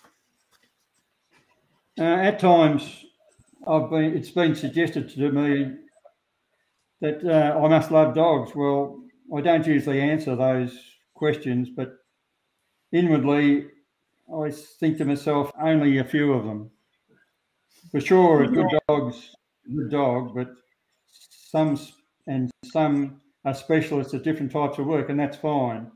uh, 1.99 2.03
at 2.03 2.39
times, 2.39 3.03
I've 3.67 3.89
been 3.89 4.15
it's 4.15 4.31
been 4.31 4.55
suggested 4.55 5.09
to 5.09 5.31
me 5.33 5.75
that 7.01 7.25
uh, 7.25 7.59
I 7.59 7.67
must 7.67 7.91
love 7.91 8.15
dogs. 8.15 8.55
Well, 8.55 9.03
I 9.35 9.41
don't 9.41 9.67
usually 9.67 9.99
answer 9.99 10.33
those 10.37 10.79
questions, 11.13 11.69
but 11.69 11.97
inwardly, 12.93 13.67
I 14.33 14.51
think 14.51 14.97
to 14.99 15.05
myself, 15.05 15.51
only 15.59 15.97
a 15.97 16.05
few 16.05 16.33
of 16.33 16.45
them. 16.45 16.71
For 17.91 17.99
sure, 17.99 18.47
good 18.47 18.67
dog's 18.87 19.35
good 19.75 19.91
dog, 19.91 20.33
but 20.35 20.49
some 21.05 21.77
and 22.27 22.49
some 22.65 23.21
are 23.45 23.53
specialists 23.53 24.13
at 24.13 24.23
different 24.23 24.51
types 24.51 24.79
of 24.79 24.85
work, 24.85 25.09
and 25.09 25.19
that's 25.19 25.37
fine. 25.37 25.91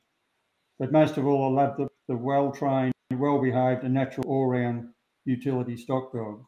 But 0.80 0.92
most 0.92 1.18
of 1.18 1.26
all, 1.26 1.58
I 1.58 1.64
love 1.64 1.78
the, 1.78 1.88
the 2.08 2.16
well 2.16 2.52
trained, 2.52 2.94
well 3.12 3.42
behaved, 3.42 3.84
and 3.84 3.94
natural 3.94 4.28
all 4.28 4.48
round 4.48 4.90
utility 5.26 5.78
stock 5.78 6.14
dog. 6.14 6.46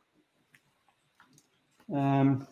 Um, 1.93 2.47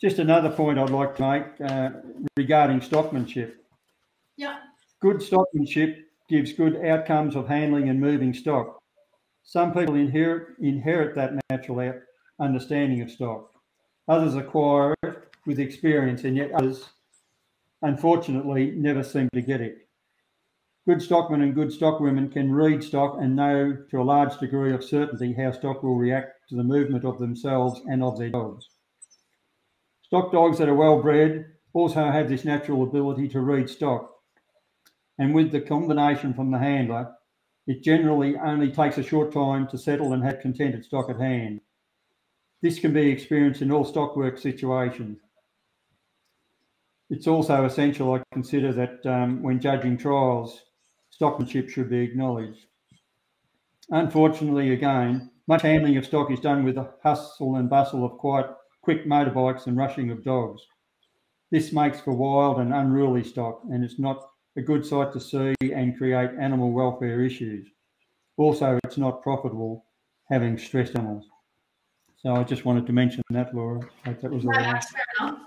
just 0.00 0.18
another 0.18 0.50
point 0.50 0.78
I'd 0.78 0.90
like 0.90 1.16
to 1.16 1.22
make 1.22 1.70
uh, 1.70 1.90
regarding 2.36 2.80
stockmanship. 2.80 3.54
Yeah. 4.36 4.58
Good 5.00 5.18
stockmanship 5.18 5.96
gives 6.28 6.52
good 6.52 6.84
outcomes 6.84 7.34
of 7.34 7.48
handling 7.48 7.88
and 7.88 7.98
moving 7.98 8.34
stock. 8.34 8.78
Some 9.42 9.72
people 9.72 9.94
inherit 9.94 10.58
inherit 10.60 11.14
that 11.14 11.40
natural 11.50 11.94
understanding 12.38 13.00
of 13.00 13.10
stock. 13.10 13.50
Others 14.08 14.34
acquire 14.34 14.94
it 15.02 15.16
with 15.46 15.58
experience, 15.58 16.24
and 16.24 16.36
yet 16.36 16.52
others, 16.52 16.84
unfortunately, 17.80 18.72
never 18.72 19.02
seem 19.02 19.30
to 19.32 19.40
get 19.40 19.62
it. 19.62 19.88
Good 20.86 21.00
stockmen 21.00 21.40
and 21.40 21.54
good 21.54 21.68
stockwomen 21.68 22.30
can 22.30 22.52
read 22.52 22.84
stock 22.84 23.16
and 23.20 23.34
know 23.34 23.76
to 23.90 24.00
a 24.00 24.02
large 24.02 24.38
degree 24.38 24.74
of 24.74 24.84
certainty 24.84 25.32
how 25.32 25.52
stock 25.52 25.82
will 25.82 25.96
react 25.96 26.48
to 26.50 26.56
the 26.56 26.64
movement 26.64 27.06
of 27.06 27.18
themselves 27.18 27.80
and 27.86 28.02
of 28.02 28.18
their 28.18 28.30
dogs. 28.30 28.68
Stock 30.02 30.30
dogs 30.30 30.58
that 30.58 30.68
are 30.68 30.74
well 30.74 31.00
bred 31.00 31.46
also 31.72 32.10
have 32.10 32.28
this 32.28 32.44
natural 32.44 32.82
ability 32.82 33.28
to 33.28 33.40
read 33.40 33.70
stock. 33.70 34.19
And 35.20 35.34
with 35.34 35.52
the 35.52 35.60
combination 35.60 36.32
from 36.32 36.50
the 36.50 36.58
handler, 36.58 37.12
it 37.66 37.82
generally 37.82 38.36
only 38.38 38.72
takes 38.72 38.96
a 38.96 39.02
short 39.02 39.32
time 39.34 39.68
to 39.68 39.76
settle 39.76 40.14
and 40.14 40.24
have 40.24 40.40
contented 40.40 40.82
stock 40.82 41.10
at 41.10 41.20
hand. 41.20 41.60
This 42.62 42.78
can 42.78 42.94
be 42.94 43.10
experienced 43.10 43.60
in 43.60 43.70
all 43.70 43.84
stockwork 43.84 44.38
situations. 44.38 45.18
It's 47.10 47.26
also 47.26 47.66
essential, 47.66 48.14
I 48.14 48.22
consider, 48.32 48.72
that 48.72 49.04
um, 49.04 49.42
when 49.42 49.60
judging 49.60 49.98
trials, 49.98 50.62
stockmanship 51.20 51.68
should 51.68 51.90
be 51.90 52.00
acknowledged. 52.00 52.64
Unfortunately, 53.90 54.72
again, 54.72 55.30
much 55.46 55.62
handling 55.62 55.98
of 55.98 56.06
stock 56.06 56.30
is 56.30 56.40
done 56.40 56.64
with 56.64 56.76
the 56.76 56.94
hustle 57.02 57.56
and 57.56 57.68
bustle 57.68 58.06
of 58.06 58.16
quite 58.16 58.46
quick 58.80 59.04
motorbikes 59.04 59.66
and 59.66 59.76
rushing 59.76 60.10
of 60.10 60.24
dogs. 60.24 60.62
This 61.50 61.74
makes 61.74 62.00
for 62.00 62.14
wild 62.14 62.58
and 62.58 62.72
unruly 62.72 63.22
stock, 63.22 63.60
and 63.70 63.84
it's 63.84 63.98
not 63.98 64.30
a 64.56 64.62
good 64.62 64.84
sight 64.84 65.12
to 65.12 65.20
see 65.20 65.54
and 65.60 65.96
create 65.96 66.30
animal 66.38 66.72
welfare 66.72 67.24
issues. 67.24 67.68
Also, 68.36 68.78
it's 68.84 68.98
not 68.98 69.22
profitable 69.22 69.84
having 70.28 70.56
stressed 70.58 70.96
animals. 70.96 71.26
So 72.16 72.34
I 72.34 72.44
just 72.44 72.64
wanted 72.64 72.86
to 72.86 72.92
mention 72.92 73.22
that, 73.30 73.54
Laura. 73.54 73.80
Hope 74.04 74.20
that 74.20 74.30
was 74.30 74.44
that's 74.44 74.90
fair 74.90 75.04
enough. 75.20 75.38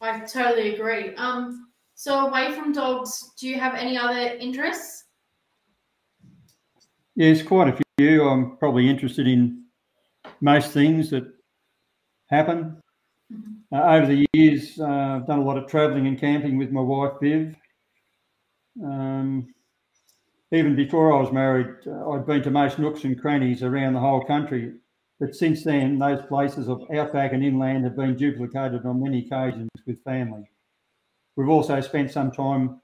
I 0.00 0.20
totally 0.20 0.74
agree. 0.74 1.14
Um, 1.16 1.68
so 1.94 2.26
away 2.26 2.52
from 2.52 2.72
dogs, 2.72 3.32
do 3.38 3.48
you 3.48 3.58
have 3.58 3.74
any 3.74 3.96
other 3.96 4.36
interests? 4.38 5.04
Yes, 7.14 7.42
quite 7.42 7.68
a 7.68 7.78
few. 7.98 8.28
I'm 8.28 8.56
probably 8.58 8.88
interested 8.88 9.26
in 9.26 9.64
most 10.40 10.72
things 10.72 11.10
that 11.10 11.24
happen. 12.28 12.80
Mm-hmm. 13.32 13.74
Uh, 13.74 13.82
over 13.82 14.06
the 14.06 14.26
years, 14.34 14.78
uh, 14.78 14.84
I've 14.84 15.26
done 15.26 15.38
a 15.38 15.44
lot 15.44 15.56
of 15.56 15.66
travelling 15.66 16.06
and 16.06 16.18
camping 16.18 16.58
with 16.58 16.70
my 16.70 16.80
wife 16.80 17.12
Viv. 17.20 17.56
Um, 18.82 19.54
even 20.52 20.76
before 20.76 21.12
I 21.12 21.20
was 21.20 21.32
married, 21.32 21.86
uh, 21.86 22.10
I'd 22.10 22.26
been 22.26 22.42
to 22.42 22.50
most 22.50 22.78
nooks 22.78 23.04
and 23.04 23.20
crannies 23.20 23.62
around 23.62 23.94
the 23.94 24.00
whole 24.00 24.24
country. 24.24 24.74
But 25.18 25.34
since 25.34 25.64
then, 25.64 25.98
those 25.98 26.24
places 26.26 26.68
of 26.68 26.82
outback 26.94 27.32
and 27.32 27.44
inland 27.44 27.84
have 27.84 27.96
been 27.96 28.16
duplicated 28.16 28.84
on 28.84 29.02
many 29.02 29.26
occasions 29.26 29.70
with 29.86 30.02
family. 30.04 30.50
We've 31.36 31.48
also 31.48 31.80
spent 31.80 32.10
some 32.10 32.30
time 32.30 32.80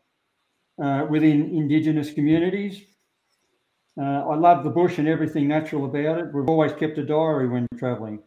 uh, 0.83 1.07
within 1.09 1.55
Indigenous 1.55 2.13
communities. 2.13 2.83
Uh, 4.01 4.27
I 4.27 4.35
love 4.37 4.65
the 4.65 4.71
bush 4.71 4.99
and 4.99 5.07
everything 5.07 5.47
natural 5.47 5.85
about 5.85 6.19
it. 6.19 6.33
We've 6.33 6.49
always 6.49 6.73
kept 6.73 6.99
a 6.99 7.05
diary 7.05 7.49
when 7.49 7.67
travelling 7.79 8.23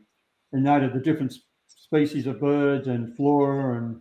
and 0.53 0.63
noted 0.63 0.93
the 0.93 0.99
different 0.99 1.33
species 1.67 2.27
of 2.27 2.39
birds 2.39 2.87
and 2.87 3.15
flora, 3.15 3.77
and 3.79 3.99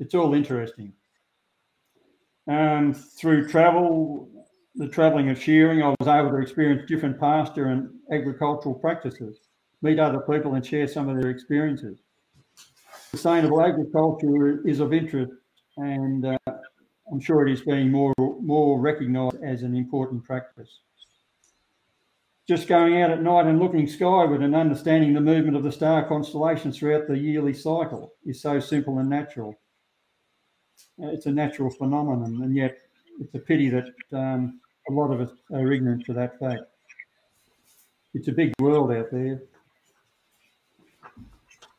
it's 0.00 0.14
all 0.14 0.34
interesting. 0.34 0.94
Um, 2.46 2.92
through 2.92 3.48
travel, 3.48 4.28
the 4.74 4.88
travelling 4.88 5.30
of 5.30 5.42
shearing, 5.42 5.82
I 5.82 5.94
was 5.98 6.08
able 6.08 6.30
to 6.30 6.42
experience 6.42 6.82
different 6.86 7.18
pasture 7.18 7.66
and 7.66 7.88
agricultural 8.12 8.74
practices, 8.74 9.38
meet 9.80 9.98
other 9.98 10.20
people, 10.20 10.54
and 10.54 10.64
share 10.64 10.86
some 10.86 11.08
of 11.08 11.16
their 11.16 11.30
experiences. 11.30 12.00
Sustainable 13.10 13.62
agriculture 13.62 14.66
is 14.66 14.80
of 14.80 14.92
interest, 14.92 15.32
and 15.78 16.26
uh, 16.26 16.38
I'm 17.10 17.20
sure 17.20 17.46
it 17.46 17.52
is 17.52 17.62
being 17.62 17.90
more 17.90 18.12
more 18.18 18.78
recognised 18.78 19.42
as 19.42 19.62
an 19.62 19.74
important 19.74 20.24
practice. 20.24 20.80
Just 22.46 22.68
going 22.68 23.00
out 23.00 23.10
at 23.10 23.22
night 23.22 23.46
and 23.46 23.58
looking 23.58 23.86
skyward 23.86 24.42
and 24.42 24.54
understanding 24.54 25.14
the 25.14 25.20
movement 25.20 25.56
of 25.56 25.62
the 25.62 25.72
star 25.72 26.06
constellations 26.06 26.76
throughout 26.76 27.06
the 27.06 27.16
yearly 27.16 27.54
cycle 27.54 28.12
is 28.26 28.42
so 28.42 28.60
simple 28.60 28.98
and 28.98 29.08
natural 29.08 29.58
it's 30.98 31.26
a 31.26 31.30
natural 31.30 31.70
phenomenon, 31.70 32.42
and 32.42 32.54
yet 32.54 32.78
it's 33.20 33.34
a 33.34 33.38
pity 33.38 33.68
that 33.70 33.88
um, 34.12 34.60
a 34.88 34.92
lot 34.92 35.10
of 35.10 35.20
us 35.20 35.30
are 35.52 35.72
ignorant 35.72 36.04
to 36.06 36.12
that 36.14 36.38
fact. 36.38 36.62
It's 38.12 38.28
a 38.28 38.32
big 38.32 38.52
world 38.60 38.92
out 38.92 39.10
there. 39.10 39.42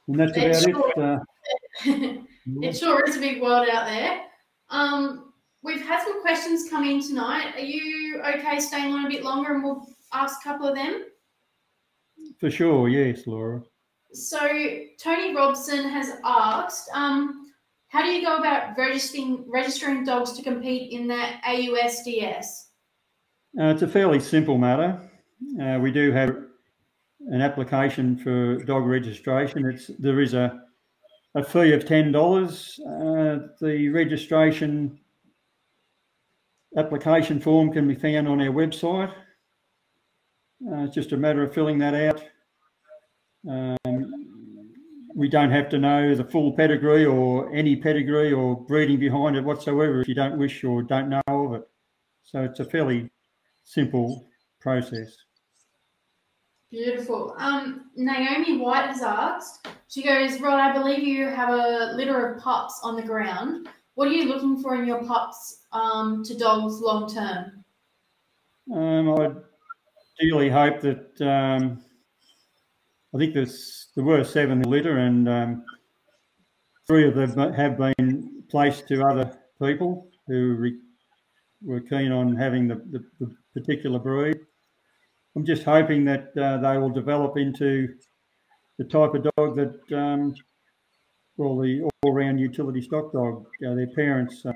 And 0.08 0.20
that's 0.20 0.38
about 0.38 0.62
sure, 0.62 0.94
it. 0.96 0.98
Uh, 0.98 2.22
it 2.62 2.78
sure 2.78 3.08
is 3.08 3.18
a 3.18 3.20
big 3.20 3.42
world 3.42 3.68
out 3.70 3.88
there. 3.88 4.22
Um, 4.70 5.34
we've 5.64 5.82
had 5.82 6.04
some 6.04 6.22
questions 6.22 6.70
come 6.70 6.84
in 6.84 7.02
tonight. 7.02 7.54
Are 7.56 7.62
you 7.62 8.22
okay 8.22 8.60
staying 8.60 8.94
on 8.94 9.06
a 9.06 9.10
bit 9.10 9.24
longer 9.24 9.54
and 9.54 9.64
we'll 9.64 9.88
ask 10.14 10.42
a 10.42 10.44
couple 10.44 10.68
of 10.68 10.76
them? 10.76 11.06
For 12.40 12.52
sure, 12.52 12.90
yes, 12.90 13.26
Laura. 13.26 13.64
So 14.12 14.40
Tony 15.00 15.36
Robson 15.36 15.90
has 15.90 16.18
asked, 16.24 16.90
um, 16.94 17.45
how 17.96 18.04
do 18.04 18.10
you 18.10 18.26
go 18.26 18.36
about 18.36 18.78
registering 18.78 19.46
registering 19.48 20.04
dogs 20.04 20.34
to 20.34 20.44
compete 20.44 20.92
in 20.92 21.08
the 21.08 21.30
AUSDS? 21.48 22.66
Uh, 23.58 23.68
it's 23.68 23.84
a 23.84 23.88
fairly 23.88 24.20
simple 24.20 24.58
matter. 24.58 25.00
Uh, 25.62 25.80
we 25.80 25.92
do 25.92 26.12
have 26.12 26.36
an 27.30 27.42
application 27.42 28.18
for 28.18 28.58
dog 28.66 28.86
registration. 28.86 29.66
It's 29.66 29.88
there 29.98 30.20
is 30.20 30.34
a 30.34 30.62
a 31.36 31.44
fee 31.44 31.72
of 31.72 31.86
ten 31.86 32.12
dollars. 32.12 32.78
Uh, 32.86 33.48
the 33.62 33.88
registration 33.94 35.00
application 36.76 37.40
form 37.40 37.72
can 37.72 37.88
be 37.88 37.96
found 37.96 38.28
on 38.28 38.42
our 38.42 38.54
website. 38.54 39.14
Uh, 40.70 40.84
it's 40.84 40.96
just 40.96 41.14
a 41.14 41.18
matter 41.18 41.44
of 41.44 41.54
filling 41.54 41.78
that 41.78 41.94
out. 41.94 42.24
Um, 43.50 44.35
we 45.16 45.30
don't 45.30 45.52
have 45.52 45.70
to 45.70 45.78
know 45.78 46.14
the 46.14 46.26
full 46.26 46.52
pedigree 46.52 47.06
or 47.06 47.52
any 47.56 47.78
pedigree 47.78 48.34
or 48.34 48.60
breeding 48.66 49.00
behind 49.00 49.38
it 49.38 49.44
whatsoever 49.44 50.02
if 50.02 50.10
you 50.10 50.14
don't 50.14 50.38
wish 50.38 50.64
or 50.64 50.84
don't 50.84 51.10
know 51.10 51.22
of 51.28 51.54
it. 51.54 51.68
So 52.24 52.44
it's 52.44 52.60
a 52.60 52.66
fairly 52.66 53.10
simple 53.64 54.28
process. 54.60 55.16
Beautiful. 56.70 57.34
Um, 57.38 57.86
Naomi 57.96 58.58
White 58.58 58.88
has 58.88 59.02
asked, 59.02 59.68
she 59.88 60.04
goes, 60.04 60.42
Rod, 60.42 60.60
I 60.60 60.74
believe 60.74 61.08
you 61.08 61.28
have 61.28 61.50
a 61.50 61.94
litter 61.96 62.34
of 62.34 62.44
pups 62.44 62.82
on 62.84 62.98
the 62.98 63.02
ground. 63.02 63.70
What 63.94 64.10
are 64.10 64.12
you 64.12 64.28
looking 64.28 64.62
for 64.62 64.76
in 64.76 64.86
your 64.86 65.02
pups 65.06 65.62
um, 65.72 66.26
to 66.26 66.38
dogs 66.38 66.82
long 66.82 67.08
term? 67.08 67.64
Um, 68.74 69.14
I 69.14 69.32
ideally 70.22 70.50
hope 70.50 70.82
that 70.82 71.22
um, 71.22 71.85
I 73.16 73.18
think 73.18 73.34
there's 73.34 73.88
there 73.96 74.04
were 74.04 74.26
seven 74.26 74.62
litter, 74.64 74.98
and 74.98 75.30
um, 75.30 75.64
three 76.86 77.08
of 77.08 77.16
them 77.16 77.54
have 77.54 77.78
been 77.78 78.44
placed 78.50 78.90
to 78.90 79.06
other 79.06 79.40
people 79.62 80.10
who 80.28 80.56
re- 80.56 80.80
were 81.64 81.80
keen 81.80 82.12
on 82.12 82.36
having 82.36 82.68
the, 82.68 82.76
the, 82.92 83.06
the, 83.22 83.36
particular 83.54 84.00
breed. 84.00 84.36
I'm 85.34 85.46
just 85.46 85.64
hoping 85.64 86.04
that 86.06 86.38
uh, 86.38 86.58
they 86.58 86.78
will 86.78 86.90
develop 86.90 87.38
into 87.38 87.88
the 88.78 88.84
type 88.84 89.14
of 89.14 89.24
dog 89.38 89.56
that, 89.56 89.98
um, 89.98 90.36
well, 91.38 91.58
the 91.58 91.88
all-round 92.04 92.38
utility 92.38 92.82
stock 92.82 93.14
dog. 93.14 93.46
Uh, 93.66 93.76
their 93.76 93.88
parents 93.96 94.46
uh, 94.46 94.52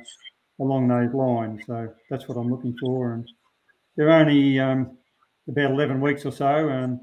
along 0.60 0.90
those 0.90 1.14
lines. 1.14 1.62
So 1.66 1.94
that's 2.10 2.28
what 2.28 2.36
I'm 2.36 2.50
looking 2.50 2.76
for, 2.78 3.14
and 3.14 3.26
they're 3.96 4.12
only 4.12 4.60
um, 4.60 4.98
about 5.48 5.72
11 5.72 6.02
weeks 6.02 6.26
or 6.26 6.32
so. 6.34 6.68
and 6.68 7.00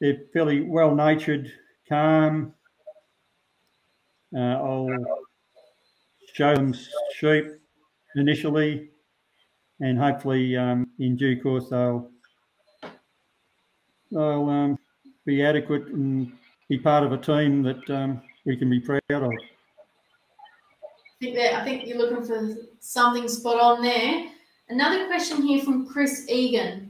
they're 0.00 0.22
fairly 0.32 0.62
well 0.62 0.94
natured, 0.94 1.52
calm. 1.88 2.54
Uh, 4.34 4.38
I'll 4.38 4.88
show 6.32 6.54
them 6.54 6.74
sheep 7.14 7.46
initially, 8.16 8.90
and 9.80 9.98
hopefully 9.98 10.56
um, 10.56 10.88
in 10.98 11.16
due 11.16 11.40
course 11.42 11.68
they'll 11.68 12.10
they'll 14.10 14.48
um, 14.48 14.78
be 15.26 15.42
adequate 15.42 15.86
and 15.88 16.32
be 16.68 16.78
part 16.78 17.04
of 17.04 17.12
a 17.12 17.18
team 17.18 17.62
that 17.62 17.90
um, 17.90 18.22
we 18.46 18.56
can 18.56 18.70
be 18.70 18.80
proud 18.80 19.00
of. 19.10 19.22
I 19.22 19.36
think 21.20 21.36
that 21.36 21.60
I 21.60 21.64
think 21.64 21.86
you're 21.86 21.98
looking 21.98 22.24
for 22.24 22.56
something 22.78 23.28
spot 23.28 23.60
on 23.60 23.82
there. 23.82 24.30
Another 24.68 25.06
question 25.06 25.42
here 25.42 25.62
from 25.62 25.86
Chris 25.86 26.26
Egan. 26.28 26.89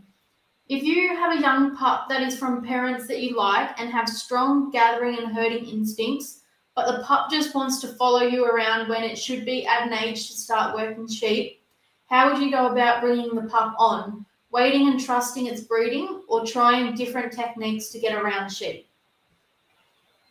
If 0.71 0.85
you 0.85 1.16
have 1.16 1.37
a 1.37 1.43
young 1.43 1.77
pup 1.77 2.09
that 2.09 2.23
is 2.23 2.39
from 2.39 2.64
parents 2.64 3.09
that 3.09 3.21
you 3.21 3.37
like 3.37 3.71
and 3.81 3.91
have 3.91 4.09
strong 4.09 4.71
gathering 4.71 5.18
and 5.18 5.35
herding 5.35 5.66
instincts, 5.66 6.43
but 6.77 6.87
the 6.87 7.03
pup 7.03 7.29
just 7.29 7.57
wants 7.57 7.81
to 7.81 7.89
follow 7.89 8.23
you 8.23 8.45
around 8.45 8.89
when 8.89 9.03
it 9.03 9.18
should 9.18 9.45
be 9.45 9.66
at 9.66 9.89
an 9.89 9.93
age 9.93 10.29
to 10.29 10.33
start 10.33 10.77
working 10.77 11.09
sheep, 11.09 11.61
how 12.07 12.31
would 12.31 12.41
you 12.41 12.53
go 12.53 12.68
about 12.68 13.01
bringing 13.01 13.35
the 13.35 13.49
pup 13.51 13.75
on? 13.81 14.25
Waiting 14.53 14.87
and 14.87 15.01
trusting 15.01 15.47
its 15.47 15.62
breeding 15.62 16.23
or 16.29 16.47
trying 16.47 16.95
different 16.95 17.33
techniques 17.33 17.89
to 17.89 17.99
get 17.99 18.14
around 18.14 18.49
sheep? 18.51 18.87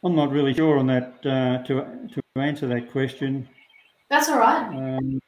I'm 0.06 0.16
not 0.16 0.32
really 0.32 0.54
sure 0.54 0.78
on 0.78 0.88
that 0.88 1.16
uh, 1.26 1.64
to, 1.68 2.08
to 2.14 2.22
answer 2.40 2.66
that 2.68 2.94
question. 2.94 3.46
That's 4.10 4.30
all 4.30 4.40
right. 4.40 4.70
Um, 4.70 5.20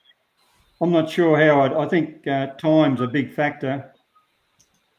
I'm 0.80 0.94
not 0.94 1.10
sure 1.10 1.38
how 1.38 1.64
I'd, 1.64 1.74
I 1.74 1.86
think 1.90 2.26
uh, 2.26 2.48
time's 2.54 3.02
a 3.02 3.08
big 3.08 3.34
factor. 3.34 3.91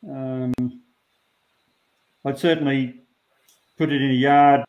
Um, 0.08 0.52
I'd 2.24 2.38
certainly 2.38 3.02
put 3.78 3.92
it 3.92 4.00
in 4.02 4.10
a 4.10 4.14
yard 4.14 4.64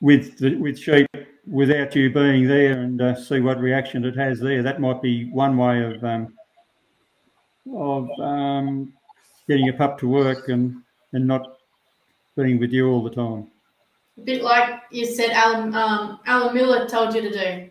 with 0.00 0.38
the, 0.38 0.56
with 0.56 0.78
sheep 0.78 1.06
without 1.46 1.94
you 1.94 2.10
being 2.10 2.46
there 2.46 2.80
and 2.80 3.00
uh, 3.00 3.14
see 3.14 3.40
what 3.40 3.60
reaction 3.60 4.04
it 4.04 4.16
has 4.16 4.40
there. 4.40 4.62
That 4.62 4.80
might 4.80 5.02
be 5.02 5.30
one 5.30 5.56
way 5.56 5.82
of 5.82 6.02
um, 6.04 6.34
of 7.74 8.08
um, 8.20 8.92
getting 9.48 9.68
a 9.68 9.72
pup 9.72 9.98
to 10.00 10.08
work 10.08 10.48
and 10.48 10.82
and 11.12 11.26
not 11.26 11.58
being 12.36 12.58
with 12.58 12.72
you 12.72 12.88
all 12.88 13.02
the 13.02 13.10
time. 13.10 13.50
A 14.18 14.20
bit 14.22 14.42
like 14.42 14.82
you 14.90 15.06
said, 15.06 15.30
Alan 15.30 15.74
um, 15.74 16.20
Alan 16.26 16.54
Miller 16.54 16.88
told 16.88 17.14
you 17.14 17.22
to 17.22 17.30
do. 17.30 17.69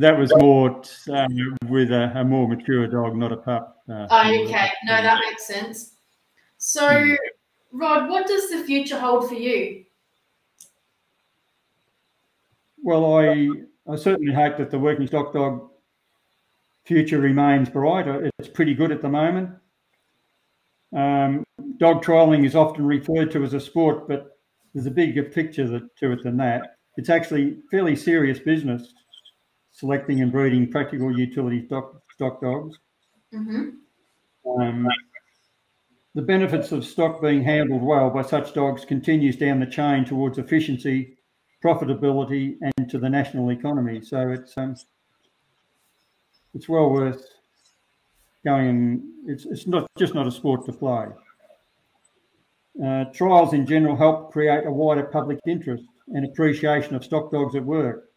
That 0.00 0.18
was 0.18 0.32
more 0.38 0.80
uh, 1.12 1.28
with 1.68 1.90
a, 1.92 2.10
a, 2.14 2.24
more 2.24 2.48
mature 2.48 2.86
dog, 2.86 3.14
not 3.16 3.32
a 3.32 3.36
pup. 3.36 3.82
Uh, 3.86 4.06
oh, 4.08 4.44
okay. 4.44 4.70
No, 4.84 5.02
that 5.02 5.20
makes 5.28 5.46
sense. 5.46 5.96
So, 6.56 6.88
mm. 6.88 7.16
Rod, 7.70 8.08
what 8.08 8.26
does 8.26 8.48
the 8.48 8.64
future 8.64 8.98
hold 8.98 9.28
for 9.28 9.34
you? 9.34 9.84
Well, 12.82 13.14
I 13.14 13.50
I 13.86 13.96
certainly 13.96 14.32
hope 14.32 14.56
that 14.56 14.70
the 14.70 14.78
working 14.78 15.06
stock 15.06 15.34
dog 15.34 15.68
future 16.86 17.20
remains 17.20 17.68
bright. 17.68 18.06
It's 18.38 18.48
pretty 18.48 18.72
good 18.72 18.92
at 18.92 19.02
the 19.02 19.08
moment. 19.10 19.50
Um, 20.96 21.44
dog 21.76 22.02
trialing 22.02 22.46
is 22.46 22.56
often 22.56 22.86
referred 22.86 23.30
to 23.32 23.44
as 23.44 23.52
a 23.52 23.60
sport, 23.60 24.08
but 24.08 24.38
there's 24.72 24.86
a 24.86 24.90
bigger 24.90 25.24
picture 25.24 25.66
to 25.68 26.12
it 26.12 26.22
than 26.22 26.38
that. 26.38 26.76
It's 26.96 27.10
actually 27.10 27.58
fairly 27.70 27.96
serious 27.96 28.38
business 28.38 28.94
selecting 29.80 30.20
and 30.20 30.30
breeding 30.30 30.70
practical 30.70 31.16
utility 31.18 31.64
stock, 31.66 32.02
stock 32.14 32.40
dogs. 32.42 32.78
Mm-hmm. 33.34 34.60
Um, 34.60 34.88
the 36.14 36.22
benefits 36.22 36.70
of 36.72 36.84
stock 36.84 37.22
being 37.22 37.42
handled 37.42 37.82
well 37.82 38.10
by 38.10 38.22
such 38.22 38.52
dogs 38.52 38.84
continues 38.84 39.36
down 39.36 39.58
the 39.58 39.66
chain 39.66 40.04
towards 40.04 40.36
efficiency, 40.36 41.16
profitability, 41.64 42.56
and 42.60 42.90
to 42.90 42.98
the 42.98 43.08
national 43.08 43.50
economy. 43.50 44.02
So 44.02 44.30
it's 44.30 44.56
um, 44.58 44.76
it's 46.52 46.68
well 46.68 46.90
worth 46.90 47.26
going. 48.44 48.68
And 48.68 49.02
it's 49.26 49.46
it's 49.46 49.66
not 49.66 49.86
just 49.98 50.14
not 50.14 50.26
a 50.26 50.30
sport 50.30 50.66
to 50.66 50.72
play. 50.72 51.06
Uh, 52.84 53.04
trials 53.14 53.54
in 53.54 53.66
general 53.66 53.96
help 53.96 54.32
create 54.32 54.66
a 54.66 54.70
wider 54.70 55.04
public 55.04 55.38
interest 55.46 55.84
and 56.08 56.26
appreciation 56.26 56.94
of 56.94 57.04
stock 57.04 57.30
dogs 57.30 57.54
at 57.54 57.64
work. 57.64 58.09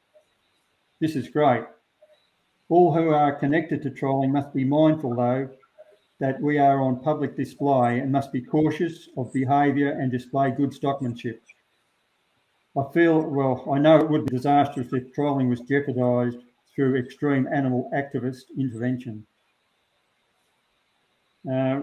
This 1.04 1.18
is 1.18 1.28
great. 1.28 1.66
All 2.70 2.94
who 2.94 3.10
are 3.10 3.36
connected 3.36 3.82
to 3.82 3.92
trialling 3.92 4.32
must 4.32 4.54
be 4.54 4.64
mindful, 4.64 5.14
though, 5.14 5.50
that 6.22 6.40
we 6.40 6.58
are 6.58 6.80
on 6.80 7.04
public 7.04 7.36
display 7.36 8.00
and 8.00 8.10
must 8.10 8.32
be 8.32 8.40
cautious 8.40 9.10
of 9.18 9.34
behaviour 9.34 9.92
and 9.92 10.10
display 10.10 10.52
good 10.52 10.70
stockmanship. 10.70 11.42
I 12.78 12.84
feel, 12.94 13.20
well, 13.20 13.68
I 13.70 13.80
know 13.80 13.98
it 13.98 14.10
would 14.10 14.28
be 14.28 14.38
disastrous 14.38 14.94
if 14.94 15.14
trialling 15.14 15.50
was 15.50 15.60
jeopardised 15.60 16.38
through 16.74 16.96
extreme 16.96 17.50
animal 17.52 17.92
activist 17.94 18.44
intervention. 18.58 19.28
Uh, 21.46 21.82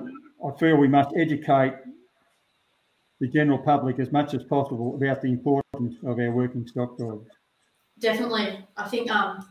I 0.48 0.58
feel 0.58 0.78
we 0.78 0.88
must 0.88 1.10
educate 1.14 1.74
the 3.20 3.28
general 3.28 3.58
public 3.58 3.98
as 3.98 4.12
much 4.12 4.32
as 4.32 4.44
possible 4.44 4.94
about 4.94 5.20
the 5.20 5.28
importance 5.28 5.96
of 6.04 6.18
our 6.18 6.30
working 6.30 6.66
stock 6.66 6.96
dogs. 6.96 7.28
Definitely. 8.00 8.66
I 8.76 8.88
think 8.88 9.10
um, 9.10 9.46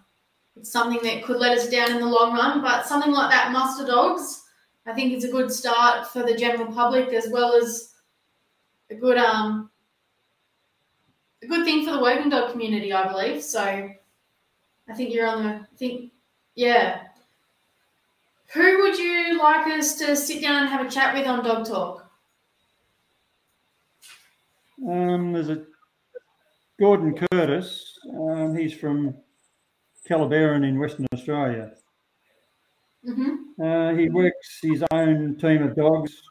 it's 0.55 0.71
something 0.71 1.01
that 1.03 1.23
could 1.23 1.37
let 1.37 1.57
us 1.57 1.69
down 1.69 1.91
in 1.91 1.99
the 1.99 2.05
long 2.05 2.33
run, 2.33 2.61
but 2.61 2.85
something 2.85 3.11
like 3.11 3.31
that, 3.31 3.51
muster 3.51 3.85
dogs, 3.85 4.43
I 4.85 4.93
think 4.93 5.13
it's 5.13 5.25
a 5.25 5.31
good 5.31 5.51
start 5.51 6.07
for 6.07 6.23
the 6.23 6.35
general 6.35 6.71
public 6.73 7.09
as 7.13 7.29
well 7.29 7.53
as 7.53 7.93
a 8.89 8.95
good 8.95 9.17
um, 9.17 9.69
a 11.43 11.47
good 11.47 11.63
thing 11.63 11.85
for 11.85 11.91
the 11.91 12.01
working 12.01 12.29
dog 12.29 12.51
community, 12.51 12.91
I 12.91 13.07
believe. 13.11 13.43
So 13.43 13.61
I 13.61 14.93
think 14.95 15.13
you're 15.13 15.27
on 15.27 15.43
the 15.43 15.49
I 15.49 15.75
think 15.77 16.11
yeah. 16.55 17.01
Who 18.53 18.81
would 18.81 18.97
you 18.97 19.37
like 19.37 19.67
us 19.67 19.93
to 19.99 20.15
sit 20.15 20.41
down 20.41 20.63
and 20.63 20.69
have 20.69 20.85
a 20.85 20.89
chat 20.89 21.13
with 21.13 21.27
on 21.27 21.43
Dog 21.43 21.67
Talk? 21.67 22.09
Um, 24.87 25.33
there's 25.33 25.49
a 25.49 25.65
Gordon 26.79 27.13
Curtis. 27.31 27.98
Um, 28.13 28.55
he's 28.55 28.73
from 28.73 29.15
Kellerberrin 30.07 30.67
in 30.67 30.79
Western 30.79 31.07
Australia. 31.13 31.71
Mm-hmm. 33.07 33.61
Uh, 33.61 33.93
he 33.95 34.09
works 34.09 34.59
his 34.61 34.83
own 34.91 35.37
team 35.37 35.63
of 35.63 35.75
dogs 35.75 36.21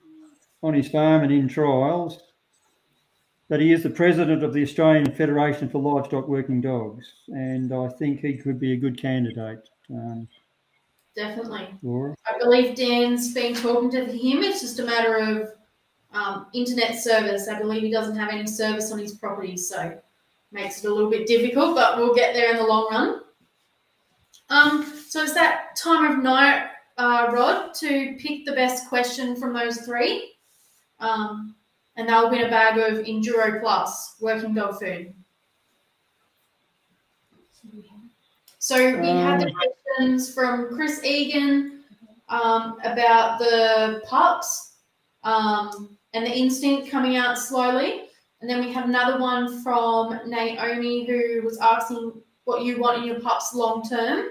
on 0.62 0.74
his 0.74 0.88
farm 0.88 1.22
and 1.22 1.32
in 1.32 1.48
trials. 1.48 2.20
But 3.48 3.60
he 3.60 3.72
is 3.72 3.82
the 3.82 3.90
president 3.90 4.42
of 4.42 4.52
the 4.52 4.62
Australian 4.62 5.10
Federation 5.12 5.70
for 5.70 5.80
Livestock 5.80 6.28
Working 6.28 6.60
Dogs, 6.60 7.06
and 7.28 7.72
I 7.72 7.88
think 7.88 8.20
he 8.20 8.36
could 8.36 8.60
be 8.60 8.72
a 8.72 8.76
good 8.76 9.00
candidate. 9.00 9.66
Um, 9.90 10.28
Definitely. 11.16 11.68
Laura? 11.82 12.14
I 12.26 12.38
believe 12.38 12.76
Dan's 12.76 13.32
been 13.32 13.54
talking 13.54 13.90
to 13.92 14.04
him. 14.04 14.42
It's 14.42 14.60
just 14.60 14.80
a 14.80 14.84
matter 14.84 15.16
of 15.16 15.48
um, 16.12 16.46
internet 16.52 16.96
service. 16.96 17.48
I 17.48 17.58
believe 17.58 17.82
he 17.82 17.90
doesn't 17.90 18.16
have 18.16 18.28
any 18.30 18.46
service 18.46 18.92
on 18.92 18.98
his 18.98 19.14
property, 19.14 19.56
so 19.56 19.98
makes 20.50 20.84
it 20.84 20.90
a 20.90 20.94
little 20.94 21.10
bit 21.10 21.26
difficult, 21.26 21.74
but 21.74 21.98
we'll 21.98 22.14
get 22.14 22.34
there 22.34 22.50
in 22.50 22.56
the 22.56 22.64
long 22.64 22.88
run. 22.90 23.20
Um, 24.50 24.84
so 25.08 25.22
it's 25.22 25.34
that 25.34 25.76
time 25.76 26.10
of 26.10 26.22
night, 26.22 26.68
uh, 26.96 27.28
Rod, 27.32 27.74
to 27.74 28.16
pick 28.18 28.44
the 28.44 28.52
best 28.52 28.88
question 28.88 29.36
from 29.36 29.52
those 29.52 29.78
three. 29.78 30.34
Um, 31.00 31.54
and 31.96 32.08
they'll 32.08 32.30
win 32.30 32.42
a 32.42 32.48
bag 32.48 32.78
of 32.78 33.04
Enduro 33.04 33.60
Plus 33.60 34.16
working 34.20 34.54
dog 34.54 34.78
food. 34.78 35.12
So 38.60 38.76
we 38.76 39.08
had 39.08 39.40
the 39.40 39.46
um, 39.46 39.52
questions 39.52 40.34
from 40.34 40.74
Chris 40.74 41.02
Egan 41.04 41.80
um, 42.28 42.78
about 42.84 43.38
the 43.38 44.02
pups 44.06 44.74
um, 45.24 45.96
and 46.12 46.26
the 46.26 46.36
instinct 46.36 46.90
coming 46.90 47.16
out 47.16 47.38
slowly. 47.38 48.07
And 48.40 48.48
then 48.48 48.60
we 48.60 48.72
have 48.72 48.88
another 48.88 49.20
one 49.20 49.62
from 49.62 50.20
Naomi 50.26 51.06
who 51.06 51.42
was 51.42 51.58
asking 51.58 52.12
what 52.44 52.62
you 52.62 52.78
want 52.80 52.98
in 52.98 53.04
your 53.04 53.20
pups 53.20 53.54
long 53.54 53.82
term. 53.82 54.28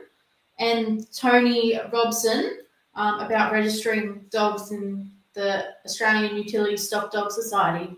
And 0.60 1.06
Tony 1.14 1.80
Robson 1.92 2.60
um, 2.98 3.20
about 3.20 3.52
registering 3.52 4.26
dogs 4.32 4.72
in 4.72 5.12
the 5.38 5.66
Australian 5.86 6.36
Utility 6.36 6.76
Stock 6.76 7.12
Dog 7.12 7.32
Society? 7.32 7.96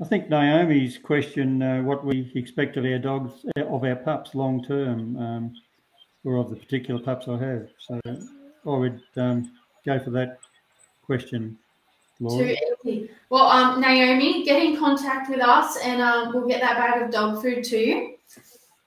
I 0.00 0.04
think 0.04 0.28
Naomi's 0.28 0.98
question, 0.98 1.62
uh, 1.62 1.82
what 1.82 2.04
we 2.04 2.32
expect 2.34 2.76
of 2.76 2.84
our 2.84 2.98
dogs, 2.98 3.32
of 3.56 3.84
our 3.84 3.96
pups 3.96 4.34
long 4.34 4.64
term, 4.64 5.16
um, 5.16 5.54
or 6.24 6.38
of 6.38 6.50
the 6.50 6.56
particular 6.56 7.00
pups 7.00 7.28
I 7.28 7.36
have. 7.36 7.68
So 7.78 8.00
I 8.06 8.70
would 8.70 9.02
um, 9.16 9.52
go 9.84 10.00
for 10.00 10.10
that 10.10 10.38
question. 11.04 11.58
Laura. 12.20 12.46
Too 12.46 12.56
easy. 12.84 13.10
Well, 13.30 13.46
um, 13.46 13.80
Naomi, 13.80 14.44
get 14.44 14.62
in 14.62 14.76
contact 14.76 15.28
with 15.28 15.40
us 15.40 15.76
and 15.78 16.00
um, 16.00 16.32
we'll 16.32 16.46
get 16.46 16.60
that 16.60 16.76
bag 16.76 17.02
of 17.02 17.10
dog 17.10 17.42
food 17.42 17.64
to 17.64 17.78
you. 17.78 18.14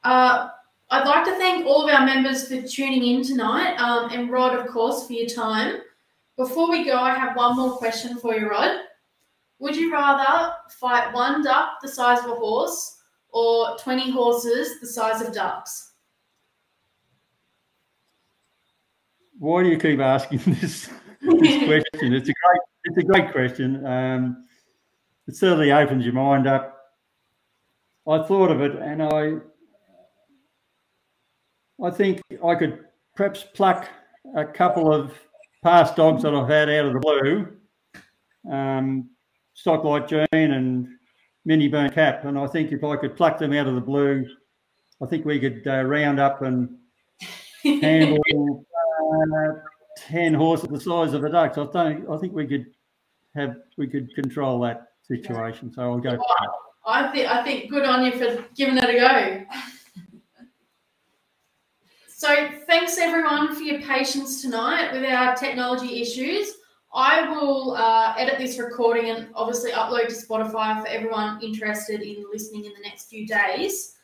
Uh, 0.04 0.50
I'd 0.90 1.06
like 1.06 1.26
to 1.26 1.36
thank 1.36 1.66
all 1.66 1.88
of 1.88 1.94
our 1.94 2.06
members 2.06 2.48
for 2.48 2.62
tuning 2.62 3.06
in 3.06 3.24
tonight, 3.24 3.76
um, 3.76 4.10
and 4.12 4.32
Rod, 4.32 4.58
of 4.58 4.68
course, 4.68 5.06
for 5.06 5.12
your 5.12 5.28
time. 5.28 5.82
Before 6.38 6.70
we 6.72 6.86
go, 6.86 6.98
I 6.98 7.14
have 7.14 7.36
one 7.36 7.58
more 7.58 7.76
question 7.76 8.18
for 8.18 8.34
you, 8.34 8.50
Rod. 8.50 8.80
Would 9.60 9.76
you 9.76 9.92
rather 9.92 10.54
fight 10.80 11.14
one 11.14 11.44
duck 11.44 11.82
the 11.82 11.90
size 11.90 12.20
of 12.20 12.32
a 12.32 12.36
horse 12.36 13.00
or 13.30 13.78
20 13.80 14.12
horses 14.12 14.80
the 14.80 14.88
size 14.88 15.22
of 15.22 15.34
ducks? 15.34 15.92
Why 19.40 19.64
do 19.64 19.70
you 19.70 19.78
keep 19.78 20.00
asking 20.00 20.40
this, 20.46 20.90
this 21.22 21.66
question? 21.66 22.14
It's 22.14 22.30
a 22.30 22.34
great, 22.34 22.62
it's 22.88 22.98
a 22.98 23.04
great 23.04 23.32
question. 23.32 23.86
Um, 23.86 24.46
it 25.28 25.36
certainly 25.36 25.72
opens 25.72 26.06
your 26.06 26.14
mind 26.14 26.48
up. 26.48 26.78
I 28.08 28.24
thought 28.24 28.50
of 28.50 28.62
it, 28.62 28.76
and 28.76 29.04
I, 29.04 29.34
I 31.84 31.92
think 31.92 32.22
I 32.44 32.56
could 32.56 32.86
perhaps 33.16 33.46
pluck 33.54 33.90
a 34.36 34.46
couple 34.46 34.94
of 34.94 35.14
past 35.64 35.98
dogs 35.98 36.24
that 36.24 36.34
I've 36.34 36.48
had 36.48 36.70
out 36.70 36.86
of 36.86 36.94
the 36.94 37.00
blue, 37.00 37.58
um, 38.50 39.10
Stocklight 39.56 40.08
Gene 40.08 40.52
and 40.52 40.88
Mini 41.44 41.68
Burn 41.68 41.90
Cap, 41.90 42.24
and 42.24 42.40
I 42.40 42.48
think 42.48 42.72
if 42.72 42.86
I 42.86 42.96
could 42.96 43.18
pluck 43.18 43.38
them 43.38 43.52
out 43.52 43.68
of 43.68 43.76
the 43.76 43.82
blue, 43.82 44.26
I 45.02 45.06
think 45.08 45.26
we 45.26 45.40
could 45.40 45.68
uh, 45.68 45.84
round 45.84 46.22
up 46.22 46.42
and 46.42 46.70
handle 47.64 48.66
uh, 49.14 49.54
ten 49.98 50.34
horses 50.34 50.70
the 50.70 50.80
size 50.80 51.14
of 51.14 51.26
a 51.26 51.30
duck. 51.30 51.56
So 51.56 51.70
I 51.74 51.94
think 51.94 52.10
I 52.10 52.18
think 52.18 52.34
we 52.34 52.48
could 52.48 52.68
have 53.38 53.58
we 53.78 53.88
could 53.88 54.14
control 54.16 54.60
that 54.62 54.90
situation. 55.08 55.72
So 55.72 55.82
I'll 55.84 56.00
go. 56.00 56.18
I 56.86 57.12
think 57.12 57.28
I 57.28 57.44
think 57.44 57.70
good 57.70 57.86
on 57.86 58.06
you 58.06 58.12
for 58.12 58.46
giving 58.56 58.78
it 58.78 58.84
a 58.84 58.94
go. 58.94 59.46
So 62.20 62.50
thanks 62.66 62.98
everyone 62.98 63.54
for 63.54 63.62
your 63.62 63.80
patience 63.84 64.42
tonight 64.42 64.92
with 64.92 65.04
our 65.04 65.36
technology 65.36 66.02
issues. 66.02 66.52
I 66.92 67.30
will 67.30 67.76
uh, 67.76 68.16
edit 68.18 68.40
this 68.40 68.58
recording 68.58 69.12
and 69.12 69.28
obviously 69.36 69.70
upload 69.70 70.08
to 70.08 70.16
Spotify 70.16 70.82
for 70.82 70.88
everyone 70.88 71.40
interested 71.44 72.02
in 72.02 72.26
listening 72.34 72.66
in 72.66 72.74
the 72.74 72.82
next 72.82 73.08
few 73.08 73.28
days. 73.28 73.98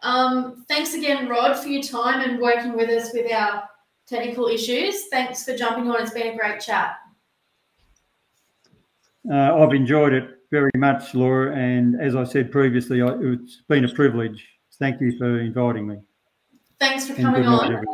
Um, 0.00 0.64
thanks 0.66 0.94
again, 0.94 1.28
Rod, 1.28 1.58
for 1.58 1.68
your 1.68 1.82
time 1.82 2.22
and 2.22 2.40
working 2.40 2.74
with 2.74 2.88
us 2.88 3.12
with 3.12 3.30
our 3.30 3.64
technical 4.06 4.46
issues. 4.46 5.08
Thanks 5.10 5.44
for 5.44 5.54
jumping 5.54 5.90
on. 5.90 6.00
It's 6.00 6.14
been 6.14 6.28
a 6.28 6.36
great 6.38 6.60
chat. 6.60 6.96
Uh, 9.30 9.56
I've 9.56 9.72
enjoyed 9.72 10.12
it 10.12 10.38
very 10.50 10.70
much, 10.76 11.14
Laura. 11.14 11.54
And 11.56 12.00
as 12.00 12.16
I 12.16 12.24
said 12.24 12.50
previously, 12.50 13.02
I, 13.02 13.08
it's 13.20 13.62
been 13.68 13.84
a 13.84 13.92
privilege. 13.92 14.46
Thank 14.78 15.00
you 15.00 15.16
for 15.18 15.40
inviting 15.40 15.88
me. 15.88 15.96
Thanks 16.78 17.06
for 17.08 17.14
coming 17.14 17.44
on. 17.44 17.84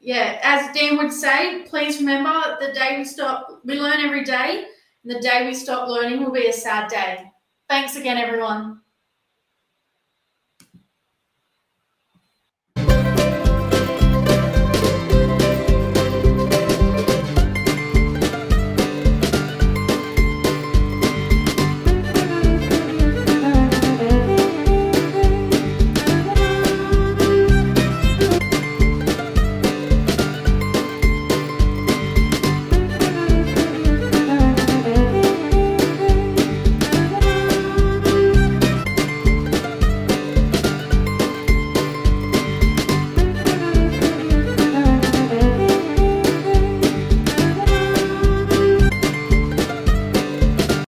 Yeah, 0.00 0.38
as 0.42 0.74
Dan 0.76 0.98
would 0.98 1.12
say, 1.12 1.62
please 1.62 1.98
remember 1.98 2.58
the 2.60 2.72
day 2.74 2.98
we 2.98 3.04
stop, 3.04 3.62
we 3.64 3.80
learn 3.80 4.00
every 4.00 4.22
day, 4.22 4.66
and 5.02 5.14
the 5.14 5.20
day 5.20 5.46
we 5.46 5.54
stop 5.54 5.88
learning 5.88 6.22
will 6.22 6.30
be 6.30 6.46
a 6.46 6.52
sad 6.52 6.90
day. 6.90 7.24
Thanks 7.70 7.96
again, 7.96 8.18
everyone. 8.18 8.80